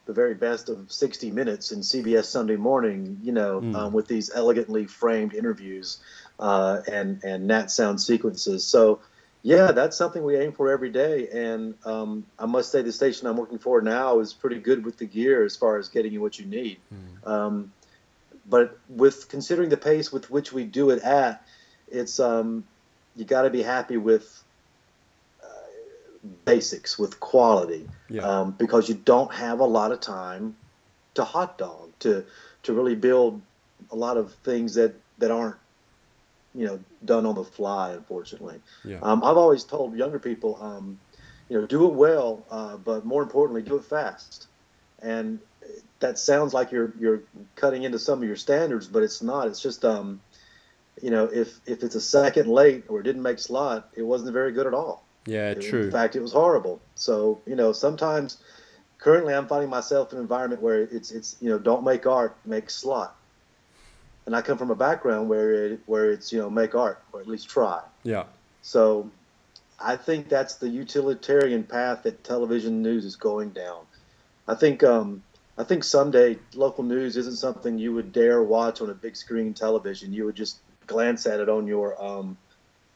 the 0.07 0.13
very 0.13 0.35
best 0.35 0.69
of 0.69 0.91
60 0.91 1.31
Minutes 1.31 1.71
in 1.71 1.81
CBS 1.81 2.25
Sunday 2.25 2.57
Morning. 2.57 3.21
You 3.23 3.33
know, 3.33 3.61
mm. 3.61 3.77
um, 3.77 3.93
with 3.93 4.09
these 4.09 4.31
elegantly 4.35 4.87
framed 4.87 5.35
interviews 5.35 5.99
uh, 6.41 6.81
and 6.91 7.23
and 7.23 7.47
nat 7.47 7.71
sound 7.71 8.01
sequences. 8.01 8.65
So 8.65 9.01
yeah, 9.43 9.73
that's 9.73 9.97
something 9.97 10.23
we 10.23 10.37
aim 10.37 10.53
for 10.53 10.71
every 10.71 10.91
day. 10.91 11.29
And 11.29 11.75
um, 11.85 12.27
I 12.39 12.47
must 12.47 12.71
say, 12.71 12.83
the 12.83 12.93
station 12.93 13.27
I'm 13.27 13.37
working 13.37 13.59
for 13.59 13.81
now 13.81 14.21
is 14.21 14.33
pretty 14.33 14.59
good 14.59 14.85
with 14.85 14.99
the 14.99 15.07
gear 15.07 15.45
as 15.45 15.57
far 15.57 15.79
as 15.79 15.89
getting 15.89 16.13
you 16.13 16.21
what 16.21 16.39
you 16.39 16.47
need. 16.47 16.79
Mm. 16.93 17.31
Um, 17.31 17.73
but 18.47 18.79
with 18.89 19.29
considering 19.29 19.71
the 19.71 19.77
pace 19.77 20.13
with 20.13 20.31
which 20.31 20.53
we 20.53 20.65
do 20.65 20.91
it 20.91 21.03
at, 21.03 21.47
it's 21.89 22.21
um, 22.21 22.65
you 23.17 23.25
got 23.25 23.43
to 23.43 23.51
be 23.51 23.63
happy 23.63 23.97
with 23.97 24.43
uh, 25.43 25.47
basics, 26.45 26.99
with 26.99 27.21
quality, 27.21 27.89
yeah. 28.09 28.23
Um, 28.23 28.51
because 28.53 28.89
you 28.89 28.95
don't 28.95 29.33
have 29.33 29.61
a 29.61 29.65
lot 29.65 29.93
of 29.93 30.01
time 30.01 30.57
to 31.15 31.25
hot 31.25 31.59
dog 31.59 31.91
to 32.01 32.25
to 32.65 32.73
really 32.73 32.95
build 32.95 33.41
a 33.91 33.97
lot 33.97 34.17
of 34.17 34.35
things 34.35 34.75
that 34.75 34.95
that 35.19 35.31
aren't 35.31 35.57
you 36.55 36.67
know 36.67 36.81
done 37.05 37.27
on 37.27 37.35
the 37.35 37.45
fly 37.45 37.93
unfortunately. 37.93 38.61
Yeah. 38.85 38.99
um, 39.03 39.23
i've 39.25 39.37
always 39.37 39.65
told 39.65 39.97
younger 39.97 40.19
people 40.19 40.59
um, 40.61 40.99
you 41.49 41.61
know 41.61 41.67
do 41.67 41.87
it 41.87 41.95
well 41.95 42.45
uh, 42.51 42.77
but 42.77 43.05
more 43.05 43.23
importantly 43.23 43.63
do 43.63 43.77
it 43.77 43.85
fast. 43.85 44.47
And 45.03 45.39
that 46.01 46.19
sounds 46.19 46.53
like 46.53 46.73
you're 46.73 46.93
you're 46.99 47.23
cutting 47.57 47.85
into 47.85 47.99
some 47.99 48.23
of 48.23 48.27
your 48.27 48.37
standards 48.37 48.87
but 48.87 49.03
it's 49.03 49.23
not. 49.23 49.49
It's 49.49 49.63
just 49.63 49.85
um, 49.85 50.21
you 51.03 51.11
know 51.11 51.25
if 51.25 51.61
if 51.67 51.83
it's 51.83 51.95
a 51.95 52.01
second 52.01 52.49
late 52.49 52.85
or 52.89 53.01
it 53.01 53.05
didn't 53.05 53.23
make 53.23 53.39
slot 53.39 53.89
it 53.95 54.03
wasn't 54.03 54.33
very 54.33 54.53
good 54.53 54.67
at 54.67 54.75
all. 54.75 55.05
Yeah 55.27 55.55
true. 55.55 55.83
in 55.85 55.91
fact 55.91 56.17
it 56.17 56.21
was 56.21 56.33
horrible. 56.33 56.81
So 56.95 57.41
you 57.47 57.57
know 57.57 57.73
sometimes 57.73 58.39
currently 58.99 59.35
i'm 59.35 59.47
finding 59.47 59.71
myself 59.71 60.13
in 60.13 60.19
an 60.19 60.23
environment 60.23 60.61
where 60.61 60.83
it's 60.83 61.11
it's 61.11 61.37
you 61.41 61.49
know 61.49 61.59
don't 61.59 61.83
make 61.83 62.07
art 62.07 62.37
make 62.45 62.69
slot 62.69 63.17
and 64.27 64.37
I 64.37 64.43
come 64.43 64.59
from 64.59 64.71
a 64.71 64.77
background 64.77 65.29
where 65.29 65.53
it, 65.53 65.81
where 65.87 66.11
it's 66.11 66.33
you 66.33 66.39
know 66.39 66.51
make 66.51 66.75
art 66.75 67.03
or 67.13 67.21
at 67.21 67.27
least 67.27 67.49
try. 67.49 67.83
Yeah. 68.03 68.25
So 68.63 69.11
I 69.81 69.97
think 69.97 70.29
that's 70.29 70.57
the 70.57 70.69
utilitarian 70.69 71.65
path 71.65 72.03
that 72.03 72.23
television 72.23 72.83
news 72.83 73.05
is 73.05 73.17
going 73.17 73.51
down. 73.51 73.85
I 74.47 74.55
think 74.55 74.83
um, 74.83 75.23
I 75.57 75.65
think 75.65 75.85
someday 75.85 76.39
local 76.55 76.85
news 76.85 77.17
isn't 77.17 77.37
something 77.37 77.79
you 77.79 77.95
would 77.95 78.13
dare 78.13 78.43
watch 78.43 78.81
on 78.81 78.91
a 78.91 78.95
big 78.95 79.17
screen 79.17 79.55
television. 79.55 80.13
You 80.13 80.27
would 80.27 80.37
just 80.37 80.59
glance 80.87 81.27
at 81.27 81.41
it 81.41 81.49
on 81.49 81.67
your 81.67 82.03
um, 82.03 82.37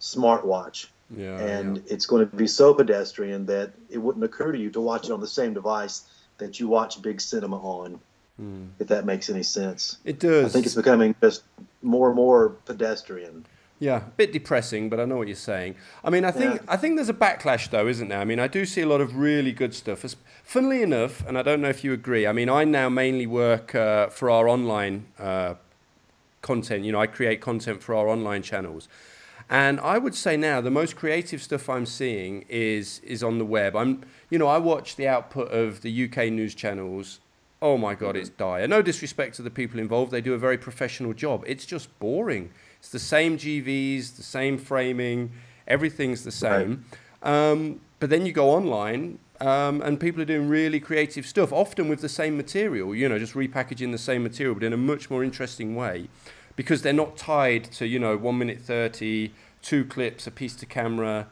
smartwatch. 0.00 0.86
Yeah, 1.14 1.38
and 1.38 1.76
yeah. 1.76 1.82
it's 1.88 2.06
going 2.06 2.28
to 2.28 2.36
be 2.36 2.46
so 2.46 2.72
pedestrian 2.74 3.46
that 3.46 3.72
it 3.90 3.98
wouldn't 3.98 4.24
occur 4.24 4.52
to 4.52 4.58
you 4.58 4.70
to 4.70 4.80
watch 4.80 5.06
it 5.06 5.12
on 5.12 5.20
the 5.20 5.28
same 5.28 5.52
device 5.54 6.02
that 6.38 6.58
you 6.58 6.66
watch 6.66 7.00
big 7.02 7.20
cinema 7.20 7.58
on. 7.58 8.00
Mm. 8.40 8.70
If 8.78 8.88
that 8.88 9.04
makes 9.04 9.30
any 9.30 9.42
sense. 9.42 9.98
It 10.04 10.18
does. 10.18 10.46
I 10.46 10.48
think 10.48 10.66
it's 10.66 10.74
becoming 10.74 11.14
just 11.20 11.44
more 11.82 12.08
and 12.08 12.16
more 12.16 12.50
pedestrian. 12.64 13.46
Yeah, 13.78 13.96
a 13.98 14.10
bit 14.16 14.32
depressing, 14.32 14.88
but 14.88 15.00
I 15.00 15.04
know 15.04 15.16
what 15.16 15.26
you're 15.26 15.36
saying. 15.36 15.74
I 16.04 16.10
mean, 16.10 16.24
I 16.24 16.30
think 16.30 16.54
yeah. 16.54 16.60
I 16.68 16.76
think 16.76 16.96
there's 16.96 17.08
a 17.08 17.14
backlash 17.14 17.70
though, 17.70 17.86
isn't 17.86 18.08
there? 18.08 18.20
I 18.20 18.24
mean, 18.24 18.38
I 18.40 18.46
do 18.46 18.64
see 18.64 18.80
a 18.80 18.86
lot 18.86 19.00
of 19.00 19.16
really 19.16 19.52
good 19.52 19.74
stuff. 19.74 20.04
Funnily 20.44 20.82
enough, 20.82 21.26
and 21.26 21.36
I 21.36 21.42
don't 21.42 21.60
know 21.60 21.68
if 21.68 21.84
you 21.84 21.92
agree. 21.92 22.26
I 22.26 22.32
mean, 22.32 22.48
I 22.48 22.64
now 22.64 22.88
mainly 22.88 23.26
work 23.26 23.74
uh, 23.74 24.08
for 24.08 24.30
our 24.30 24.48
online 24.48 25.06
uh, 25.18 25.54
content. 26.40 26.84
You 26.84 26.92
know, 26.92 27.00
I 27.00 27.06
create 27.06 27.40
content 27.40 27.82
for 27.82 27.94
our 27.94 28.08
online 28.08 28.42
channels. 28.42 28.88
And 29.50 29.78
I 29.80 29.98
would 29.98 30.14
say 30.14 30.36
now 30.36 30.60
the 30.60 30.70
most 30.70 30.96
creative 30.96 31.42
stuff 31.42 31.68
I'm 31.68 31.86
seeing 31.86 32.44
is 32.48 33.00
is 33.00 33.22
on 33.22 33.38
the 33.38 33.44
web. 33.44 33.76
I'm, 33.76 34.02
you 34.30 34.38
know, 34.38 34.46
I 34.46 34.58
watch 34.58 34.96
the 34.96 35.06
output 35.08 35.48
of 35.52 35.82
the 35.82 36.04
UK 36.04 36.32
news 36.32 36.54
channels 36.54 37.20
oh 37.64 37.78
my 37.78 37.94
god, 37.94 38.14
it's 38.14 38.28
dire. 38.28 38.68
No 38.68 38.82
disrespect 38.82 39.36
to 39.36 39.42
the 39.42 39.50
people 39.50 39.80
involved; 39.80 40.12
they 40.12 40.20
do 40.20 40.34
a 40.34 40.38
very 40.38 40.58
professional 40.58 41.14
job. 41.14 41.42
It's 41.46 41.64
just 41.64 41.98
boring. 41.98 42.50
It's 42.78 42.90
the 42.90 42.98
same 42.98 43.38
GVs, 43.38 44.16
the 44.16 44.22
same 44.22 44.58
framing, 44.58 45.32
everything's 45.66 46.22
the 46.24 46.30
same. 46.30 46.84
Right. 47.22 47.50
Um, 47.50 47.80
but 48.00 48.10
then 48.10 48.26
you 48.26 48.32
go 48.32 48.50
online, 48.50 49.18
um, 49.40 49.80
and 49.80 49.98
people 49.98 50.20
are 50.20 50.26
doing 50.26 50.46
really 50.46 50.78
creative 50.78 51.26
stuff, 51.26 51.54
often 51.54 51.88
with 51.88 52.02
the 52.02 52.08
same 52.08 52.36
material. 52.36 52.94
You 52.94 53.08
know, 53.08 53.18
just 53.18 53.32
repackaging 53.32 53.92
the 53.92 53.98
same 53.98 54.22
material, 54.22 54.54
but 54.54 54.64
in 54.64 54.74
a 54.74 54.76
much 54.92 55.08
more 55.08 55.24
interesting 55.24 55.74
way, 55.74 56.08
because 56.56 56.82
they're 56.82 56.92
not 56.92 57.16
tied 57.16 57.64
to 57.72 57.86
you 57.86 57.98
know 57.98 58.18
one 58.18 58.36
minute 58.36 58.60
thirty, 58.60 59.32
two 59.62 59.86
clips, 59.86 60.26
a 60.26 60.30
piece 60.30 60.54
to 60.56 60.66
camera. 60.66 61.28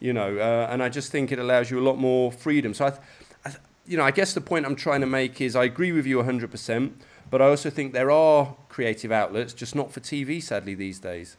You 0.00 0.12
know, 0.12 0.36
uh, 0.36 0.66
and 0.68 0.82
I 0.82 0.88
just 0.88 1.12
think 1.12 1.32
it 1.32 1.38
allows 1.38 1.70
you 1.70 1.78
a 1.78 1.84
lot 1.88 1.96
more 1.96 2.32
freedom. 2.32 2.74
So 2.74 2.86
I. 2.86 2.90
Th- 2.90 3.02
you 3.86 3.96
know, 3.96 4.04
I 4.04 4.10
guess 4.10 4.34
the 4.34 4.40
point 4.40 4.66
I'm 4.66 4.76
trying 4.76 5.00
to 5.00 5.06
make 5.06 5.40
is 5.40 5.54
I 5.56 5.64
agree 5.64 5.92
with 5.92 6.06
you 6.06 6.18
100%, 6.22 6.92
but 7.30 7.40
I 7.40 7.46
also 7.46 7.70
think 7.70 7.92
there 7.92 8.10
are 8.10 8.56
creative 8.68 9.12
outlets, 9.12 9.52
just 9.52 9.74
not 9.74 9.92
for 9.92 10.00
TV, 10.00 10.42
sadly, 10.42 10.74
these 10.74 10.98
days. 10.98 11.36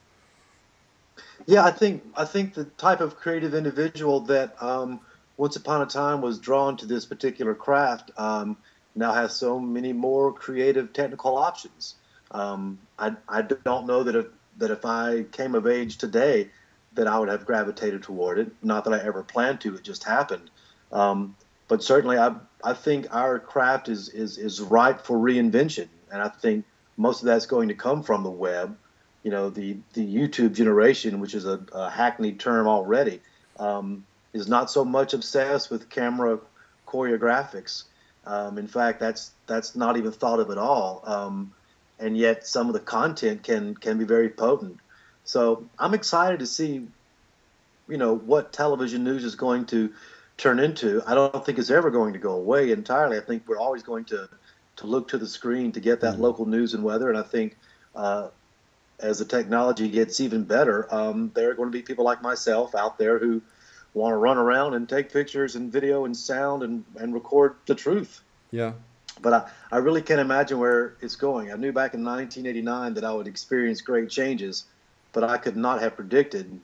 Yeah, 1.46 1.64
I 1.64 1.72
think 1.72 2.04
I 2.16 2.26
think 2.26 2.54
the 2.54 2.66
type 2.66 3.00
of 3.00 3.16
creative 3.16 3.54
individual 3.54 4.20
that 4.22 4.62
um, 4.62 5.00
once 5.38 5.56
upon 5.56 5.82
a 5.82 5.86
time 5.86 6.22
was 6.22 6.40
drawn 6.40 6.76
to 6.78 6.86
this 6.86 7.06
particular 7.06 7.56
craft 7.56 8.12
um, 8.18 8.58
now 8.96 9.14
has 9.14 9.36
so 9.36 9.60
many 9.60 9.94
more 9.94 10.34
creative 10.34 10.92
technical 10.92 11.38
options. 11.38 11.96
Um, 12.32 12.80
I, 13.00 13.16
I 13.30 13.44
don't 13.44 13.88
know 13.88 14.04
that 14.04 14.16
if 14.16 14.26
that 14.58 14.72
if 14.72 14.84
I 14.84 15.24
came 15.32 15.56
of 15.56 15.68
age 15.68 15.98
today, 15.98 16.50
that 16.94 17.08
I 17.08 17.18
would 17.18 17.30
have 17.30 17.46
gravitated 17.46 18.04
toward 18.04 18.40
it. 18.40 18.52
Not 18.62 18.84
that 18.84 18.94
I 18.94 19.00
ever 19.00 19.24
planned 19.24 19.62
to; 19.62 19.76
it 19.76 19.84
just 19.84 20.04
happened. 20.04 20.50
Um, 20.92 21.36
but 21.68 21.84
certainly, 21.84 22.18
I 22.18 22.36
I 22.64 22.74
think 22.74 23.08
our 23.12 23.40
craft 23.40 23.90
is 23.90 24.10
is 24.10 24.38
is 24.38 24.62
ripe 24.62 25.02
for 25.02 25.18
reinvention, 25.18 25.88
and 26.12 26.22
I 26.22 26.30
think 26.30 26.66
most 26.96 27.22
of 27.22 27.26
that's 27.26 27.46
going 27.46 27.68
to 27.70 27.76
come 27.76 28.04
from 28.04 28.24
the 28.24 28.30
web. 28.30 28.78
You 29.24 29.32
know, 29.32 29.50
the 29.50 29.78
the 29.94 30.06
YouTube 30.06 30.54
generation, 30.54 31.20
which 31.20 31.34
is 31.34 31.46
a, 31.46 31.60
a 31.74 31.90
hackneyed 31.90 32.40
term 32.40 32.68
already, 32.68 33.22
um, 33.60 34.06
is 34.34 34.48
not 34.48 34.72
so 34.72 34.86
much 34.86 35.14
obsessed 35.14 35.70
with 35.70 35.90
camera 35.90 36.40
choreographics. 36.88 37.84
Um, 38.26 38.58
in 38.58 38.68
fact, 38.68 39.00
that's 39.00 39.32
that's 39.46 39.76
not 39.76 39.98
even 39.98 40.12
thought 40.12 40.40
of 40.40 40.50
at 40.50 40.58
all. 40.58 41.04
Um, 41.06 41.54
and 42.00 42.18
yet, 42.18 42.48
some 42.48 42.68
of 42.68 42.74
the 42.74 42.80
content 42.80 43.44
can 43.44 43.76
can 43.76 43.98
be 43.98 44.06
very 44.06 44.30
potent. 44.30 44.78
So 45.26 45.68
I'm 45.78 45.94
excited 45.94 46.40
to 46.40 46.48
see, 46.48 46.88
you 47.90 47.98
know, 47.98 48.16
what 48.16 48.54
television 48.54 49.04
news 49.04 49.26
is 49.26 49.36
going 49.36 49.66
to 49.68 49.92
turn 50.38 50.60
into. 50.60 51.02
I 51.06 51.16
don't 51.16 51.46
think 51.46 51.58
it's 51.58 51.72
ever 51.72 51.90
going 51.90 52.14
to 52.14 52.20
go 52.20 52.34
away 52.34 52.72
entirely. 52.72 53.18
I 53.18 53.22
think 53.22 53.44
we're 53.48 53.60
always 53.60 53.84
going 53.84 54.06
to 54.06 54.30
to 54.78 54.88
look 54.88 55.08
to 55.10 55.18
the 55.18 55.28
screen 55.28 55.72
to 55.72 55.80
get 55.80 56.02
that 56.02 56.14
mm-hmm. 56.14 56.22
local 56.22 56.46
news 56.46 56.74
and 56.74 56.84
weather. 56.84 57.10
And 57.10 57.18
I 57.18 57.24
think 57.24 57.58
uh, 57.96 58.30
as 59.00 59.20
the 59.20 59.26
technology 59.26 59.90
gets 59.90 60.20
even 60.22 60.44
better, 60.44 60.94
um, 60.94 61.32
there 61.34 61.50
are 61.50 61.54
going 61.54 61.70
to 61.70 61.76
be 61.76 61.82
people 61.82 62.06
like 62.06 62.22
myself 62.22 62.76
out 62.76 62.98
there 62.98 63.18
who 63.20 63.42
want 63.94 64.14
to 64.14 64.18
run 64.18 64.38
around 64.38 64.76
and 64.76 64.88
take 64.88 65.12
pictures 65.12 65.56
and 65.56 65.72
video 65.72 66.06
and 66.06 66.16
sound 66.16 66.62
and, 66.62 66.86
and 66.98 67.14
record 67.14 67.56
the 67.66 67.74
truth. 67.74 68.22
Yeah. 68.52 68.74
But 69.20 69.34
I, 69.34 69.50
I 69.72 69.78
really 69.80 70.04
can't 70.04 70.20
imagine 70.20 70.60
where 70.60 70.96
it's 71.02 71.16
going. 71.16 71.52
I 71.52 71.56
knew 71.56 71.72
back 71.72 71.96
in 71.96 72.06
1989 72.06 72.94
that 72.94 73.04
I 73.04 73.12
would 73.12 73.28
experience 73.28 73.82
great 73.82 74.12
changes, 74.12 74.66
but 75.12 75.24
I 75.24 75.38
could 75.38 75.58
not 75.58 75.82
have 75.82 75.96
predicted 75.96 76.60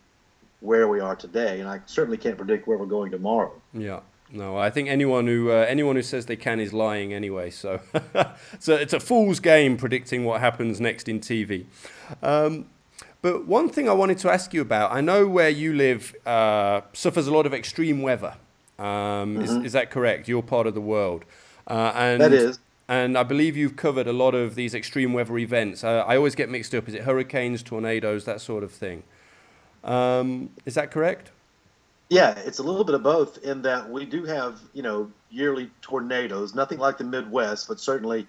where 0.63 0.87
we 0.87 1.01
are 1.01 1.15
today, 1.15 1.59
and 1.59 1.69
I 1.69 1.81
certainly 1.85 2.17
can't 2.17 2.37
predict 2.37 2.67
where 2.67 2.77
we're 2.77 2.85
going 2.85 3.11
tomorrow. 3.11 3.51
Yeah. 3.73 3.99
No, 4.31 4.57
I 4.57 4.71
think 4.71 4.89
anyone 4.89 5.27
who 5.27 5.51
uh, 5.51 5.65
anyone 5.69 5.95
who 5.95 6.01
says 6.01 6.25
they 6.25 6.37
can 6.37 6.59
is 6.59 6.73
lying 6.73 7.13
anyway. 7.13 7.51
So, 7.51 7.81
so 8.59 8.73
it's 8.73 8.93
a 8.93 8.99
fool's 8.99 9.39
game 9.39 9.77
predicting 9.77 10.25
what 10.25 10.39
happens 10.39 10.81
next 10.81 11.07
in 11.07 11.19
TV. 11.19 11.65
Um, 12.23 12.65
but 13.21 13.45
one 13.45 13.69
thing 13.69 13.87
I 13.87 13.93
wanted 13.93 14.17
to 14.19 14.31
ask 14.31 14.53
you 14.53 14.61
about, 14.61 14.91
I 14.91 15.01
know 15.01 15.27
where 15.27 15.49
you 15.49 15.73
live 15.73 16.15
uh, 16.25 16.81
suffers 16.93 17.27
a 17.27 17.31
lot 17.31 17.45
of 17.45 17.53
extreme 17.53 18.01
weather. 18.01 18.35
Um, 18.79 18.85
mm-hmm. 18.85 19.41
is, 19.41 19.51
is, 19.65 19.73
that 19.73 19.91
correct? 19.91 20.27
You're 20.27 20.41
part 20.41 20.65
of 20.65 20.73
the 20.73 20.81
world. 20.81 21.25
Uh, 21.67 21.93
and, 21.95 22.19
that 22.19 22.33
is. 22.33 22.59
And 22.87 23.17
I 23.17 23.23
believe 23.23 23.55
you've 23.55 23.75
covered 23.75 24.07
a 24.07 24.13
lot 24.13 24.33
of 24.33 24.55
these 24.55 24.73
extreme 24.73 25.13
weather 25.13 25.37
events. 25.37 25.83
Uh, 25.83 26.03
I 26.07 26.17
always 26.17 26.35
get 26.35 26.49
mixed 26.49 26.73
up. 26.73 26.87
Is 26.87 26.95
it 26.95 27.03
hurricanes, 27.03 27.61
tornadoes, 27.63 28.25
that 28.25 28.41
sort 28.41 28.63
of 28.63 28.71
thing? 28.71 29.03
Um, 29.83 30.49
is 30.65 30.75
that 30.75 30.91
correct? 30.91 31.31
Yeah, 32.09 32.37
it's 32.45 32.59
a 32.59 32.63
little 32.63 32.83
bit 32.83 32.95
of 32.95 33.03
both 33.03 33.39
in 33.39 33.63
that 33.63 33.89
we 33.89 34.05
do 34.05 34.23
have, 34.25 34.59
you 34.73 34.83
know, 34.83 35.11
yearly 35.31 35.71
tornadoes, 35.81 36.53
nothing 36.53 36.77
like 36.77 36.97
the 36.97 37.03
Midwest, 37.03 37.67
but 37.67 37.79
certainly 37.79 38.27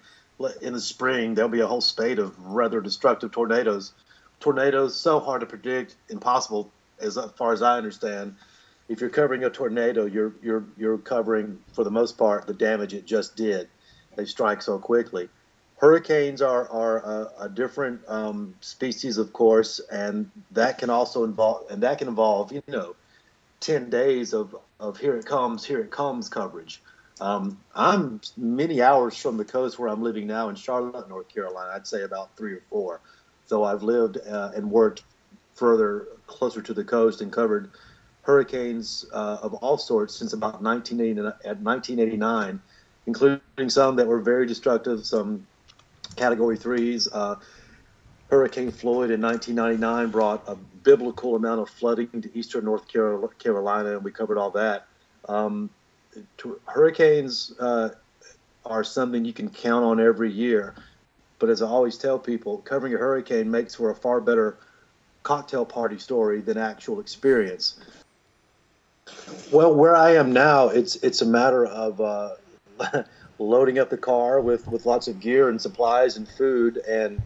in 0.61 0.73
the 0.73 0.81
spring 0.81 1.33
there'll 1.33 1.49
be 1.49 1.61
a 1.61 1.67
whole 1.67 1.81
spate 1.81 2.19
of 2.19 2.37
rather 2.39 2.81
destructive 2.81 3.31
tornadoes 3.31 3.93
tornadoes 4.39 4.95
so 4.95 5.19
hard 5.19 5.41
to 5.41 5.45
predict, 5.47 5.95
impossible 6.09 6.71
as 6.99 7.17
far 7.35 7.53
as 7.53 7.61
I 7.61 7.77
understand. 7.77 8.35
If 8.87 9.01
you're 9.01 9.09
covering 9.09 9.43
a 9.43 9.49
tornado, 9.49 10.05
you're 10.05 10.33
you're 10.41 10.63
you're 10.77 10.97
covering 10.97 11.59
for 11.73 11.83
the 11.83 11.91
most 11.91 12.17
part 12.17 12.45
the 12.45 12.53
damage 12.53 12.93
it 12.93 13.05
just 13.05 13.35
did. 13.35 13.67
They 14.15 14.25
strike 14.25 14.61
so 14.61 14.77
quickly. 14.77 15.29
Hurricanes 15.77 16.41
are 16.41 16.69
are 16.69 16.97
a, 16.99 17.43
a 17.45 17.49
different 17.49 18.01
um, 18.07 18.55
species, 18.61 19.17
of 19.17 19.33
course, 19.33 19.79
and 19.91 20.29
that 20.51 20.77
can 20.77 20.89
also 20.89 21.23
involve 21.23 21.69
and 21.69 21.81
that 21.83 21.97
can 21.97 22.07
involve 22.07 22.51
you 22.51 22.63
know 22.67 22.95
ten 23.59 23.89
days 23.89 24.33
of 24.33 24.55
of 24.79 24.97
here 24.97 25.15
it 25.15 25.25
comes, 25.25 25.65
here 25.65 25.79
it 25.79 25.91
comes 25.91 26.29
coverage. 26.29 26.81
Um, 27.21 27.57
I'm 27.73 28.19
many 28.35 28.81
hours 28.81 29.17
from 29.17 29.37
the 29.37 29.45
coast 29.45 29.79
where 29.79 29.87
I'm 29.87 30.03
living 30.03 30.27
now 30.27 30.49
in 30.49 30.55
Charlotte, 30.55 31.07
North 31.07 31.29
Carolina. 31.29 31.71
I'd 31.73 31.87
say 31.87 32.03
about 32.03 32.35
three 32.35 32.53
or 32.53 32.61
four 32.69 32.99
though 33.47 33.63
I've 33.63 33.83
lived 33.83 34.17
uh, 34.27 34.51
and 34.55 34.69
worked 34.69 35.03
further 35.53 36.07
closer 36.27 36.61
to 36.61 36.73
the 36.73 36.83
coast 36.83 37.21
and 37.21 37.31
covered 37.31 37.69
hurricanes 38.23 39.05
uh, 39.13 39.37
of 39.41 39.53
all 39.55 39.77
sorts 39.77 40.15
since 40.15 40.33
about 40.33 40.61
1989, 40.61 42.61
including 43.05 43.69
some 43.69 43.95
that 43.95 44.07
were 44.07 44.19
very 44.19 44.47
destructive, 44.47 45.05
some 45.05 45.45
category 46.15 46.57
threes. 46.57 47.07
Uh, 47.11 47.35
Hurricane 48.29 48.71
Floyd 48.71 49.11
in 49.11 49.21
1999 49.21 50.11
brought 50.11 50.43
a 50.47 50.55
biblical 50.55 51.35
amount 51.35 51.61
of 51.61 51.69
flooding 51.69 52.09
to 52.21 52.37
eastern 52.37 52.65
North 52.65 52.87
Carolina, 52.87 53.93
and 53.93 54.03
we 54.03 54.11
covered 54.11 54.37
all 54.37 54.51
that. 54.51 54.87
Um, 55.29 55.69
to, 56.37 56.59
hurricanes 56.65 57.53
uh, 57.59 57.89
are 58.65 58.83
something 58.83 59.25
you 59.25 59.33
can 59.33 59.49
count 59.49 59.85
on 59.85 59.99
every 59.99 60.31
year. 60.31 60.75
But 61.39 61.49
as 61.49 61.61
I 61.61 61.67
always 61.67 61.97
tell 61.97 62.17
people, 62.17 62.59
covering 62.59 62.93
a 62.93 62.97
hurricane 62.97 63.51
makes 63.51 63.75
for 63.75 63.91
a 63.91 63.95
far 63.95 64.21
better 64.21 64.57
cocktail 65.23 65.65
party 65.65 65.97
story 65.97 66.41
than 66.41 66.57
actual 66.57 66.99
experience. 66.99 67.79
Well, 69.51 69.73
where 69.75 69.95
I 69.95 70.15
am 70.15 70.33
now, 70.33 70.69
it's 70.69 70.95
it's 70.97 71.21
a 71.21 71.25
matter 71.25 71.65
of 71.65 72.01
uh, 72.01 72.35
loading 73.39 73.79
up 73.79 73.89
the 73.89 73.97
car 73.97 74.39
with, 74.39 74.67
with 74.67 74.85
lots 74.85 75.07
of 75.07 75.19
gear 75.19 75.49
and 75.49 75.61
supplies 75.61 76.17
and 76.17 76.27
food, 76.27 76.77
and 76.77 77.21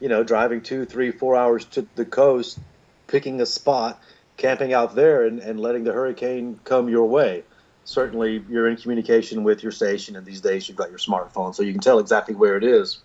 you 0.00 0.08
know, 0.08 0.24
driving 0.24 0.62
two, 0.62 0.84
three, 0.86 1.10
four 1.10 1.36
hours 1.36 1.64
to 1.66 1.86
the 1.94 2.04
coast, 2.04 2.58
picking 3.06 3.40
a 3.40 3.46
spot, 3.46 4.00
camping 4.36 4.72
out 4.72 4.94
there, 4.94 5.26
and, 5.26 5.40
and 5.40 5.60
letting 5.60 5.84
the 5.84 5.92
hurricane 5.92 6.58
come 6.64 6.88
your 6.88 7.06
way. 7.06 7.44
Certainly, 7.84 8.44
you're 8.48 8.68
in 8.68 8.76
communication 8.76 9.44
with 9.44 9.62
your 9.62 9.72
station, 9.72 10.16
and 10.16 10.24
these 10.24 10.40
days 10.40 10.68
you've 10.68 10.78
got 10.78 10.90
your 10.90 10.98
smartphone, 10.98 11.54
so 11.54 11.62
you 11.62 11.72
can 11.72 11.80
tell 11.80 11.98
exactly 11.98 12.34
where 12.34 12.56
it 12.56 12.64
is. 12.64 13.02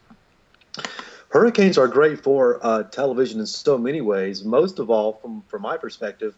Hurricanes 1.29 1.77
are 1.77 1.87
great 1.87 2.23
for 2.23 2.59
uh, 2.65 2.83
television 2.83 3.39
in 3.41 3.45
so 3.45 3.77
many 3.77 3.99
ways. 3.99 4.45
Most 4.45 4.79
of 4.79 4.89
all, 4.89 5.13
from 5.13 5.43
from 5.47 5.63
my 5.63 5.75
perspective, 5.75 6.35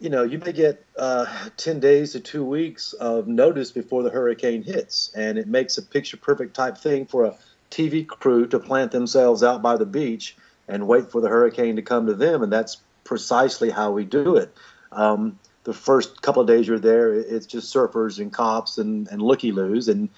you 0.00 0.10
know, 0.10 0.22
you 0.22 0.38
may 0.38 0.52
get 0.52 0.84
uh, 0.98 1.26
ten 1.56 1.80
days 1.80 2.12
to 2.12 2.20
two 2.20 2.44
weeks 2.44 2.92
of 2.94 3.26
notice 3.26 3.70
before 3.70 4.02
the 4.02 4.10
hurricane 4.10 4.62
hits, 4.62 5.10
and 5.16 5.38
it 5.38 5.46
makes 5.46 5.78
a 5.78 5.82
picture 5.82 6.16
perfect 6.16 6.54
type 6.54 6.78
thing 6.78 7.06
for 7.06 7.24
a 7.24 7.36
TV 7.70 8.06
crew 8.06 8.46
to 8.46 8.58
plant 8.58 8.92
themselves 8.92 9.42
out 9.42 9.62
by 9.62 9.76
the 9.76 9.86
beach 9.86 10.36
and 10.68 10.86
wait 10.86 11.10
for 11.10 11.20
the 11.20 11.28
hurricane 11.28 11.76
to 11.76 11.82
come 11.82 12.06
to 12.06 12.14
them, 12.14 12.42
and 12.42 12.52
that's 12.52 12.78
precisely 13.04 13.70
how 13.70 13.90
we 13.90 14.04
do 14.04 14.36
it. 14.36 14.54
Um, 14.92 15.38
the 15.64 15.74
first 15.74 16.22
couple 16.22 16.42
of 16.42 16.48
days 16.48 16.68
you're 16.68 16.78
there, 16.78 17.12
it's 17.12 17.46
just 17.46 17.74
surfers 17.74 18.18
and 18.18 18.32
cops 18.32 18.78
and, 18.78 19.08
and 19.08 19.20
looky 19.20 19.52
loos, 19.52 19.88
and 19.88 20.08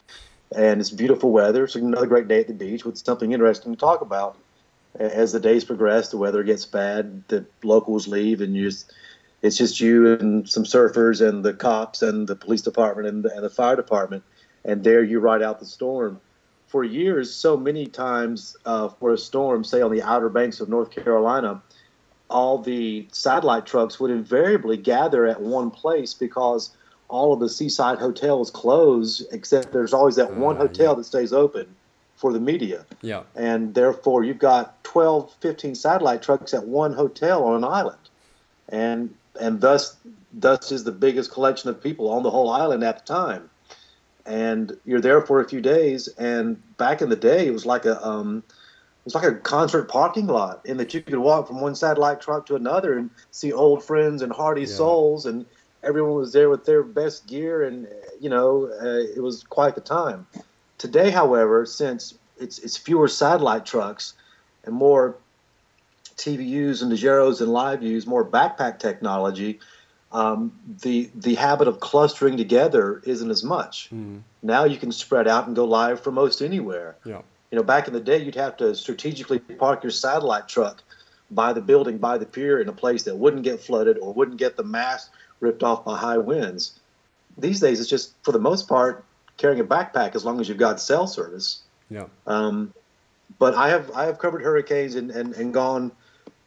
and 0.55 0.81
it's 0.81 0.91
beautiful 0.91 1.33
weather. 1.33 1.65
It's 1.65 1.75
another 1.75 2.07
great 2.07 2.29
day 2.29 2.41
at 2.41 2.47
the 2.47 2.55
beach 2.55 2.85
with 2.85 2.99
something 2.99 3.33
interesting 3.33 3.73
to 3.73 3.79
talk 3.79 4.01
about. 4.01 4.37
As 4.99 5.33
the 5.33 5.41
days 5.41 5.65
progress, 5.65 6.11
the 6.11 6.17
weather 6.17 6.43
gets 6.43 6.65
bad. 6.65 7.27
The 7.29 7.47
locals 7.65 8.07
leave, 8.07 8.41
and 8.41 8.55
you 8.55 8.71
just, 8.71 8.93
it's 9.43 9.57
just 9.57 9.81
you 9.81 10.15
and 10.15 10.49
some 10.49 10.65
surfers 10.65 11.27
and 11.27 11.45
the 11.45 11.53
cops 11.53 12.03
and 12.03 12.27
the 12.27 12.37
police 12.37 12.63
department 12.63 13.09
and 13.09 13.25
the, 13.25 13.35
and 13.35 13.45
the 13.45 13.51
fire 13.51 13.77
department, 13.77 14.25
and 14.65 14.83
there 14.83 15.03
you 15.03 15.21
ride 15.21 15.43
out 15.43 15.61
the 15.61 15.67
storm. 15.67 16.21
For 16.67 16.83
years, 16.83 17.33
so 17.33 17.57
many 17.57 17.87
times 17.87 18.57
uh, 18.65 18.89
for 18.89 19.13
a 19.13 19.19
storm, 19.19 19.63
say 19.63 19.83
on 19.83 19.93
the 19.93 20.03
outer 20.03 20.29
banks 20.29 20.61
of 20.61 20.69
North 20.69 20.91
Carolina, 20.91 21.63
all 22.29 22.59
the 22.59 23.07
satellite 23.13 23.67
trucks 23.67 24.01
would 24.01 24.11
invariably 24.11 24.77
gather 24.77 25.27
at 25.27 25.41
one 25.41 25.71
place 25.71 26.13
because 26.13 26.71
all 27.09 27.33
of 27.33 27.39
the 27.39 27.49
seaside 27.49 27.99
hotels 27.99 28.51
close, 28.51 29.25
except 29.31 29.73
there's 29.73 29.93
always 29.93 30.17
that 30.17 30.35
one 30.35 30.57
uh, 30.57 30.61
hotel 30.61 30.93
yeah. 30.93 30.95
that 30.95 31.05
stays 31.05 31.33
open 31.33 31.67
for 32.17 32.33
the 32.33 32.41
media. 32.41 32.85
Yeah. 33.03 33.23
And 33.35 33.75
therefore, 33.75 34.25
you've 34.25 34.39
got 34.39 34.83
12, 34.85 35.33
15 35.41 35.75
satellite 35.75 36.23
trucks 36.23 36.53
at 36.55 36.67
one 36.67 36.95
hotel 36.95 37.45
on 37.45 37.57
an 37.57 37.65
island. 37.65 37.99
And 38.69 39.15
and 39.41 39.61
thus 39.61 39.97
thus 40.33 40.73
is 40.73 40.85
the 40.85 40.93
biggest 40.93 41.33
collection 41.33 41.71
of 41.71 41.83
people 41.83 42.11
on 42.11 42.23
the 42.23 42.31
whole 42.31 42.51
island 42.51 42.85
at 42.85 42.99
the 42.99 43.13
time. 43.13 43.51
And 44.25 44.77
you're 44.85 45.01
there 45.01 45.21
for 45.23 45.41
a 45.41 45.49
few 45.49 45.61
days. 45.61 46.09
And 46.19 46.61
back 46.77 47.01
in 47.01 47.09
the 47.09 47.17
day, 47.17 47.47
it 47.47 47.53
was 47.53 47.65
like 47.65 47.85
a 47.85 48.05
um, 48.07 48.43
it 48.49 49.05
was 49.05 49.15
like 49.15 49.25
a 49.25 49.37
concert 49.37 49.89
parking 49.89 50.27
lot 50.27 50.67
in 50.67 50.79
that 50.79 50.93
you 50.93 51.01
could 51.01 51.19
walk 51.19 51.47
from 51.47 51.61
one 51.61 51.77
satellite 51.77 52.21
truck 52.21 52.47
to 52.47 52.57
another 52.57 52.99
and 52.99 53.11
see 53.31 53.53
old 53.53 53.85
friends 53.85 54.23
and 54.23 54.33
hearty 54.33 54.63
yeah. 54.63 54.67
souls 54.67 55.27
and 55.27 55.47
everyone 55.87 56.15
was 56.15 56.33
there 56.33 56.51
with 56.51 56.65
their 56.65 56.83
best 56.83 57.27
gear, 57.27 57.63
and 57.63 57.89
you 58.21 58.29
know, 58.29 58.71
uh, 58.81 59.17
it 59.17 59.23
was 59.23 59.45
quite 59.45 59.75
the 59.75 59.81
time. 59.81 60.27
Today, 60.79 61.11
however, 61.11 61.65
since 61.65 62.15
it's 62.39 62.59
it's 62.59 62.77
fewer 62.77 63.09
satellite 63.09 63.65
trucks 63.65 64.15
and 64.65 64.75
more 64.75 65.17
TVUs 66.17 66.83
and 66.83 66.91
Dejeros 66.91 67.41
and 67.41 67.51
LiveUs, 67.51 68.07
more 68.07 68.25
backpack 68.25 68.79
technology, 68.79 69.61
um, 70.13 70.53
the 70.83 71.11
the 71.15 71.35
habit 71.35 71.69
of 71.69 71.81
clustering 71.81 72.37
together 72.37 73.03
isn't 73.05 73.31
as 73.31 73.45
much. 73.45 73.91
Mm. 73.93 74.23
Now 74.43 74.65
you 74.65 74.77
can 74.77 74.93
spread 74.93 75.29
out 75.29 75.47
and 75.47 75.55
go 75.55 75.65
live 75.65 76.01
from 76.01 76.15
most 76.15 76.41
anywhere. 76.41 76.97
Yeah. 77.05 77.23
You 77.51 77.57
know, 77.57 77.63
back 77.63 77.87
in 77.87 77.95
the 77.95 78.01
day, 78.01 78.23
you'd 78.23 78.35
have 78.35 78.57
to 78.59 78.75
strategically 78.75 79.39
park 79.39 79.83
your 79.83 79.91
satellite 79.91 80.49
truck 80.49 80.83
by 81.31 81.53
the 81.53 81.61
building, 81.61 81.99
by 81.99 82.19
the 82.19 82.27
pier, 82.27 82.61
in 82.61 82.69
a 82.69 82.73
place 82.73 83.03
that 83.05 83.17
wouldn't 83.17 83.43
get 83.43 83.61
flooded 83.61 83.99
or 83.99 84.13
wouldn't 84.13 84.39
get 84.39 84.57
the 84.57 84.65
mast 84.65 85.11
ripped 85.41 85.63
off 85.63 85.85
by 85.85 85.97
high 85.97 86.19
winds. 86.19 86.79
These 87.39 87.61
days, 87.61 87.81
it's 87.81 87.91
just 87.91 88.15
for 88.23 88.33
the 88.33 88.39
most 88.39 88.69
part 88.69 89.05
carrying 89.37 89.61
a 89.61 89.65
backpack 89.65 90.15
as 90.15 90.25
long 90.25 90.41
as 90.41 90.49
you've 90.49 90.59
got 90.59 90.81
cell 90.81 91.07
service. 91.07 91.63
Yeah. 91.91 92.07
Um, 92.27 92.73
but 93.39 93.55
I 93.55 93.69
have 93.69 93.91
I 93.93 94.05
have 94.05 94.19
covered 94.19 94.43
hurricanes 94.43 94.95
and, 94.95 95.11
and, 95.11 95.35
and 95.35 95.53
gone 95.53 95.93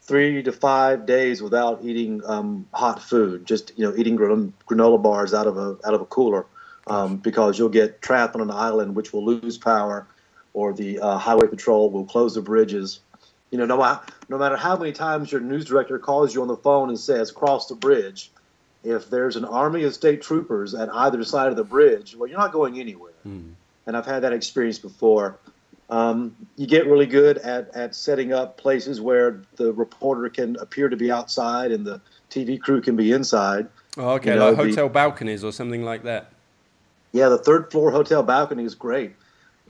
three 0.02 0.42
to 0.42 0.52
five 0.52 1.06
days 1.06 1.42
without 1.42 1.84
eating 1.84 2.22
um, 2.26 2.66
hot 2.72 3.02
food, 3.02 3.46
just 3.46 3.72
you 3.76 3.86
know 3.86 3.96
eating 3.96 4.16
granola 4.16 5.02
bars 5.02 5.34
out 5.34 5.46
of 5.46 5.56
a 5.56 5.76
out 5.84 5.94
of 5.94 6.00
a 6.00 6.06
cooler, 6.06 6.46
um, 6.86 7.16
because 7.16 7.58
you'll 7.58 7.68
get 7.68 8.02
trapped 8.02 8.34
on 8.34 8.40
an 8.40 8.50
island 8.50 8.96
which 8.96 9.12
will 9.12 9.24
lose 9.24 9.58
power, 9.58 10.06
or 10.52 10.72
the 10.72 10.98
uh, 10.98 11.18
highway 11.18 11.46
patrol 11.46 11.90
will 11.90 12.04
close 12.04 12.34
the 12.34 12.42
bridges. 12.42 13.00
You 13.50 13.58
know, 13.58 13.66
no, 13.66 14.00
no 14.28 14.38
matter 14.38 14.56
how 14.56 14.76
many 14.76 14.92
times 14.92 15.32
your 15.32 15.40
news 15.40 15.64
director 15.64 15.98
calls 15.98 16.34
you 16.34 16.42
on 16.42 16.48
the 16.48 16.56
phone 16.56 16.88
and 16.88 16.98
says 16.98 17.32
cross 17.32 17.66
the 17.66 17.74
bridge, 17.74 18.30
if 18.84 19.10
there's 19.10 19.36
an 19.36 19.44
army 19.44 19.82
of 19.82 19.94
state 19.94 20.22
troopers 20.22 20.74
at 20.74 20.88
either 20.94 21.22
side 21.24 21.48
of 21.48 21.56
the 21.56 21.64
bridge, 21.64 22.14
well, 22.14 22.28
you're 22.28 22.38
not 22.38 22.52
going 22.52 22.78
anywhere. 22.78 23.12
Mm. 23.26 23.52
And 23.86 23.96
I've 23.96 24.06
had 24.06 24.22
that 24.22 24.32
experience 24.32 24.78
before. 24.78 25.36
Um, 25.90 26.36
you 26.56 26.66
get 26.66 26.86
really 26.86 27.06
good 27.06 27.38
at, 27.38 27.74
at 27.74 27.94
setting 27.96 28.32
up 28.32 28.56
places 28.56 29.00
where 29.00 29.42
the 29.56 29.72
reporter 29.72 30.28
can 30.28 30.56
appear 30.56 30.88
to 30.88 30.96
be 30.96 31.10
outside 31.10 31.72
and 31.72 31.84
the 31.84 32.00
TV 32.30 32.60
crew 32.60 32.80
can 32.80 32.94
be 32.94 33.10
inside. 33.10 33.68
Oh, 33.96 34.10
okay, 34.10 34.34
you 34.34 34.38
know, 34.38 34.50
like 34.50 34.56
hotel 34.56 34.86
the, 34.86 34.94
balconies 34.94 35.42
or 35.42 35.52
something 35.52 35.84
like 35.84 36.04
that. 36.04 36.30
Yeah, 37.12 37.28
the 37.28 37.38
third 37.38 37.72
floor 37.72 37.90
hotel 37.90 38.22
balcony 38.22 38.64
is 38.64 38.76
great 38.76 39.14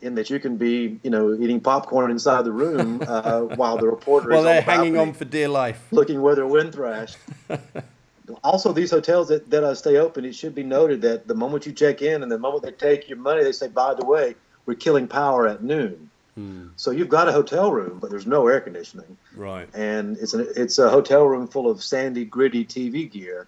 in 0.03 0.15
that 0.15 0.31
you 0.31 0.39
can 0.39 0.57
be, 0.57 1.01
you 1.03 1.11
know, 1.11 1.35
eating 1.35 1.61
popcorn 1.61 2.11
inside 2.11 2.45
the 2.45 2.53
room 2.53 3.03
uh, 3.07 3.41
while 3.41 3.79
the 3.79 3.87
reporter 3.87 4.29
well, 4.29 4.41
is 4.41 4.45
they're 4.45 4.57
the 4.57 4.63
hanging 4.63 4.99
on 4.99 5.15
for 5.15 5.25
dear 5.25 5.49
life, 5.49 5.83
looking 5.91 6.21
where 6.21 6.35
they're 6.35 6.47
wind 6.47 6.75
thrashed. 6.75 7.17
also, 8.45 8.73
these 8.73 8.91
hotels 8.91 9.29
that, 9.29 9.49
that 9.51 9.65
uh, 9.65 9.75
stay 9.75 9.97
open, 9.97 10.25
it 10.25 10.35
should 10.35 10.55
be 10.55 10.63
noted 10.63 11.03
that 11.03 11.27
the 11.27 11.35
moment 11.35 11.67
you 11.67 11.73
check 11.73 12.03
in 12.03 12.23
and 12.23 12.31
the 12.31 12.39
moment 12.39 12.63
they 12.63 12.73
take 12.73 13.09
your 13.09 13.19
money, 13.19 13.43
they 13.43 13.53
say, 13.53 13.69
by 13.69 13.95
the 13.95 14.05
way, 14.05 14.35
we're 14.67 14.75
killing 14.75 15.09
power 15.09 15.47
at 15.49 15.63
noon. 15.63 16.10
Hmm. 16.35 16.69
So 16.77 16.91
you've 16.91 17.09
got 17.09 17.29
a 17.29 17.33
hotel 17.33 17.73
room, 17.73 17.99
but 17.99 18.11
there's 18.11 18.27
no 18.27 18.47
air 18.47 18.61
conditioning. 18.61 19.17
Right. 19.35 19.69
And 19.75 20.17
it's 20.19 20.35
an 20.35 20.47
it's 20.57 20.79
a 20.79 20.89
hotel 20.89 21.25
room 21.25 21.49
full 21.49 21.69
of 21.69 21.83
sandy, 21.83 22.25
gritty 22.25 22.65
TV 22.65 23.11
gear, 23.11 23.47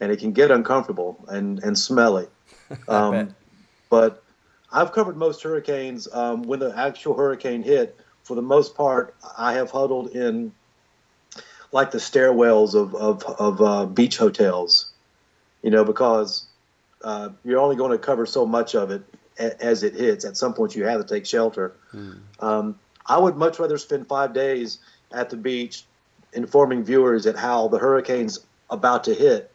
and 0.00 0.10
it 0.10 0.18
can 0.18 0.32
get 0.32 0.50
uncomfortable 0.50 1.24
and 1.28 1.62
and 1.62 1.78
smelly. 1.78 2.26
Um, 2.88 3.34
but 3.90 4.22
I've 4.72 4.92
covered 4.92 5.18
most 5.18 5.42
hurricanes. 5.42 6.08
Um, 6.10 6.44
when 6.44 6.58
the 6.58 6.74
actual 6.74 7.14
hurricane 7.14 7.62
hit, 7.62 8.00
for 8.22 8.34
the 8.34 8.42
most 8.42 8.74
part, 8.74 9.14
I 9.36 9.52
have 9.54 9.70
huddled 9.70 10.16
in 10.16 10.52
like 11.70 11.90
the 11.90 11.98
stairwells 11.98 12.74
of 12.74 12.94
of, 12.94 13.22
of 13.24 13.60
uh, 13.60 13.84
beach 13.84 14.16
hotels. 14.16 14.90
You 15.62 15.70
know, 15.70 15.84
because 15.84 16.46
uh, 17.04 17.28
you're 17.44 17.60
only 17.60 17.76
going 17.76 17.92
to 17.92 17.98
cover 17.98 18.24
so 18.24 18.46
much 18.46 18.74
of 18.74 18.90
it 18.90 19.02
as 19.38 19.82
it 19.82 19.94
hits. 19.94 20.24
At 20.24 20.36
some 20.36 20.54
point, 20.54 20.76
you 20.76 20.84
have 20.84 21.00
to 21.00 21.06
take 21.06 21.26
shelter. 21.26 21.72
Mm. 21.94 22.20
Um, 22.40 22.78
I 23.06 23.18
would 23.18 23.36
much 23.36 23.58
rather 23.58 23.78
spend 23.78 24.06
five 24.06 24.32
days 24.32 24.78
at 25.10 25.30
the 25.30 25.36
beach 25.36 25.84
informing 26.32 26.84
viewers 26.84 27.26
at 27.26 27.36
how 27.36 27.68
the 27.68 27.78
hurricane's 27.78 28.38
about 28.70 29.04
to 29.04 29.14
hit, 29.14 29.50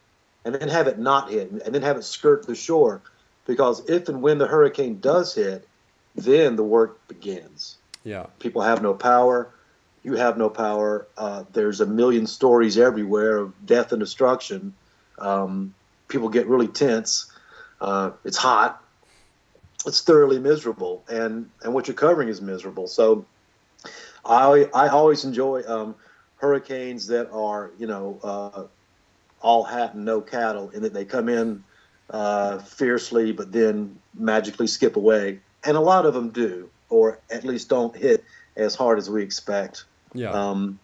and 0.45 0.53
then 0.53 0.69
have 0.69 0.87
it 0.87 0.99
not 0.99 1.31
hit, 1.31 1.49
and 1.51 1.73
then 1.73 1.81
have 1.81 1.97
it 1.97 2.03
skirt 2.03 2.45
the 2.45 2.55
shore, 2.55 3.01
because 3.45 3.89
if 3.89 4.09
and 4.09 4.21
when 4.21 4.37
the 4.37 4.47
hurricane 4.47 4.99
does 4.99 5.33
hit, 5.33 5.67
then 6.15 6.55
the 6.55 6.63
work 6.63 7.07
begins. 7.07 7.77
Yeah, 8.03 8.27
people 8.39 8.61
have 8.61 8.81
no 8.81 8.93
power. 8.93 9.49
You 10.03 10.15
have 10.15 10.37
no 10.37 10.49
power. 10.49 11.07
Uh, 11.17 11.43
there's 11.51 11.81
a 11.81 11.85
million 11.85 12.27
stories 12.27 12.77
everywhere 12.77 13.37
of 13.37 13.65
death 13.65 13.91
and 13.91 13.99
destruction. 13.99 14.73
Um, 15.17 15.73
people 16.07 16.29
get 16.29 16.47
really 16.47 16.67
tense. 16.67 17.31
Uh, 17.81 18.11
it's 18.23 18.37
hot 18.37 18.81
it's 19.87 20.01
thoroughly 20.01 20.39
miserable, 20.39 21.03
and 21.09 21.49
and 21.63 21.73
what 21.73 21.87
you're 21.87 21.95
covering 21.95 22.29
is 22.29 22.41
miserable. 22.41 22.87
So, 22.87 23.25
I 24.25 24.69
I 24.73 24.89
always 24.89 25.25
enjoy 25.25 25.63
um, 25.67 25.95
hurricanes 26.37 27.07
that 27.07 27.29
are 27.31 27.71
you 27.77 27.87
know 27.87 28.19
uh, 28.23 28.63
all 29.41 29.63
hat 29.63 29.93
and 29.93 30.05
no 30.05 30.21
cattle, 30.21 30.71
and 30.73 30.83
that 30.83 30.93
they 30.93 31.05
come 31.05 31.29
in 31.29 31.63
uh, 32.09 32.59
fiercely, 32.59 33.31
but 33.31 33.51
then 33.51 33.97
magically 34.13 34.67
skip 34.67 34.95
away, 34.95 35.39
and 35.63 35.77
a 35.77 35.81
lot 35.81 36.05
of 36.05 36.13
them 36.13 36.29
do, 36.29 36.69
or 36.89 37.19
at 37.31 37.43
least 37.43 37.69
don't 37.69 37.95
hit 37.95 38.23
as 38.55 38.75
hard 38.75 38.97
as 38.97 39.09
we 39.09 39.23
expect. 39.23 39.85
Yeah. 40.13 40.31
Um, 40.31 40.79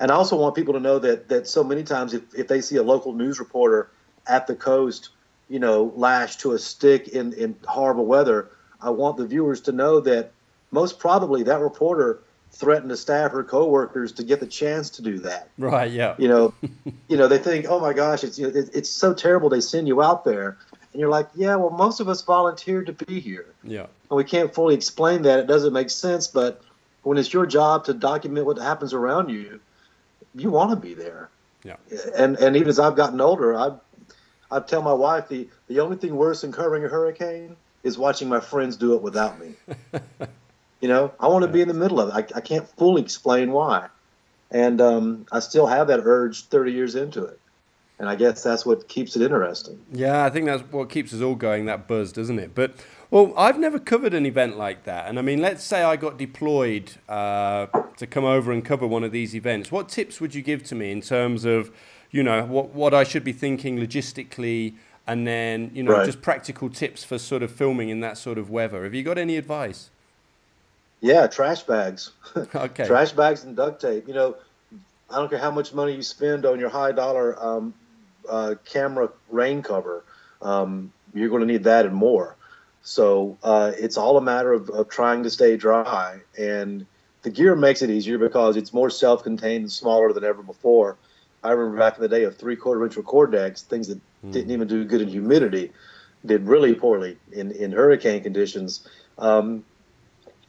and 0.00 0.10
I 0.10 0.14
also 0.14 0.36
want 0.36 0.54
people 0.54 0.74
to 0.74 0.80
know 0.80 0.98
that 0.98 1.28
that 1.28 1.46
so 1.46 1.62
many 1.62 1.84
times 1.84 2.12
if, 2.12 2.22
if 2.34 2.48
they 2.48 2.60
see 2.60 2.76
a 2.76 2.82
local 2.82 3.12
news 3.12 3.38
reporter 3.38 3.90
at 4.26 4.46
the 4.46 4.54
coast 4.54 5.10
you 5.52 5.58
know, 5.58 5.92
lashed 5.96 6.40
to 6.40 6.52
a 6.52 6.58
stick 6.58 7.08
in, 7.08 7.34
in 7.34 7.54
horrible 7.66 8.06
weather. 8.06 8.50
I 8.80 8.88
want 8.88 9.18
the 9.18 9.26
viewers 9.26 9.60
to 9.62 9.72
know 9.72 10.00
that 10.00 10.32
most 10.70 10.98
probably 10.98 11.42
that 11.42 11.60
reporter 11.60 12.22
threatened 12.52 12.88
to 12.88 12.96
stab 12.96 13.32
her 13.32 13.44
coworkers 13.44 14.12
to 14.12 14.24
get 14.24 14.40
the 14.40 14.46
chance 14.46 14.88
to 14.88 15.02
do 15.02 15.18
that. 15.18 15.50
Right. 15.58 15.92
Yeah. 15.92 16.14
You 16.16 16.28
know, 16.28 16.54
you 17.08 17.18
know, 17.18 17.28
they 17.28 17.36
think, 17.36 17.66
oh 17.68 17.78
my 17.78 17.92
gosh, 17.92 18.24
it's 18.24 18.38
you 18.38 18.50
know, 18.50 18.58
it, 18.58 18.70
it's 18.72 18.88
so 18.88 19.12
terrible. 19.12 19.50
They 19.50 19.60
send 19.60 19.86
you 19.86 20.02
out 20.02 20.24
there, 20.24 20.56
and 20.90 21.00
you're 21.00 21.10
like, 21.10 21.28
yeah, 21.34 21.54
well, 21.56 21.68
most 21.68 22.00
of 22.00 22.08
us 22.08 22.22
volunteered 22.22 22.86
to 22.86 22.94
be 22.94 23.20
here. 23.20 23.44
Yeah. 23.62 23.88
And 24.08 24.16
we 24.16 24.24
can't 24.24 24.54
fully 24.54 24.74
explain 24.74 25.20
that. 25.22 25.38
It 25.38 25.46
doesn't 25.46 25.74
make 25.74 25.90
sense, 25.90 26.28
but 26.28 26.62
when 27.02 27.18
it's 27.18 27.30
your 27.30 27.44
job 27.44 27.84
to 27.84 27.92
document 27.92 28.46
what 28.46 28.56
happens 28.56 28.94
around 28.94 29.28
you, 29.28 29.60
you 30.34 30.50
want 30.50 30.70
to 30.70 30.76
be 30.76 30.94
there. 30.94 31.28
Yeah. 31.62 31.76
And 32.16 32.38
and 32.38 32.56
even 32.56 32.70
as 32.70 32.78
I've 32.78 32.96
gotten 32.96 33.20
older, 33.20 33.54
I've 33.54 33.78
I 34.52 34.60
tell 34.60 34.82
my 34.82 34.92
wife 34.92 35.28
the 35.28 35.48
the 35.68 35.80
only 35.80 35.96
thing 35.96 36.14
worse 36.14 36.42
than 36.42 36.52
covering 36.52 36.84
a 36.84 36.88
hurricane 36.88 37.56
is 37.82 37.98
watching 37.98 38.28
my 38.28 38.40
friends 38.40 38.76
do 38.76 38.94
it 38.94 39.02
without 39.02 39.40
me. 39.40 39.54
you 40.80 40.88
know, 40.88 41.12
I 41.18 41.28
want 41.28 41.42
to 41.42 41.48
be 41.48 41.62
in 41.62 41.68
the 41.68 41.74
middle 41.74 42.00
of 42.00 42.10
it. 42.10 42.14
I, 42.14 42.38
I 42.38 42.40
can't 42.40 42.68
fully 42.76 43.02
explain 43.02 43.52
why, 43.52 43.88
and 44.50 44.80
um, 44.80 45.26
I 45.32 45.40
still 45.40 45.66
have 45.66 45.88
that 45.88 46.00
urge 46.04 46.46
30 46.46 46.72
years 46.72 46.94
into 46.94 47.24
it. 47.24 47.40
And 47.98 48.08
I 48.08 48.16
guess 48.16 48.42
that's 48.42 48.66
what 48.66 48.88
keeps 48.88 49.14
it 49.14 49.22
interesting. 49.22 49.78
Yeah, 49.92 50.24
I 50.24 50.30
think 50.30 50.46
that's 50.46 50.62
what 50.72 50.90
keeps 50.90 51.14
us 51.14 51.20
all 51.20 51.36
going, 51.36 51.66
that 51.66 51.86
buzz, 51.86 52.10
doesn't 52.10 52.38
it? 52.40 52.52
But, 52.52 52.74
well, 53.10 53.32
I've 53.36 53.60
never 53.60 53.78
covered 53.78 54.12
an 54.12 54.26
event 54.26 54.58
like 54.58 54.82
that. 54.84 55.08
And 55.08 55.20
I 55.20 55.22
mean, 55.22 55.40
let's 55.40 55.62
say 55.62 55.84
I 55.84 55.94
got 55.94 56.18
deployed 56.18 56.94
uh, 57.08 57.66
to 57.98 58.06
come 58.08 58.24
over 58.24 58.50
and 58.50 58.64
cover 58.64 58.88
one 58.88 59.04
of 59.04 59.12
these 59.12 59.36
events. 59.36 59.70
What 59.70 59.88
tips 59.88 60.20
would 60.20 60.34
you 60.34 60.42
give 60.42 60.64
to 60.64 60.74
me 60.74 60.90
in 60.90 61.00
terms 61.00 61.44
of 61.44 61.70
you 62.12 62.22
know 62.22 62.44
what 62.44 62.68
what 62.70 62.94
I 62.94 63.02
should 63.02 63.24
be 63.24 63.32
thinking 63.32 63.78
logistically, 63.78 64.74
and 65.06 65.26
then 65.26 65.70
you 65.74 65.82
know 65.82 65.92
right. 65.92 66.06
just 66.06 66.22
practical 66.22 66.70
tips 66.70 67.02
for 67.02 67.18
sort 67.18 67.42
of 67.42 67.50
filming 67.50 67.88
in 67.88 68.00
that 68.00 68.16
sort 68.16 68.38
of 68.38 68.50
weather. 68.50 68.84
Have 68.84 68.94
you 68.94 69.02
got 69.02 69.18
any 69.18 69.36
advice? 69.36 69.90
Yeah, 71.00 71.26
trash 71.26 71.64
bags. 71.64 72.12
okay. 72.54 72.86
trash 72.86 73.10
bags 73.12 73.42
and 73.42 73.56
duct 73.56 73.80
tape. 73.80 74.06
You 74.06 74.14
know, 74.14 74.36
I 75.10 75.16
don't 75.16 75.28
care 75.28 75.38
how 75.38 75.50
much 75.50 75.74
money 75.74 75.96
you 75.96 76.02
spend 76.02 76.46
on 76.46 76.60
your 76.60 76.68
high 76.68 76.92
dollar 76.92 77.36
um, 77.42 77.74
uh, 78.28 78.54
camera 78.64 79.10
rain 79.28 79.62
cover. 79.62 80.04
Um, 80.40 80.92
you're 81.14 81.28
going 81.28 81.40
to 81.40 81.46
need 81.46 81.64
that 81.64 81.86
and 81.86 81.94
more. 81.94 82.36
So 82.82 83.38
uh, 83.42 83.72
it's 83.78 83.96
all 83.96 84.16
a 84.16 84.20
matter 84.20 84.52
of, 84.52 84.68
of, 84.70 84.88
trying 84.88 85.22
to 85.22 85.30
stay 85.30 85.56
dry. 85.56 86.20
And 86.36 86.86
the 87.22 87.30
gear 87.30 87.54
makes 87.54 87.82
it 87.82 87.90
easier 87.90 88.18
because 88.18 88.56
it's 88.56 88.72
more 88.72 88.90
self 88.90 89.22
contained 89.22 89.62
and 89.62 89.72
smaller 89.72 90.12
than 90.12 90.24
ever 90.24 90.42
before. 90.42 90.96
I 91.42 91.50
remember 91.50 91.78
back 91.78 91.96
in 91.96 92.02
the 92.02 92.08
day 92.08 92.24
of 92.24 92.36
three 92.36 92.56
quarter 92.56 92.84
inch 92.84 92.96
record 92.96 93.32
decks, 93.32 93.62
things 93.62 93.88
that 93.88 94.00
mm. 94.24 94.32
didn't 94.32 94.50
even 94.50 94.68
do 94.68 94.84
good 94.84 95.00
in 95.00 95.08
humidity 95.08 95.72
did 96.24 96.46
really 96.46 96.74
poorly 96.74 97.18
in, 97.32 97.50
in 97.50 97.72
hurricane 97.72 98.22
conditions. 98.22 98.86
Um, 99.18 99.64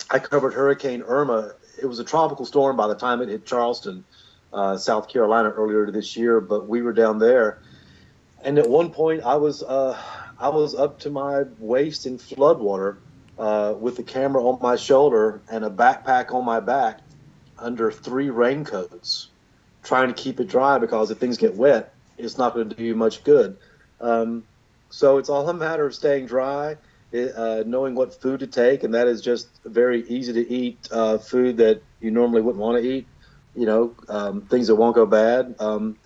I 0.09 0.19
covered 0.19 0.53
Hurricane 0.53 1.01
Irma. 1.01 1.53
It 1.81 1.85
was 1.85 1.99
a 1.99 2.03
tropical 2.03 2.45
storm 2.45 2.77
by 2.77 2.87
the 2.87 2.95
time 2.95 3.21
it 3.21 3.29
hit 3.29 3.45
Charleston, 3.45 4.03
uh, 4.51 4.77
South 4.77 5.09
Carolina, 5.09 5.49
earlier 5.49 5.89
this 5.89 6.15
year. 6.15 6.39
But 6.39 6.67
we 6.67 6.81
were 6.81 6.93
down 6.93 7.17
there, 7.19 7.59
and 8.43 8.59
at 8.59 8.69
one 8.69 8.91
point 8.91 9.23
I 9.23 9.35
was 9.35 9.63
uh, 9.63 9.99
I 10.39 10.49
was 10.49 10.75
up 10.75 10.99
to 10.99 11.09
my 11.09 11.43
waist 11.57 12.05
in 12.05 12.19
floodwater 12.19 12.97
uh, 13.39 13.73
with 13.79 13.97
the 13.97 14.03
camera 14.03 14.43
on 14.43 14.59
my 14.61 14.75
shoulder 14.75 15.41
and 15.49 15.65
a 15.65 15.69
backpack 15.69 16.33
on 16.33 16.45
my 16.45 16.59
back 16.59 16.99
under 17.57 17.91
three 17.91 18.29
raincoats 18.29 19.29
trying 19.83 20.07
to 20.07 20.13
keep 20.13 20.39
it 20.39 20.47
dry 20.47 20.77
because 20.79 21.11
if 21.11 21.17
things 21.17 21.37
get 21.37 21.55
wet, 21.55 21.93
it's 22.17 22.37
not 22.37 22.53
going 22.53 22.69
to 22.69 22.75
do 22.75 22.83
you 22.83 22.95
much 22.95 23.23
good. 23.23 23.57
Um, 23.99 24.43
so 24.89 25.17
it's 25.17 25.29
all 25.29 25.47
a 25.49 25.53
matter 25.53 25.85
of 25.85 25.95
staying 25.95 26.27
dry, 26.27 26.77
uh, 27.13 27.63
knowing 27.65 27.95
what 27.95 28.21
food 28.21 28.39
to 28.41 28.47
take, 28.47 28.83
and 28.83 28.93
that 28.93 29.07
is 29.07 29.21
just 29.21 29.47
very 29.65 30.07
easy 30.07 30.33
to 30.33 30.49
eat 30.51 30.87
uh, 30.91 31.17
food 31.17 31.57
that 31.57 31.81
you 31.99 32.11
normally 32.11 32.41
wouldn't 32.41 32.61
want 32.61 32.81
to 32.81 32.87
eat. 32.89 33.07
You 33.55 33.65
know, 33.65 33.95
um, 34.09 34.41
things 34.41 34.67
that 34.67 34.75
won't 34.75 34.95
go 34.95 35.05
bad. 35.05 35.55
Um, 35.59 35.97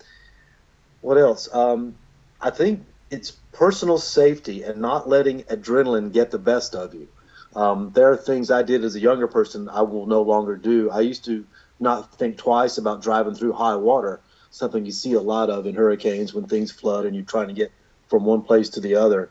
what 1.00 1.16
else? 1.16 1.48
Um, 1.54 1.94
I 2.40 2.50
think 2.50 2.84
it's 3.10 3.30
personal 3.52 3.98
safety 3.98 4.62
and 4.62 4.80
not 4.80 5.08
letting 5.08 5.42
adrenaline 5.44 6.12
get 6.12 6.30
the 6.30 6.38
best 6.38 6.74
of 6.74 6.94
you. 6.94 7.08
Um, 7.54 7.92
there 7.94 8.10
are 8.12 8.16
things 8.16 8.50
I 8.50 8.62
did 8.62 8.84
as 8.84 8.94
a 8.94 9.00
younger 9.00 9.26
person 9.26 9.68
I 9.68 9.82
will 9.82 10.06
no 10.06 10.22
longer 10.22 10.56
do. 10.56 10.90
I 10.90 11.00
used 11.00 11.24
to 11.24 11.44
not 11.80 12.14
think 12.16 12.36
twice 12.36 12.78
about 12.78 13.02
driving 13.02 13.34
through 13.34 13.52
high 13.52 13.76
water, 13.76 14.20
something 14.50 14.84
you 14.84 14.92
see 14.92 15.12
a 15.12 15.20
lot 15.20 15.50
of 15.50 15.66
in 15.66 15.74
hurricanes 15.74 16.34
when 16.34 16.46
things 16.46 16.70
flood 16.70 17.06
and 17.06 17.14
you're 17.14 17.24
trying 17.24 17.48
to 17.48 17.54
get 17.54 17.72
from 18.08 18.24
one 18.24 18.42
place 18.42 18.70
to 18.70 18.80
the 18.80 18.96
other. 18.96 19.30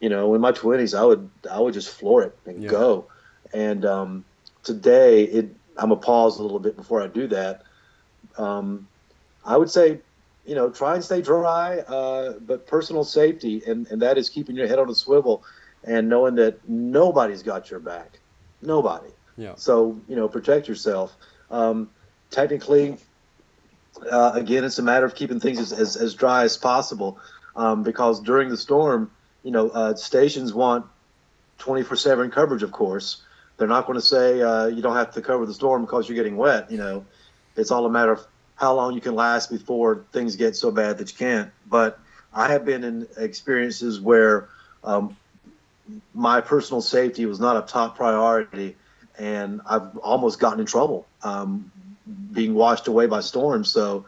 You 0.00 0.08
know, 0.08 0.34
in 0.34 0.40
my 0.40 0.52
20s, 0.52 0.98
I 0.98 1.04
would 1.04 1.30
I 1.50 1.58
would 1.58 1.74
just 1.74 1.88
floor 1.88 2.22
it 2.22 2.38
and 2.44 2.62
yeah. 2.62 2.68
go. 2.68 3.06
And 3.52 3.84
um, 3.84 4.24
today, 4.62 5.24
it 5.24 5.54
I'm 5.76 5.92
a 5.92 5.96
pause 5.96 6.38
a 6.38 6.42
little 6.42 6.58
bit 6.58 6.76
before 6.76 7.02
I 7.02 7.06
do 7.06 7.26
that. 7.28 7.62
Um, 8.36 8.88
I 9.44 9.56
would 9.56 9.70
say 9.70 10.00
you 10.46 10.54
know, 10.54 10.70
try 10.70 10.94
and 10.94 11.04
stay 11.04 11.20
dry, 11.20 11.80
uh, 11.80 12.34
but 12.40 12.66
personal 12.66 13.04
safety, 13.04 13.62
and, 13.66 13.86
and 13.88 14.00
that 14.02 14.16
is 14.16 14.30
keeping 14.30 14.54
your 14.56 14.68
head 14.68 14.78
on 14.78 14.88
a 14.88 14.94
swivel 14.94 15.44
and 15.84 16.08
knowing 16.08 16.36
that 16.36 16.68
nobody's 16.68 17.42
got 17.42 17.70
your 17.70 17.80
back. 17.80 18.18
Nobody. 18.62 19.10
Yeah. 19.36 19.54
So, 19.56 20.00
you 20.08 20.16
know, 20.16 20.28
protect 20.28 20.68
yourself. 20.68 21.16
Um, 21.50 21.90
technically, 22.30 22.96
uh, 24.10 24.32
again, 24.34 24.64
it's 24.64 24.78
a 24.78 24.82
matter 24.82 25.06
of 25.06 25.14
keeping 25.14 25.40
things 25.40 25.58
as, 25.58 25.72
as, 25.72 25.96
as 25.96 26.14
dry 26.14 26.44
as 26.44 26.56
possible 26.56 27.18
um, 27.54 27.82
because 27.82 28.20
during 28.20 28.48
the 28.48 28.56
storm, 28.56 29.10
you 29.42 29.50
know, 29.50 29.70
uh, 29.70 29.94
stations 29.94 30.52
want 30.52 30.86
24 31.58 31.96
7 31.96 32.30
coverage, 32.30 32.62
of 32.62 32.72
course. 32.72 33.22
They're 33.56 33.68
not 33.68 33.86
going 33.86 33.98
to 33.98 34.04
say 34.04 34.42
uh, 34.42 34.66
you 34.66 34.82
don't 34.82 34.96
have 34.96 35.12
to 35.12 35.22
cover 35.22 35.46
the 35.46 35.54
storm 35.54 35.82
because 35.82 36.08
you're 36.08 36.16
getting 36.16 36.36
wet. 36.36 36.70
You 36.70 36.78
know, 36.78 37.06
it's 37.56 37.70
all 37.70 37.86
a 37.86 37.90
matter 37.90 38.12
of 38.12 38.26
how 38.54 38.74
long 38.74 38.94
you 38.94 39.00
can 39.00 39.14
last 39.14 39.50
before 39.50 40.04
things 40.12 40.36
get 40.36 40.56
so 40.56 40.70
bad 40.70 40.98
that 40.98 41.10
you 41.10 41.16
can't. 41.16 41.50
But 41.66 41.98
I 42.34 42.48
have 42.48 42.64
been 42.64 42.84
in 42.84 43.06
experiences 43.16 43.98
where 43.98 44.48
um, 44.84 45.16
my 46.14 46.40
personal 46.40 46.82
safety 46.82 47.24
was 47.24 47.40
not 47.40 47.56
a 47.56 47.66
top 47.66 47.96
priority, 47.96 48.76
and 49.18 49.60
I've 49.68 49.96
almost 49.98 50.38
gotten 50.38 50.60
in 50.60 50.66
trouble 50.66 51.06
um, 51.22 51.70
being 52.32 52.54
washed 52.54 52.88
away 52.88 53.06
by 53.06 53.20
storms. 53.20 53.70
So, 53.70 54.06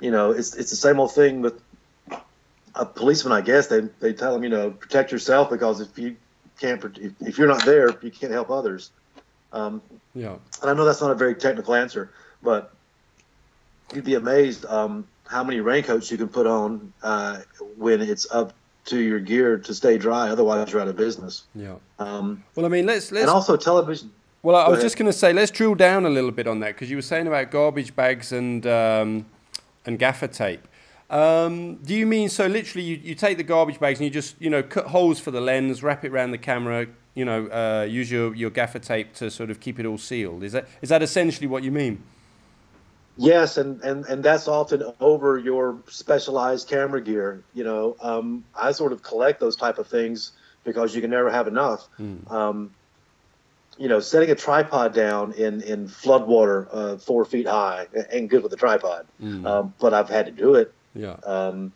you 0.00 0.10
know, 0.10 0.30
it's 0.30 0.54
it's 0.56 0.70
the 0.70 0.76
same 0.76 0.98
old 0.98 1.14
thing 1.14 1.42
with 1.42 1.60
a 2.74 2.86
policeman. 2.86 3.32
I 3.32 3.40
guess 3.40 3.66
they 3.66 3.80
they 4.00 4.12
tell 4.12 4.32
them, 4.32 4.42
you 4.42 4.50
know, 4.50 4.70
protect 4.70 5.12
yourself 5.12 5.50
because 5.50 5.80
if 5.80 5.98
you 5.98 6.16
can't, 6.58 6.82
if, 6.98 7.12
if 7.20 7.38
you're 7.38 7.48
not 7.48 7.64
there, 7.64 7.90
you 8.02 8.10
can't 8.10 8.32
help 8.32 8.50
others. 8.50 8.90
Um, 9.52 9.82
yeah. 10.14 10.36
And 10.60 10.70
I 10.70 10.74
know 10.74 10.84
that's 10.84 11.00
not 11.00 11.10
a 11.10 11.14
very 11.14 11.34
technical 11.34 11.74
answer, 11.74 12.10
but 12.42 12.72
you'd 13.94 14.04
be 14.04 14.14
amazed 14.14 14.64
um, 14.66 15.06
how 15.26 15.44
many 15.44 15.60
raincoats 15.60 16.10
you 16.10 16.16
can 16.16 16.28
put 16.28 16.46
on 16.46 16.92
uh, 17.02 17.40
when 17.76 18.00
it's 18.00 18.30
up 18.30 18.54
to 18.84 18.98
your 18.98 19.20
gear 19.20 19.58
to 19.58 19.74
stay 19.74 19.98
dry. 19.98 20.28
Otherwise, 20.28 20.72
you're 20.72 20.80
out 20.80 20.88
of 20.88 20.96
business. 20.96 21.44
Yeah. 21.54 21.76
Um, 21.98 22.42
well, 22.54 22.66
I 22.66 22.68
mean, 22.68 22.86
let's 22.86 23.12
let's 23.12 23.22
and 23.22 23.30
also 23.30 23.56
television. 23.56 24.10
Well, 24.42 24.56
I, 24.56 24.68
was 24.68 24.80
just 24.80 24.96
going 24.96 25.06
to 25.06 25.16
say, 25.16 25.32
let's 25.32 25.52
drill 25.52 25.76
down 25.76 26.04
a 26.04 26.10
little 26.10 26.32
bit 26.32 26.48
on 26.48 26.58
that 26.60 26.74
because 26.74 26.90
you 26.90 26.96
were 26.96 27.02
saying 27.02 27.28
about 27.28 27.52
garbage 27.52 27.94
bags 27.94 28.32
and 28.32 28.66
um, 28.66 29.26
and 29.86 29.98
gaffer 29.98 30.26
tape. 30.26 30.66
Um, 31.10 31.76
do 31.76 31.94
you 31.94 32.06
mean 32.06 32.28
so 32.28 32.46
literally 32.46 32.84
you, 32.84 32.96
you 32.96 33.14
take 33.14 33.36
the 33.36 33.44
garbage 33.44 33.78
bags 33.78 34.00
and 34.00 34.06
you 34.06 34.10
just 34.10 34.34
you 34.40 34.48
know 34.48 34.62
cut 34.62 34.86
holes 34.86 35.20
for 35.20 35.30
the 35.30 35.40
lens, 35.40 35.82
wrap 35.82 36.04
it 36.04 36.10
around 36.10 36.32
the 36.32 36.38
camera, 36.38 36.86
you 37.14 37.24
know, 37.24 37.46
uh, 37.48 37.84
use 37.84 38.10
your, 38.10 38.34
your 38.34 38.50
gaffer 38.50 38.78
tape 38.78 39.12
to 39.14 39.30
sort 39.30 39.50
of 39.50 39.60
keep 39.60 39.78
it 39.78 39.86
all 39.86 39.98
sealed? 39.98 40.42
Is 40.42 40.52
that 40.52 40.66
is 40.80 40.88
that 40.88 41.02
essentially 41.02 41.46
what 41.46 41.62
you 41.62 41.70
mean? 41.70 42.02
Yes, 43.18 43.58
and, 43.58 43.80
and, 43.82 44.06
and 44.06 44.24
that's 44.24 44.48
often 44.48 44.82
over 44.98 45.38
your 45.38 45.78
specialized 45.86 46.68
camera 46.68 47.02
gear. 47.02 47.44
You 47.52 47.62
know, 47.62 47.96
um, 48.00 48.42
I 48.54 48.72
sort 48.72 48.92
of 48.92 49.02
collect 49.02 49.38
those 49.38 49.54
type 49.54 49.78
of 49.78 49.86
things 49.86 50.32
because 50.64 50.94
you 50.94 51.02
can 51.02 51.10
never 51.10 51.30
have 51.30 51.46
enough. 51.46 51.88
Mm. 52.00 52.32
You 53.78 53.88
know, 53.88 54.00
setting 54.00 54.30
a 54.30 54.34
tripod 54.34 54.94
down 54.94 55.32
in 55.32 55.62
in 55.62 55.88
floodwater, 55.88 56.68
uh, 56.70 56.96
four 56.98 57.24
feet 57.24 57.46
high, 57.46 57.88
ain't 58.10 58.28
good 58.28 58.42
with 58.42 58.52
a 58.52 58.56
tripod. 58.56 59.06
Mm. 59.20 59.46
Um, 59.46 59.74
but 59.80 59.94
I've 59.94 60.08
had 60.08 60.26
to 60.26 60.32
do 60.32 60.56
it. 60.56 60.72
Yeah. 60.94 61.16
Um, 61.24 61.72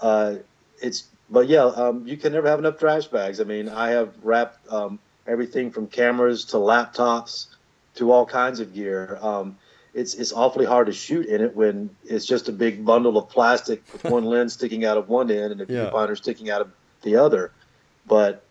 uh, 0.00 0.36
it's 0.80 1.04
but 1.30 1.48
yeah, 1.48 1.64
um, 1.64 2.06
you 2.06 2.16
can 2.16 2.32
never 2.32 2.48
have 2.48 2.58
enough 2.58 2.78
trash 2.78 3.06
bags. 3.06 3.40
I 3.40 3.44
mean, 3.44 3.68
I 3.68 3.90
have 3.90 4.12
wrapped 4.22 4.70
um, 4.70 4.98
everything 5.26 5.70
from 5.70 5.86
cameras 5.86 6.44
to 6.46 6.56
laptops 6.56 7.46
to 7.94 8.12
all 8.12 8.26
kinds 8.26 8.60
of 8.60 8.74
gear. 8.74 9.18
Um, 9.22 9.56
it's 9.94 10.14
it's 10.14 10.32
awfully 10.32 10.64
hard 10.64 10.86
to 10.86 10.92
shoot 10.92 11.26
in 11.26 11.40
it 11.40 11.54
when 11.54 11.90
it's 12.04 12.26
just 12.26 12.48
a 12.48 12.52
big 12.52 12.84
bundle 12.84 13.16
of 13.18 13.28
plastic 13.28 13.82
with 13.92 14.04
one 14.04 14.24
lens 14.32 14.54
sticking 14.54 14.84
out 14.84 14.96
of 14.96 15.08
one 15.08 15.30
end 15.30 15.52
and 15.52 15.60
a 15.60 15.72
yeah. 15.72 15.90
viewfinder 15.90 16.16
sticking 16.16 16.50
out 16.50 16.60
of 16.60 16.70
the 17.02 17.16
other. 17.16 17.52
But 18.06 18.42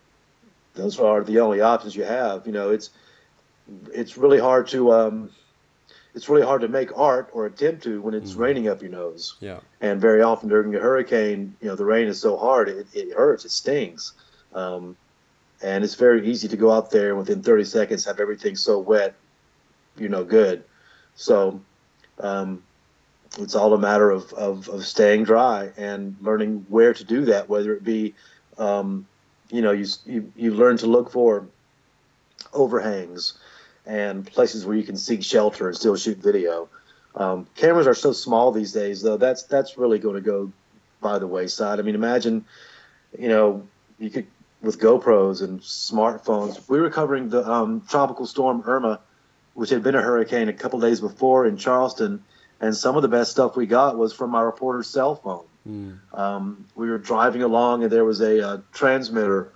those 0.73 0.99
are 0.99 1.23
the 1.23 1.39
only 1.39 1.61
options 1.61 1.95
you 1.95 2.03
have. 2.03 2.45
You 2.45 2.53
know, 2.53 2.69
it's 2.69 2.91
it's 3.93 4.17
really 4.17 4.39
hard 4.39 4.67
to 4.69 4.91
um, 4.91 5.29
it's 6.13 6.27
really 6.27 6.45
hard 6.45 6.61
to 6.61 6.67
make 6.67 6.97
art 6.97 7.29
or 7.33 7.45
attempt 7.45 7.83
to 7.83 8.01
when 8.01 8.13
it's 8.13 8.33
mm 8.33 8.37
raining 8.37 8.67
up 8.67 8.81
your 8.81 8.91
nose. 8.91 9.35
Yeah. 9.39 9.59
And 9.79 10.01
very 10.01 10.21
often 10.21 10.49
during 10.49 10.75
a 10.75 10.79
hurricane, 10.79 11.55
you 11.61 11.67
know, 11.67 11.75
the 11.75 11.85
rain 11.85 12.07
is 12.07 12.19
so 12.19 12.37
hard 12.37 12.69
it, 12.69 12.87
it 12.93 13.13
hurts, 13.15 13.45
it 13.45 13.51
stings. 13.51 14.13
Um, 14.53 14.97
and 15.61 15.83
it's 15.83 15.95
very 15.95 16.27
easy 16.27 16.47
to 16.47 16.57
go 16.57 16.71
out 16.71 16.91
there 16.91 17.09
and 17.09 17.17
within 17.17 17.43
30 17.43 17.65
seconds 17.65 18.05
have 18.05 18.19
everything 18.19 18.55
so 18.55 18.79
wet, 18.79 19.13
you're 19.97 20.09
no 20.09 20.23
good. 20.23 20.63
So 21.15 21.61
um, 22.19 22.63
it's 23.37 23.55
all 23.55 23.73
a 23.73 23.77
matter 23.77 24.09
of, 24.09 24.33
of, 24.33 24.67
of, 24.69 24.85
staying 24.85 25.23
dry 25.23 25.71
and 25.77 26.15
learning 26.19 26.65
where 26.67 26.93
to 26.93 27.03
do 27.03 27.25
that, 27.25 27.47
whether 27.47 27.73
it 27.73 27.83
be, 27.83 28.15
um, 28.57 29.05
you 29.51 29.61
know, 29.61 29.71
you, 29.71 29.85
you, 30.05 30.31
you 30.35 30.53
learn 30.53 30.77
to 30.77 30.87
look 30.87 31.11
for 31.11 31.47
overhangs 32.53 33.33
and 33.85 34.25
places 34.25 34.65
where 34.65 34.75
you 34.75 34.83
can 34.83 34.97
seek 34.97 35.23
shelter 35.23 35.67
and 35.67 35.75
still 35.75 35.95
shoot 35.95 36.17
video. 36.17 36.69
Um, 37.15 37.47
cameras 37.55 37.87
are 37.87 37.93
so 37.93 38.13
small 38.13 38.51
these 38.51 38.71
days, 38.71 39.01
though. 39.01 39.17
That's 39.17 39.43
that's 39.43 39.77
really 39.77 39.99
going 39.99 40.15
to 40.15 40.21
go 40.21 40.51
by 41.01 41.19
the 41.19 41.27
wayside. 41.27 41.79
I 41.79 41.81
mean, 41.81 41.95
imagine, 41.95 42.45
you 43.17 43.27
know, 43.27 43.67
you 43.99 44.09
could 44.09 44.27
with 44.61 44.79
GoPros 44.79 45.41
and 45.41 45.59
smartphones. 45.59 46.69
We 46.69 46.79
were 46.79 46.89
covering 46.89 47.29
the 47.29 47.49
um, 47.49 47.81
tropical 47.89 48.25
storm 48.25 48.63
Irma 48.65 49.01
which 49.53 49.69
had 49.69 49.83
been 49.83 49.95
a 49.95 50.01
hurricane 50.01 50.49
a 50.49 50.53
couple 50.53 50.79
days 50.79 51.01
before 51.01 51.45
in 51.45 51.57
Charleston, 51.57 52.23
and 52.59 52.75
some 52.75 52.95
of 52.95 53.01
the 53.01 53.07
best 53.07 53.31
stuff 53.31 53.55
we 53.55 53.65
got 53.65 53.97
was 53.97 54.13
from 54.13 54.35
our 54.35 54.45
reporter's 54.45 54.87
cell 54.87 55.15
phone. 55.15 55.45
Mm. 55.67 55.97
Um, 56.13 56.65
we 56.75 56.89
were 56.89 56.97
driving 56.97 57.43
along, 57.43 57.83
and 57.83 57.91
there 57.91 58.05
was 58.05 58.21
a, 58.21 58.39
a 58.39 58.47
uh, 58.47 58.61
transmitter 58.73 59.51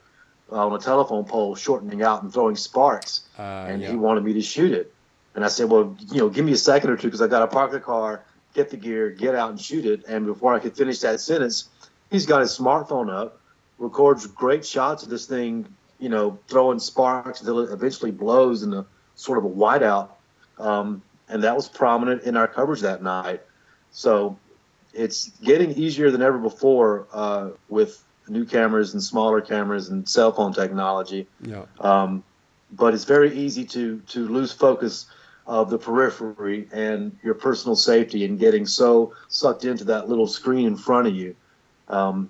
on 0.49 0.73
a 0.73 0.77
telephone 0.77 1.25
pole 1.25 1.55
shortening 1.55 2.03
out 2.03 2.21
and 2.21 2.31
throwing 2.31 2.55
sparks, 2.55 3.21
uh, 3.39 3.65
and 3.67 3.81
yeah. 3.81 3.89
he 3.89 3.95
wanted 3.95 4.23
me 4.23 4.33
to 4.33 4.41
shoot 4.41 4.71
it. 4.71 4.93
And 5.33 5.43
I 5.43 5.47
said, 5.47 5.69
"Well, 5.69 5.97
you 6.11 6.19
know, 6.19 6.29
give 6.29 6.45
me 6.45 6.51
a 6.51 6.57
second 6.57 6.89
or 6.91 6.97
two 6.97 7.07
because 7.07 7.21
I 7.21 7.27
got 7.27 7.39
to 7.39 7.47
park 7.47 7.71
the 7.71 7.79
car, 7.79 8.23
get 8.53 8.69
the 8.69 8.77
gear, 8.77 9.09
get 9.09 9.35
out 9.35 9.49
and 9.49 9.59
shoot 9.59 9.85
it." 9.85 10.05
And 10.07 10.25
before 10.25 10.53
I 10.53 10.59
could 10.59 10.75
finish 10.75 10.99
that 10.99 11.19
sentence, 11.19 11.69
he's 12.11 12.25
got 12.25 12.41
his 12.41 12.57
smartphone 12.57 13.11
up, 13.11 13.39
records 13.79 14.27
great 14.27 14.65
shots 14.65 15.03
of 15.03 15.09
this 15.09 15.25
thing, 15.25 15.65
you 15.99 16.09
know, 16.09 16.37
throwing 16.47 16.79
sparks 16.79 17.39
until 17.41 17.59
it 17.59 17.71
eventually 17.71 18.11
blows 18.11 18.61
in 18.61 18.69
the 18.69 18.85
sort 19.15 19.37
of 19.37 19.45
a 19.45 19.49
whiteout, 19.49 20.09
um, 20.59 21.01
and 21.29 21.43
that 21.43 21.55
was 21.55 21.67
prominent 21.67 22.23
in 22.23 22.37
our 22.37 22.47
coverage 22.47 22.81
that 22.81 23.01
night. 23.01 23.41
So 23.91 24.37
it's 24.95 25.29
getting 25.43 25.71
easier 25.71 26.09
than 26.11 26.21
ever 26.21 26.37
before 26.37 27.07
uh, 27.13 27.49
with 27.69 28.03
new 28.27 28.45
cameras 28.45 28.93
and 28.93 29.03
smaller 29.03 29.41
cameras 29.41 29.89
and 29.89 30.07
cell 30.07 30.31
phone 30.31 30.53
technology. 30.53 31.27
Yeah. 31.41 31.65
Um, 31.79 32.23
but 32.71 32.93
it's 32.93 33.05
very 33.05 33.37
easy 33.37 33.65
to 33.65 33.99
to 34.07 34.27
lose 34.27 34.51
focus 34.51 35.05
of 35.47 35.69
the 35.69 35.77
periphery 35.77 36.67
and 36.71 37.15
your 37.23 37.35
personal 37.35 37.75
safety 37.75 38.25
and 38.25 38.39
getting 38.39 38.65
so 38.65 39.13
sucked 39.27 39.63
into 39.63 39.83
that 39.83 40.09
little 40.09 40.27
screen 40.27 40.65
in 40.65 40.75
front 40.75 41.07
of 41.07 41.15
you. 41.15 41.35
Um, 41.87 42.29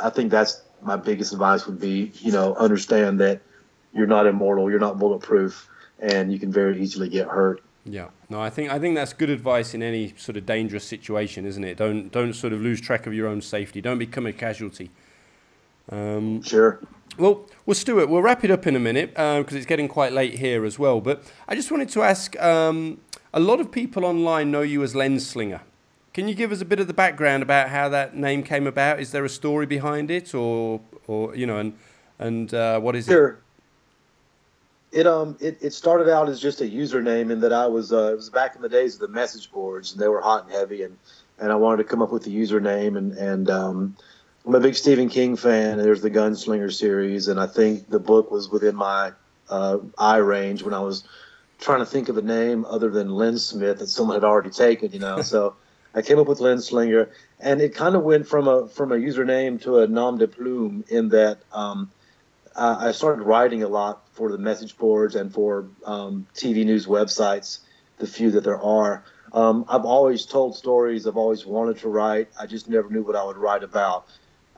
I 0.00 0.10
think 0.10 0.30
that's 0.30 0.62
my 0.80 0.96
biggest 0.96 1.32
advice 1.32 1.66
would 1.66 1.80
be, 1.80 2.12
you 2.20 2.30
know, 2.30 2.54
understand 2.54 3.20
that 3.20 3.40
you're 3.92 4.06
not 4.06 4.26
immortal, 4.26 4.70
you're 4.70 4.78
not 4.78 4.98
bulletproof, 4.98 5.68
and 5.98 6.32
you 6.32 6.38
can 6.38 6.52
very 6.52 6.80
easily 6.80 7.08
get 7.08 7.26
hurt. 7.26 7.62
Yeah, 7.84 8.08
no, 8.28 8.40
I 8.40 8.48
think 8.48 8.70
I 8.70 8.78
think 8.78 8.94
that's 8.94 9.12
good 9.12 9.30
advice 9.30 9.74
in 9.74 9.82
any 9.82 10.14
sort 10.16 10.36
of 10.36 10.46
dangerous 10.46 10.84
situation, 10.84 11.44
isn't 11.44 11.64
it? 11.64 11.76
Don't 11.76 12.12
don't 12.12 12.32
sort 12.32 12.52
of 12.52 12.60
lose 12.60 12.80
track 12.80 13.06
of 13.06 13.14
your 13.14 13.26
own 13.26 13.40
safety. 13.40 13.80
Don't 13.80 13.98
become 13.98 14.24
a 14.24 14.32
casualty. 14.32 14.90
Um, 15.90 16.42
sure. 16.42 16.80
Well, 17.18 17.46
well, 17.66 17.74
Stewart, 17.74 18.08
we'll 18.08 18.22
wrap 18.22 18.44
it 18.44 18.50
up 18.50 18.66
in 18.66 18.76
a 18.76 18.78
minute 18.78 19.10
because 19.10 19.52
um, 19.52 19.56
it's 19.56 19.66
getting 19.66 19.88
quite 19.88 20.12
late 20.12 20.38
here 20.38 20.64
as 20.64 20.78
well. 20.78 21.00
But 21.00 21.24
I 21.48 21.56
just 21.56 21.72
wanted 21.72 21.88
to 21.90 22.02
ask: 22.02 22.40
um, 22.40 23.00
a 23.34 23.40
lot 23.40 23.60
of 23.60 23.72
people 23.72 24.04
online 24.04 24.50
know 24.50 24.62
you 24.62 24.82
as 24.84 24.94
Lenslinger. 24.94 25.60
Can 26.14 26.28
you 26.28 26.34
give 26.34 26.52
us 26.52 26.60
a 26.60 26.64
bit 26.64 26.78
of 26.78 26.86
the 26.86 26.94
background 26.94 27.42
about 27.42 27.70
how 27.70 27.88
that 27.88 28.14
name 28.14 28.42
came 28.42 28.66
about? 28.66 29.00
Is 29.00 29.12
there 29.12 29.24
a 29.24 29.30
story 29.30 29.66
behind 29.66 30.10
it, 30.10 30.34
or, 30.34 30.80
or 31.06 31.34
you 31.34 31.46
know, 31.46 31.58
and 31.58 31.76
and 32.18 32.54
uh, 32.54 32.78
what 32.78 32.94
is 32.94 33.06
sure. 33.06 33.28
it? 33.28 33.36
It 34.92 35.06
um 35.06 35.36
it, 35.40 35.58
it 35.60 35.72
started 35.72 36.08
out 36.10 36.28
as 36.28 36.40
just 36.40 36.60
a 36.60 36.64
username 36.64 37.30
in 37.30 37.40
that 37.40 37.52
I 37.52 37.66
was 37.66 37.92
uh, 37.92 38.12
it 38.12 38.16
was 38.16 38.30
back 38.30 38.54
in 38.56 38.62
the 38.62 38.68
days 38.68 38.94
of 38.94 39.00
the 39.00 39.08
message 39.08 39.50
boards 39.50 39.92
and 39.92 40.00
they 40.00 40.08
were 40.08 40.20
hot 40.20 40.44
and 40.44 40.52
heavy 40.52 40.82
and 40.82 40.98
and 41.38 41.50
I 41.50 41.54
wanted 41.56 41.78
to 41.78 41.84
come 41.84 42.02
up 42.02 42.12
with 42.12 42.26
a 42.26 42.30
username 42.30 42.96
and 42.96 43.12
and 43.12 43.50
um, 43.50 43.96
I'm 44.46 44.54
a 44.54 44.60
big 44.60 44.74
Stephen 44.74 45.08
King 45.08 45.36
fan. 45.36 45.78
And 45.78 45.80
there's 45.80 46.02
the 46.02 46.10
Gunslinger 46.10 46.72
series 46.72 47.28
and 47.28 47.40
I 47.40 47.46
think 47.46 47.88
the 47.88 47.98
book 47.98 48.30
was 48.30 48.50
within 48.50 48.76
my 48.76 49.12
uh, 49.48 49.78
eye 49.98 50.18
range 50.18 50.62
when 50.62 50.74
I 50.74 50.80
was 50.80 51.04
trying 51.58 51.78
to 51.78 51.86
think 51.86 52.08
of 52.08 52.18
a 52.18 52.22
name 52.22 52.64
other 52.66 52.90
than 52.90 53.10
Lynn 53.10 53.38
Smith 53.38 53.78
that 53.78 53.88
someone 53.88 54.16
had 54.16 54.24
already 54.24 54.50
taken, 54.50 54.92
you 54.92 54.98
know. 54.98 55.22
So 55.22 55.54
I 55.94 56.02
came 56.02 56.18
up 56.18 56.26
with 56.26 56.38
Lenslinger, 56.38 57.10
and 57.40 57.60
it 57.60 57.74
kind 57.74 57.94
of 57.94 58.02
went 58.02 58.26
from 58.26 58.48
a 58.48 58.66
from 58.66 58.92
a 58.92 58.96
username 58.96 59.60
to 59.62 59.80
a 59.80 59.86
nom 59.86 60.18
de 60.18 60.26
plume 60.26 60.84
in 60.88 61.10
that 61.10 61.38
um, 61.52 61.90
I 62.56 62.92
started 62.92 63.22
writing 63.22 63.62
a 63.62 63.68
lot 63.68 64.01
for 64.12 64.30
the 64.30 64.38
message 64.38 64.76
boards 64.76 65.14
and 65.16 65.32
for 65.32 65.66
um, 65.84 66.26
TV 66.34 66.64
news 66.64 66.86
websites, 66.86 67.60
the 67.98 68.06
few 68.06 68.30
that 68.32 68.44
there 68.44 68.60
are. 68.60 69.04
Um, 69.32 69.64
I've 69.68 69.86
always 69.86 70.26
told 70.26 70.54
stories. 70.54 71.06
I've 71.06 71.16
always 71.16 71.46
wanted 71.46 71.78
to 71.78 71.88
write. 71.88 72.28
I 72.38 72.46
just 72.46 72.68
never 72.68 72.90
knew 72.90 73.02
what 73.02 73.16
I 73.16 73.24
would 73.24 73.38
write 73.38 73.62
about. 73.62 74.06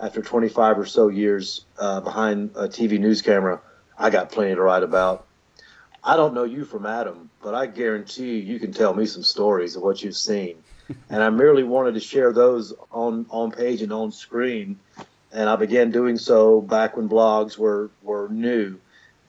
After 0.00 0.20
25 0.20 0.80
or 0.80 0.86
so 0.86 1.08
years 1.08 1.64
uh, 1.78 2.00
behind 2.00 2.50
a 2.56 2.66
TV 2.66 2.98
news 2.98 3.22
camera, 3.22 3.60
I 3.96 4.10
got 4.10 4.32
plenty 4.32 4.56
to 4.56 4.60
write 4.60 4.82
about. 4.82 5.26
I 6.02 6.16
don't 6.16 6.34
know 6.34 6.44
you 6.44 6.64
from 6.64 6.84
Adam, 6.84 7.30
but 7.40 7.54
I 7.54 7.66
guarantee 7.66 8.38
you, 8.38 8.54
you 8.54 8.58
can 8.58 8.72
tell 8.72 8.92
me 8.92 9.06
some 9.06 9.22
stories 9.22 9.76
of 9.76 9.82
what 9.82 10.02
you've 10.02 10.16
seen. 10.16 10.56
and 11.08 11.22
I 11.22 11.30
merely 11.30 11.62
wanted 11.62 11.94
to 11.94 12.00
share 12.00 12.32
those 12.32 12.74
on, 12.90 13.26
on 13.30 13.52
page 13.52 13.82
and 13.82 13.92
on 13.92 14.10
screen. 14.10 14.80
And 15.32 15.48
I 15.48 15.56
began 15.56 15.92
doing 15.92 16.18
so 16.18 16.60
back 16.60 16.96
when 16.96 17.08
blogs 17.08 17.56
were, 17.56 17.90
were 18.02 18.28
new 18.28 18.78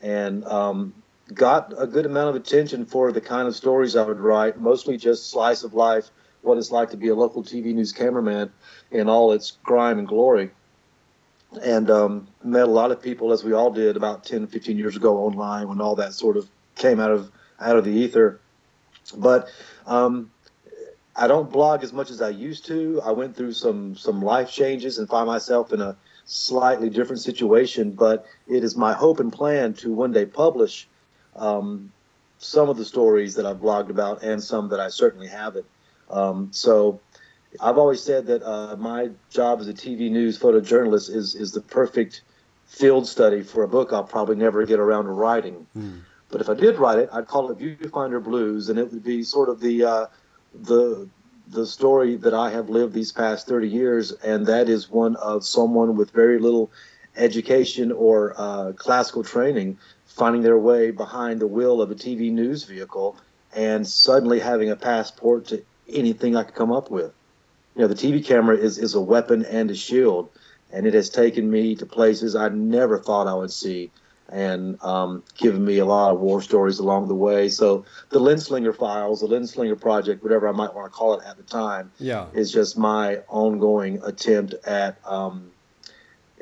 and 0.05 0.45
um, 0.45 0.93
got 1.33 1.73
a 1.77 1.87
good 1.87 2.05
amount 2.05 2.29
of 2.29 2.35
attention 2.35 2.85
for 2.85 3.11
the 3.11 3.21
kind 3.21 3.47
of 3.47 3.55
stories 3.55 3.95
I 3.95 4.05
would 4.05 4.19
write, 4.19 4.61
mostly 4.61 4.97
just 4.97 5.31
slice 5.31 5.63
of 5.63 5.73
life, 5.73 6.11
what 6.43 6.59
it's 6.59 6.69
like 6.69 6.91
to 6.91 6.97
be 6.97 7.07
a 7.07 7.15
local 7.15 7.43
TV 7.43 7.73
news 7.73 7.91
cameraman 7.91 8.51
in 8.91 9.09
all 9.09 9.31
its 9.31 9.57
grime 9.63 9.97
and 9.97 10.07
glory 10.07 10.51
and 11.63 11.89
um, 11.89 12.27
met 12.43 12.63
a 12.63 12.71
lot 12.71 12.91
of 12.91 13.01
people 13.01 13.31
as 13.31 13.43
we 13.43 13.53
all 13.53 13.71
did 13.71 13.97
about 13.97 14.23
10 14.23 14.47
15 14.47 14.77
years 14.77 14.95
ago 14.95 15.17
online 15.17 15.67
when 15.67 15.81
all 15.81 15.95
that 15.95 16.13
sort 16.13 16.37
of 16.37 16.49
came 16.75 16.99
out 16.99 17.11
of 17.11 17.31
out 17.59 17.77
of 17.77 17.85
the 17.85 17.91
ether. 17.91 18.39
But 19.15 19.49
um, 19.85 20.31
I 21.15 21.27
don't 21.27 21.51
blog 21.51 21.83
as 21.83 21.93
much 21.93 22.09
as 22.09 22.21
I 22.21 22.29
used 22.29 22.65
to. 22.65 23.01
I 23.03 23.11
went 23.11 23.35
through 23.35 23.53
some 23.53 23.95
some 23.95 24.21
life 24.21 24.51
changes 24.51 24.97
and 24.97 25.07
find 25.07 25.27
myself 25.27 25.71
in 25.71 25.81
a 25.81 25.95
slightly 26.25 26.89
different 26.89 27.21
situation. 27.21 27.91
But 27.91 28.25
it 28.47 28.63
is 28.63 28.75
my 28.75 28.93
hope 28.93 29.19
and 29.19 29.31
plan 29.31 29.73
to 29.75 29.93
one 29.93 30.11
day 30.11 30.25
publish 30.25 30.87
um, 31.35 31.91
some 32.37 32.69
of 32.69 32.77
the 32.77 32.85
stories 32.85 33.35
that 33.35 33.45
I've 33.45 33.57
blogged 33.57 33.89
about 33.89 34.23
and 34.23 34.43
some 34.43 34.69
that 34.69 34.79
I 34.79 34.89
certainly 34.89 35.27
haven't. 35.27 35.65
Um, 36.09 36.49
so 36.51 36.99
I've 37.59 37.77
always 37.77 38.01
said 38.01 38.25
that 38.27 38.43
uh, 38.43 38.75
my 38.77 39.09
job 39.29 39.59
as 39.59 39.67
a 39.67 39.73
TV 39.73 40.11
news 40.11 40.37
photojournalist 40.37 41.13
is 41.13 41.35
is 41.35 41.51
the 41.51 41.61
perfect 41.61 42.21
field 42.65 43.07
study 43.07 43.43
for 43.43 43.63
a 43.63 43.67
book 43.67 43.93
I'll 43.93 44.03
probably 44.03 44.35
never 44.35 44.65
get 44.65 44.79
around 44.79 45.05
to 45.05 45.11
writing. 45.11 45.65
Mm. 45.77 46.01
But 46.29 46.41
if 46.41 46.49
I 46.49 46.55
did 46.55 46.77
write 46.77 46.99
it, 46.99 47.09
I'd 47.13 47.27
call 47.27 47.51
it 47.51 47.59
Viewfinder 47.59 48.21
Blues, 48.23 48.69
and 48.69 48.79
it 48.79 48.91
would 48.91 49.03
be 49.03 49.23
sort 49.23 49.49
of 49.49 49.59
the 49.59 49.83
uh, 49.83 50.05
the 50.53 51.07
the 51.47 51.65
story 51.65 52.15
that 52.17 52.33
I 52.33 52.49
have 52.51 52.69
lived 52.69 52.93
these 52.93 53.11
past 53.11 53.47
30 53.47 53.67
years, 53.67 54.11
and 54.11 54.45
that 54.47 54.69
is 54.69 54.89
one 54.89 55.15
of 55.17 55.45
someone 55.45 55.95
with 55.95 56.11
very 56.11 56.39
little 56.39 56.71
education 57.15 57.91
or 57.91 58.33
uh, 58.37 58.73
classical 58.73 59.23
training 59.23 59.77
finding 60.05 60.41
their 60.41 60.57
way 60.57 60.91
behind 60.91 61.39
the 61.39 61.47
wheel 61.47 61.81
of 61.81 61.91
a 61.91 61.95
TV 61.95 62.31
news 62.31 62.63
vehicle 62.63 63.17
and 63.53 63.87
suddenly 63.87 64.39
having 64.39 64.69
a 64.69 64.75
passport 64.75 65.45
to 65.47 65.63
anything 65.89 66.35
I 66.35 66.43
could 66.43 66.55
come 66.55 66.71
up 66.71 66.89
with. 66.89 67.13
You 67.75 67.81
know, 67.81 67.87
the 67.87 67.95
TV 67.95 68.23
camera 68.23 68.57
is, 68.57 68.77
is 68.77 68.95
a 68.95 69.01
weapon 69.01 69.45
and 69.45 69.69
a 69.69 69.75
shield, 69.75 70.29
and 70.71 70.85
it 70.85 70.93
has 70.93 71.09
taken 71.09 71.49
me 71.49 71.75
to 71.75 71.85
places 71.85 72.35
I 72.35 72.49
never 72.49 72.97
thought 72.97 73.27
I 73.27 73.33
would 73.33 73.51
see 73.51 73.91
and 74.29 74.81
um, 74.83 75.23
given 75.37 75.63
me 75.63 75.77
a 75.77 75.85
lot 75.85 76.11
of 76.11 76.19
war 76.19 76.41
stories 76.41 76.79
along 76.79 77.07
the 77.07 77.15
way. 77.15 77.49
So 77.49 77.85
the 78.09 78.19
Lenslinger 78.19 78.75
files, 78.75 79.21
the 79.21 79.27
Lenslinger 79.27 79.79
project, 79.79 80.23
whatever 80.23 80.47
I 80.47 80.51
might 80.51 80.73
want 80.73 80.91
to 80.91 80.95
call 80.95 81.19
it 81.19 81.25
at 81.25 81.37
the 81.37 81.43
time, 81.43 81.91
yeah. 81.99 82.27
is 82.33 82.51
just 82.51 82.77
my 82.77 83.17
ongoing 83.27 84.01
attempt 84.03 84.55
at, 84.65 84.97
um, 85.05 85.51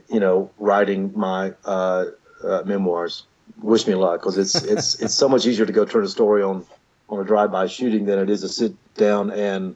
you 0.10 0.20
know, 0.20 0.50
writing 0.58 1.12
my 1.16 1.54
uh, 1.66 2.06
uh, 2.44 2.64
memoirs. 2.66 3.24
Wish 3.62 3.86
me 3.86 3.96
luck 3.96 4.22
because 4.22 4.38
it's 4.38 4.56
it's 4.56 4.96
it's 5.02 5.14
so 5.14 5.30
much 5.30 5.46
easier 5.46 5.66
to 5.66 5.74
go 5.74 5.86
turn 5.86 6.04
a 6.04 6.08
story 6.08 6.42
on 6.42 6.66
on 7.10 7.20
a 7.20 7.24
drive-by 7.24 7.68
shooting 7.68 8.06
than 8.06 8.18
it 8.18 8.30
is 8.30 8.42
to 8.42 8.50
sit 8.50 8.74
down 8.96 9.30
and 9.32 9.76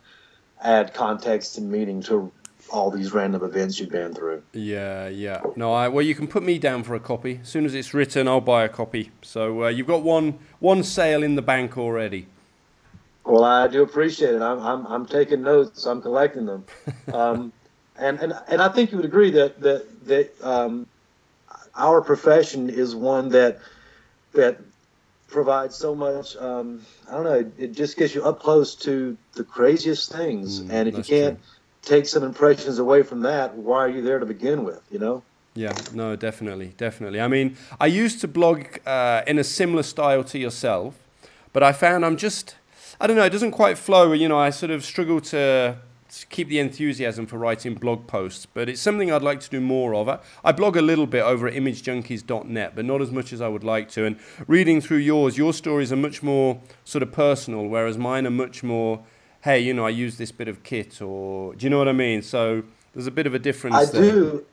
add 0.62 0.94
context 0.94 1.58
and 1.58 1.70
meaning 1.70 2.02
to 2.02 2.32
all 2.70 2.92
these 2.92 3.14
random 3.14 3.44
events 3.44 3.80
you've 3.80 3.90
been 3.90 4.14
through. 4.14 4.44
Yeah, 4.54 5.08
yeah. 5.08 5.42
No, 5.56 5.74
I 5.74 5.88
well, 5.88 6.04
you 6.06 6.16
can 6.16 6.28
put 6.28 6.44
me 6.44 6.60
down 6.60 6.84
for 6.84 6.96
a 6.96 7.00
copy. 7.00 7.40
As 7.42 7.50
soon 7.50 7.66
as 7.66 7.74
it's 7.74 7.94
written, 7.94 8.28
I'll 8.28 8.42
buy 8.42 8.64
a 8.64 8.70
copy. 8.70 9.12
So 9.22 9.66
uh, 9.66 9.68
you've 9.70 9.88
got 9.88 10.04
one 10.04 10.40
one 10.60 10.84
sale 10.84 11.24
in 11.24 11.36
the 11.36 11.42
bank 11.42 11.78
already. 11.78 12.28
Well, 13.24 13.44
I 13.44 13.68
do 13.68 13.84
appreciate 13.84 14.36
it. 14.36 14.42
I'm 14.42 14.60
I'm, 14.60 14.88
I'm 14.88 15.06
taking 15.06 15.42
notes. 15.42 15.86
I'm 15.86 16.02
collecting 16.02 16.46
them, 16.46 16.66
um, 17.14 17.54
and 17.98 18.20
and 18.20 18.34
and 18.48 18.62
I 18.62 18.70
think 18.70 18.92
you 18.92 18.98
would 18.98 19.06
agree 19.06 19.32
that 19.32 19.60
that 19.62 20.08
that 20.08 20.42
um, 20.42 20.88
our 21.76 22.02
profession 22.02 22.70
is 22.70 22.96
one 22.96 23.30
that 23.30 23.60
that 24.34 24.60
provides 25.28 25.76
so 25.76 25.94
much. 25.94 26.36
Um, 26.38 26.86
I 27.10 27.12
don't 27.12 27.24
know. 27.24 27.52
It 27.58 27.74
just 27.74 27.98
gets 27.98 28.16
you 28.16 28.24
up 28.24 28.40
close 28.40 28.76
to 28.76 29.18
the 29.34 29.44
craziest 29.44 30.12
things, 30.12 30.62
mm, 30.62 30.72
and 30.72 30.88
if 30.88 30.98
you 30.98 31.04
can't. 31.04 31.38
True 31.38 31.57
take 31.88 32.06
some 32.06 32.24
impressions 32.24 32.80
away 32.80 33.04
from 33.04 33.22
that, 33.22 33.56
why 33.56 33.80
are 33.80 33.90
you 33.90 34.02
there 34.02 34.20
to 34.20 34.26
begin 34.26 34.64
with? 34.64 34.82
You 34.92 35.00
know. 35.00 35.24
Yeah, 35.56 35.76
no, 35.92 36.16
definitely, 36.16 36.74
definitely. 36.78 37.20
I 37.20 37.28
mean, 37.28 37.58
I 37.80 37.88
used 37.88 38.22
to 38.22 38.28
blog 38.28 38.66
uh, 38.86 39.24
in 39.26 39.40
a 39.40 39.44
similar 39.44 39.82
style 39.82 40.24
to 40.26 40.38
yourself, 40.38 40.94
but 41.52 41.64
I 41.64 41.72
found 41.72 42.06
I'm 42.06 42.18
just, 42.18 42.56
I 43.02 43.08
don't 43.08 43.16
know, 43.16 43.24
it 43.24 43.32
doesn't 43.32 43.52
quite 43.52 43.78
flow. 43.78 44.12
You 44.12 44.30
know, 44.30 44.38
I 44.38 44.52
sort 44.52 44.70
of 44.70 44.86
struggle 44.86 45.20
to 45.22 45.78
keep 46.30 46.48
the 46.48 46.60
enthusiasm 46.60 47.26
for 47.26 47.38
writing 47.38 47.74
blog 47.74 48.06
posts, 48.06 48.46
but 48.46 48.70
it's 48.70 48.82
something 48.82 49.12
I'd 49.12 49.24
like 49.24 49.40
to 49.42 49.50
do 49.50 49.60
more 49.60 49.96
of. 49.96 50.08
I, 50.08 50.20
I 50.44 50.52
blog 50.52 50.78
a 50.78 50.82
little 50.82 51.08
bit 51.08 51.24
over 51.24 51.48
at 51.48 51.56
imagejunkies.net, 51.56 52.76
but 52.76 52.86
not 52.86 53.02
as 53.02 53.12
much 53.12 53.34
as 53.34 53.42
I 53.42 53.48
would 53.48 53.64
like 53.64 53.90
to. 53.92 54.06
And 54.06 54.20
reading 54.48 54.80
through 54.80 54.98
yours, 54.98 55.40
your 55.40 55.54
stories 55.54 55.92
are 55.92 55.98
much 55.98 56.22
more 56.22 56.62
sort 56.86 57.02
of 57.02 57.12
personal, 57.12 57.68
whereas 57.68 57.98
mine 57.98 58.28
are 58.28 58.32
much 58.32 58.62
more 58.62 59.04
hey, 59.42 59.60
you 59.60 59.74
know, 59.74 59.86
I 59.86 59.90
use 59.90 60.18
this 60.18 60.32
bit 60.32 60.48
of 60.48 60.64
kit, 60.64 61.02
or 61.02 61.56
do 61.56 61.66
you 61.66 61.70
know 61.70 61.78
what 61.78 61.88
I 61.88 61.94
mean? 61.94 62.22
So 62.22 62.64
there's 62.94 63.08
a 63.08 63.12
bit 63.12 63.28
of 63.28 63.34
a 63.34 63.40
difference. 63.40 63.76
I 63.76 63.86
there. 63.86 64.02
do, 64.02 64.46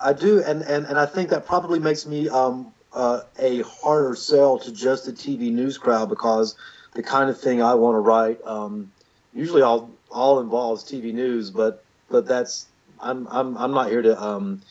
I 0.00 0.12
do, 0.12 0.42
and, 0.42 0.62
and 0.62 0.86
and 0.86 0.98
I 0.98 1.06
think 1.06 1.30
that 1.30 1.46
probably 1.46 1.78
makes 1.78 2.06
me 2.06 2.28
um, 2.28 2.72
uh, 2.92 3.20
a 3.38 3.62
harder 3.62 4.14
sell 4.14 4.58
to 4.58 4.72
just 4.72 5.06
the 5.06 5.12
TV 5.12 5.52
news 5.52 5.78
crowd 5.78 6.08
because 6.08 6.56
the 6.94 7.02
kind 7.02 7.30
of 7.30 7.40
thing 7.40 7.62
I 7.62 7.74
want 7.74 7.94
to 7.96 8.00
write 8.00 8.40
um, 8.44 8.90
usually 9.34 9.62
all 9.62 9.90
all 10.10 10.40
involves 10.40 10.84
TV 10.84 11.12
news, 11.12 11.50
but 11.50 11.84
but 12.10 12.26
that's 12.26 12.66
I'm 13.00 13.26
I'm 13.28 13.56
I'm 13.56 13.72
not 13.72 13.88
here 13.90 14.02
to 14.02 14.20
um, 14.22 14.62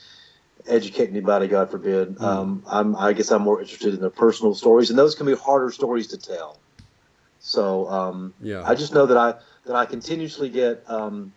educate 0.68 1.10
anybody, 1.10 1.48
God 1.48 1.70
forbid. 1.70 2.16
Mm. 2.16 2.24
Um, 2.24 2.64
I'm 2.68 2.96
I 2.96 3.14
guess 3.14 3.32
I'm 3.32 3.42
more 3.42 3.60
interested 3.62 3.94
in 3.94 4.02
the 4.02 4.10
personal 4.10 4.56
stories, 4.56 4.90
and 4.90 4.98
those 4.98 5.16
can 5.16 5.26
be 5.26 5.36
harder 5.36 5.72
stories 5.72 6.08
to 6.08 6.18
tell. 6.18 6.58
So 7.40 7.88
um, 7.90 8.34
yeah, 8.42 8.64
I 8.66 8.76
just 8.76 8.94
know 8.94 9.06
that 9.06 9.18
I 9.18 9.36
that 9.66 9.76
I 9.76 9.86
continuously 9.86 10.50
get 10.50 10.84
um, 10.90 11.34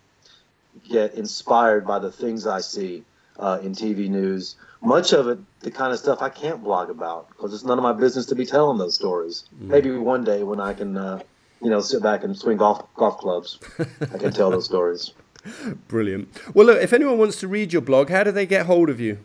get 0.89 1.15
inspired 1.15 1.87
by 1.87 1.99
the 1.99 2.11
things 2.11 2.47
I 2.47 2.61
see 2.61 3.05
uh, 3.39 3.59
in 3.63 3.73
TV 3.73 4.09
news. 4.09 4.57
Much 4.83 5.13
of 5.13 5.29
it, 5.29 5.39
the 5.61 5.71
kind 5.71 5.93
of 5.93 5.99
stuff 5.99 6.21
I 6.21 6.29
can't 6.29 6.63
blog 6.63 6.91
about 6.91 7.29
because 7.29 7.55
it's 7.55 7.65
none 7.65 7.79
of 7.79 7.83
my 7.83 7.93
business 7.93 8.27
to 8.27 8.35
be 8.35 8.45
telling 8.45 8.79
those 8.79 8.95
stories. 8.95 9.45
Mm. 9.63 9.69
Maybe 9.69 9.91
one 9.93 10.25
day 10.25 10.43
when 10.43 10.61
I 10.61 10.75
can, 10.75 10.97
uh, 10.97 11.21
you 11.63 11.71
know, 11.71 11.81
sit 11.81 12.03
back 12.03 12.25
and 12.25 12.37
swing 12.37 12.59
golf 12.59 12.85
golf 12.95 13.19
clubs, 13.19 13.59
I 13.79 14.19
can 14.19 14.33
tell 14.33 14.51
those 14.51 14.67
stories. 14.67 15.13
Brilliant. 15.89 16.29
Well, 16.55 16.67
look, 16.67 16.83
if 16.83 16.93
anyone 16.93 17.19
wants 17.19 17.41
to 17.41 17.49
read 17.49 17.73
your 17.73 17.83
blog, 17.83 18.11
how 18.11 18.25
do 18.25 18.33
they 18.33 18.47
get 18.47 18.67
hold 18.67 18.91
of 18.91 19.01
you? 19.01 19.19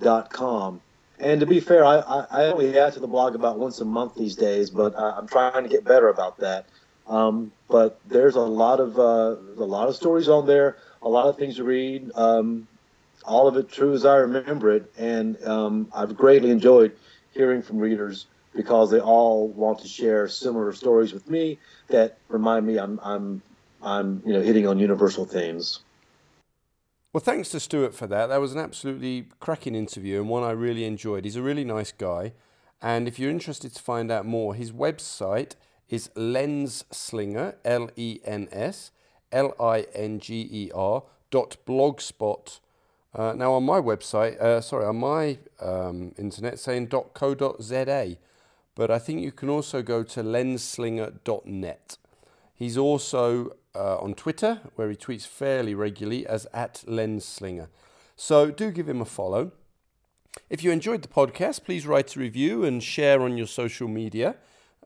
dot 0.00 0.30
com. 0.30 0.80
And 1.20 1.40
to 1.40 1.46
be 1.46 1.58
fair, 1.58 1.84
I, 1.84 1.96
I, 2.30 2.44
only 2.44 2.78
add 2.78 2.92
to 2.92 3.00
the 3.00 3.08
blog 3.08 3.34
about 3.34 3.58
once 3.58 3.80
a 3.80 3.84
month 3.84 4.14
these 4.14 4.36
days, 4.36 4.70
but 4.70 4.96
I, 4.96 5.18
am 5.18 5.26
trying 5.26 5.64
to 5.64 5.68
get 5.68 5.84
better 5.84 6.08
about 6.08 6.38
that. 6.38 6.66
Um, 7.08 7.50
but 7.68 7.98
there's 8.06 8.36
a 8.36 8.40
lot 8.40 8.78
of 8.78 8.98
uh, 8.98 9.36
a 9.60 9.66
lot 9.66 9.88
of 9.88 9.96
stories 9.96 10.28
on 10.28 10.46
there, 10.46 10.76
a 11.02 11.08
lot 11.08 11.26
of 11.26 11.36
things 11.36 11.56
to 11.56 11.64
read. 11.64 12.12
Um, 12.14 12.68
all 13.24 13.48
of 13.48 13.56
it 13.56 13.70
true 13.70 13.92
as 13.94 14.04
I 14.04 14.16
remember 14.16 14.70
it, 14.70 14.92
and 14.96 15.42
um, 15.44 15.88
I've 15.92 16.16
greatly 16.16 16.50
enjoyed 16.50 16.96
hearing 17.32 17.62
from 17.62 17.78
readers 17.78 18.26
because 18.54 18.90
they 18.90 19.00
all 19.00 19.48
want 19.48 19.80
to 19.80 19.88
share 19.88 20.28
similar 20.28 20.72
stories 20.72 21.12
with 21.12 21.28
me 21.28 21.58
that 21.88 22.18
remind 22.28 22.66
me 22.66 22.78
I'm 22.78 23.00
I'm 23.02 23.42
I'm 23.82 24.22
you 24.24 24.32
know 24.32 24.42
hitting 24.42 24.66
on 24.66 24.78
universal 24.78 25.24
themes. 25.24 25.80
Well, 27.12 27.20
thanks 27.22 27.48
to 27.50 27.60
Stewart 27.60 27.94
for 27.94 28.06
that. 28.06 28.26
That 28.26 28.40
was 28.40 28.52
an 28.52 28.58
absolutely 28.58 29.28
cracking 29.40 29.74
interview 29.74 30.20
and 30.20 30.28
one 30.28 30.42
I 30.42 30.50
really 30.50 30.84
enjoyed. 30.84 31.24
He's 31.24 31.36
a 31.36 31.42
really 31.42 31.64
nice 31.64 31.90
guy. 31.90 32.32
And 32.82 33.08
if 33.08 33.18
you're 33.18 33.30
interested 33.30 33.74
to 33.74 33.82
find 33.82 34.10
out 34.10 34.26
more, 34.26 34.54
his 34.54 34.72
website 34.72 35.54
is 35.88 36.10
Lenslinger, 36.14 37.56
L 37.64 37.90
E 37.96 38.20
N 38.24 38.48
S 38.52 38.90
L 39.32 39.54
I 39.58 39.86
N 39.94 40.20
G 40.20 40.48
E 40.50 40.70
R 40.74 41.02
dot 41.30 41.56
blogspot. 41.66 42.60
Uh, 43.14 43.32
now 43.32 43.54
on 43.54 43.64
my 43.64 43.80
website, 43.80 44.38
uh, 44.38 44.60
sorry, 44.60 44.84
on 44.84 44.96
my 44.96 45.38
um, 45.60 46.14
internet, 46.18 46.58
saying 46.58 46.86
dot 46.86 47.14
.co.za, 47.14 48.16
but 48.74 48.90
I 48.90 48.98
think 48.98 49.22
you 49.22 49.32
can 49.32 49.48
also 49.48 49.82
go 49.82 50.02
to 50.02 50.22
lenslinger.net. 50.22 51.96
He's 52.54 52.76
also 52.76 53.56
uh, 53.78 53.98
on 53.98 54.14
Twitter, 54.14 54.60
where 54.74 54.90
he 54.90 54.96
tweets 54.96 55.26
fairly 55.26 55.74
regularly 55.74 56.26
as 56.26 56.46
at 56.52 56.84
lenslinger. 56.86 57.68
So 58.16 58.50
do 58.50 58.72
give 58.72 58.88
him 58.88 59.00
a 59.00 59.04
follow. 59.04 59.52
If 60.50 60.64
you 60.64 60.70
enjoyed 60.70 61.02
the 61.02 61.08
podcast, 61.08 61.64
please 61.64 61.86
write 61.86 62.16
a 62.16 62.20
review 62.20 62.64
and 62.64 62.82
share 62.82 63.22
on 63.22 63.36
your 63.36 63.46
social 63.46 63.88
media. 63.88 64.36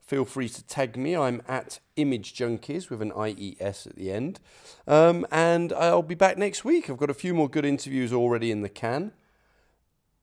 Feel 0.01 0.25
free 0.25 0.49
to 0.49 0.63
tag 0.67 0.97
me. 0.97 1.17
I'm 1.17 1.43
at 1.49 1.79
Image 1.97 2.35
Junkies 2.35 2.91
with 2.91 3.01
an 3.01 3.13
IES 3.13 3.87
at 3.87 3.97
the 3.97 4.11
end. 4.11 4.41
Um, 4.87 5.27
and 5.31 5.73
I'll 5.73 6.03
be 6.03 6.15
back 6.15 6.37
next 6.37 6.65
week. 6.65 6.91
I've 6.91 6.99
got 6.99 7.11
a 7.11 7.15
few 7.15 7.33
more 7.33 7.49
good 7.49 7.65
interviews 7.65 8.13
already 8.13 8.51
in 8.51 8.63
the 8.63 8.69
can. 8.69 9.13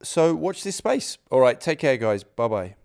So 0.04 0.36
watch 0.36 0.64
this 0.64 0.76
space. 0.76 1.18
All 1.32 1.40
right, 1.40 1.60
take 1.60 1.80
care, 1.80 1.98
guys. 1.98 2.24
Bye 2.24 2.48
bye. 2.48 2.79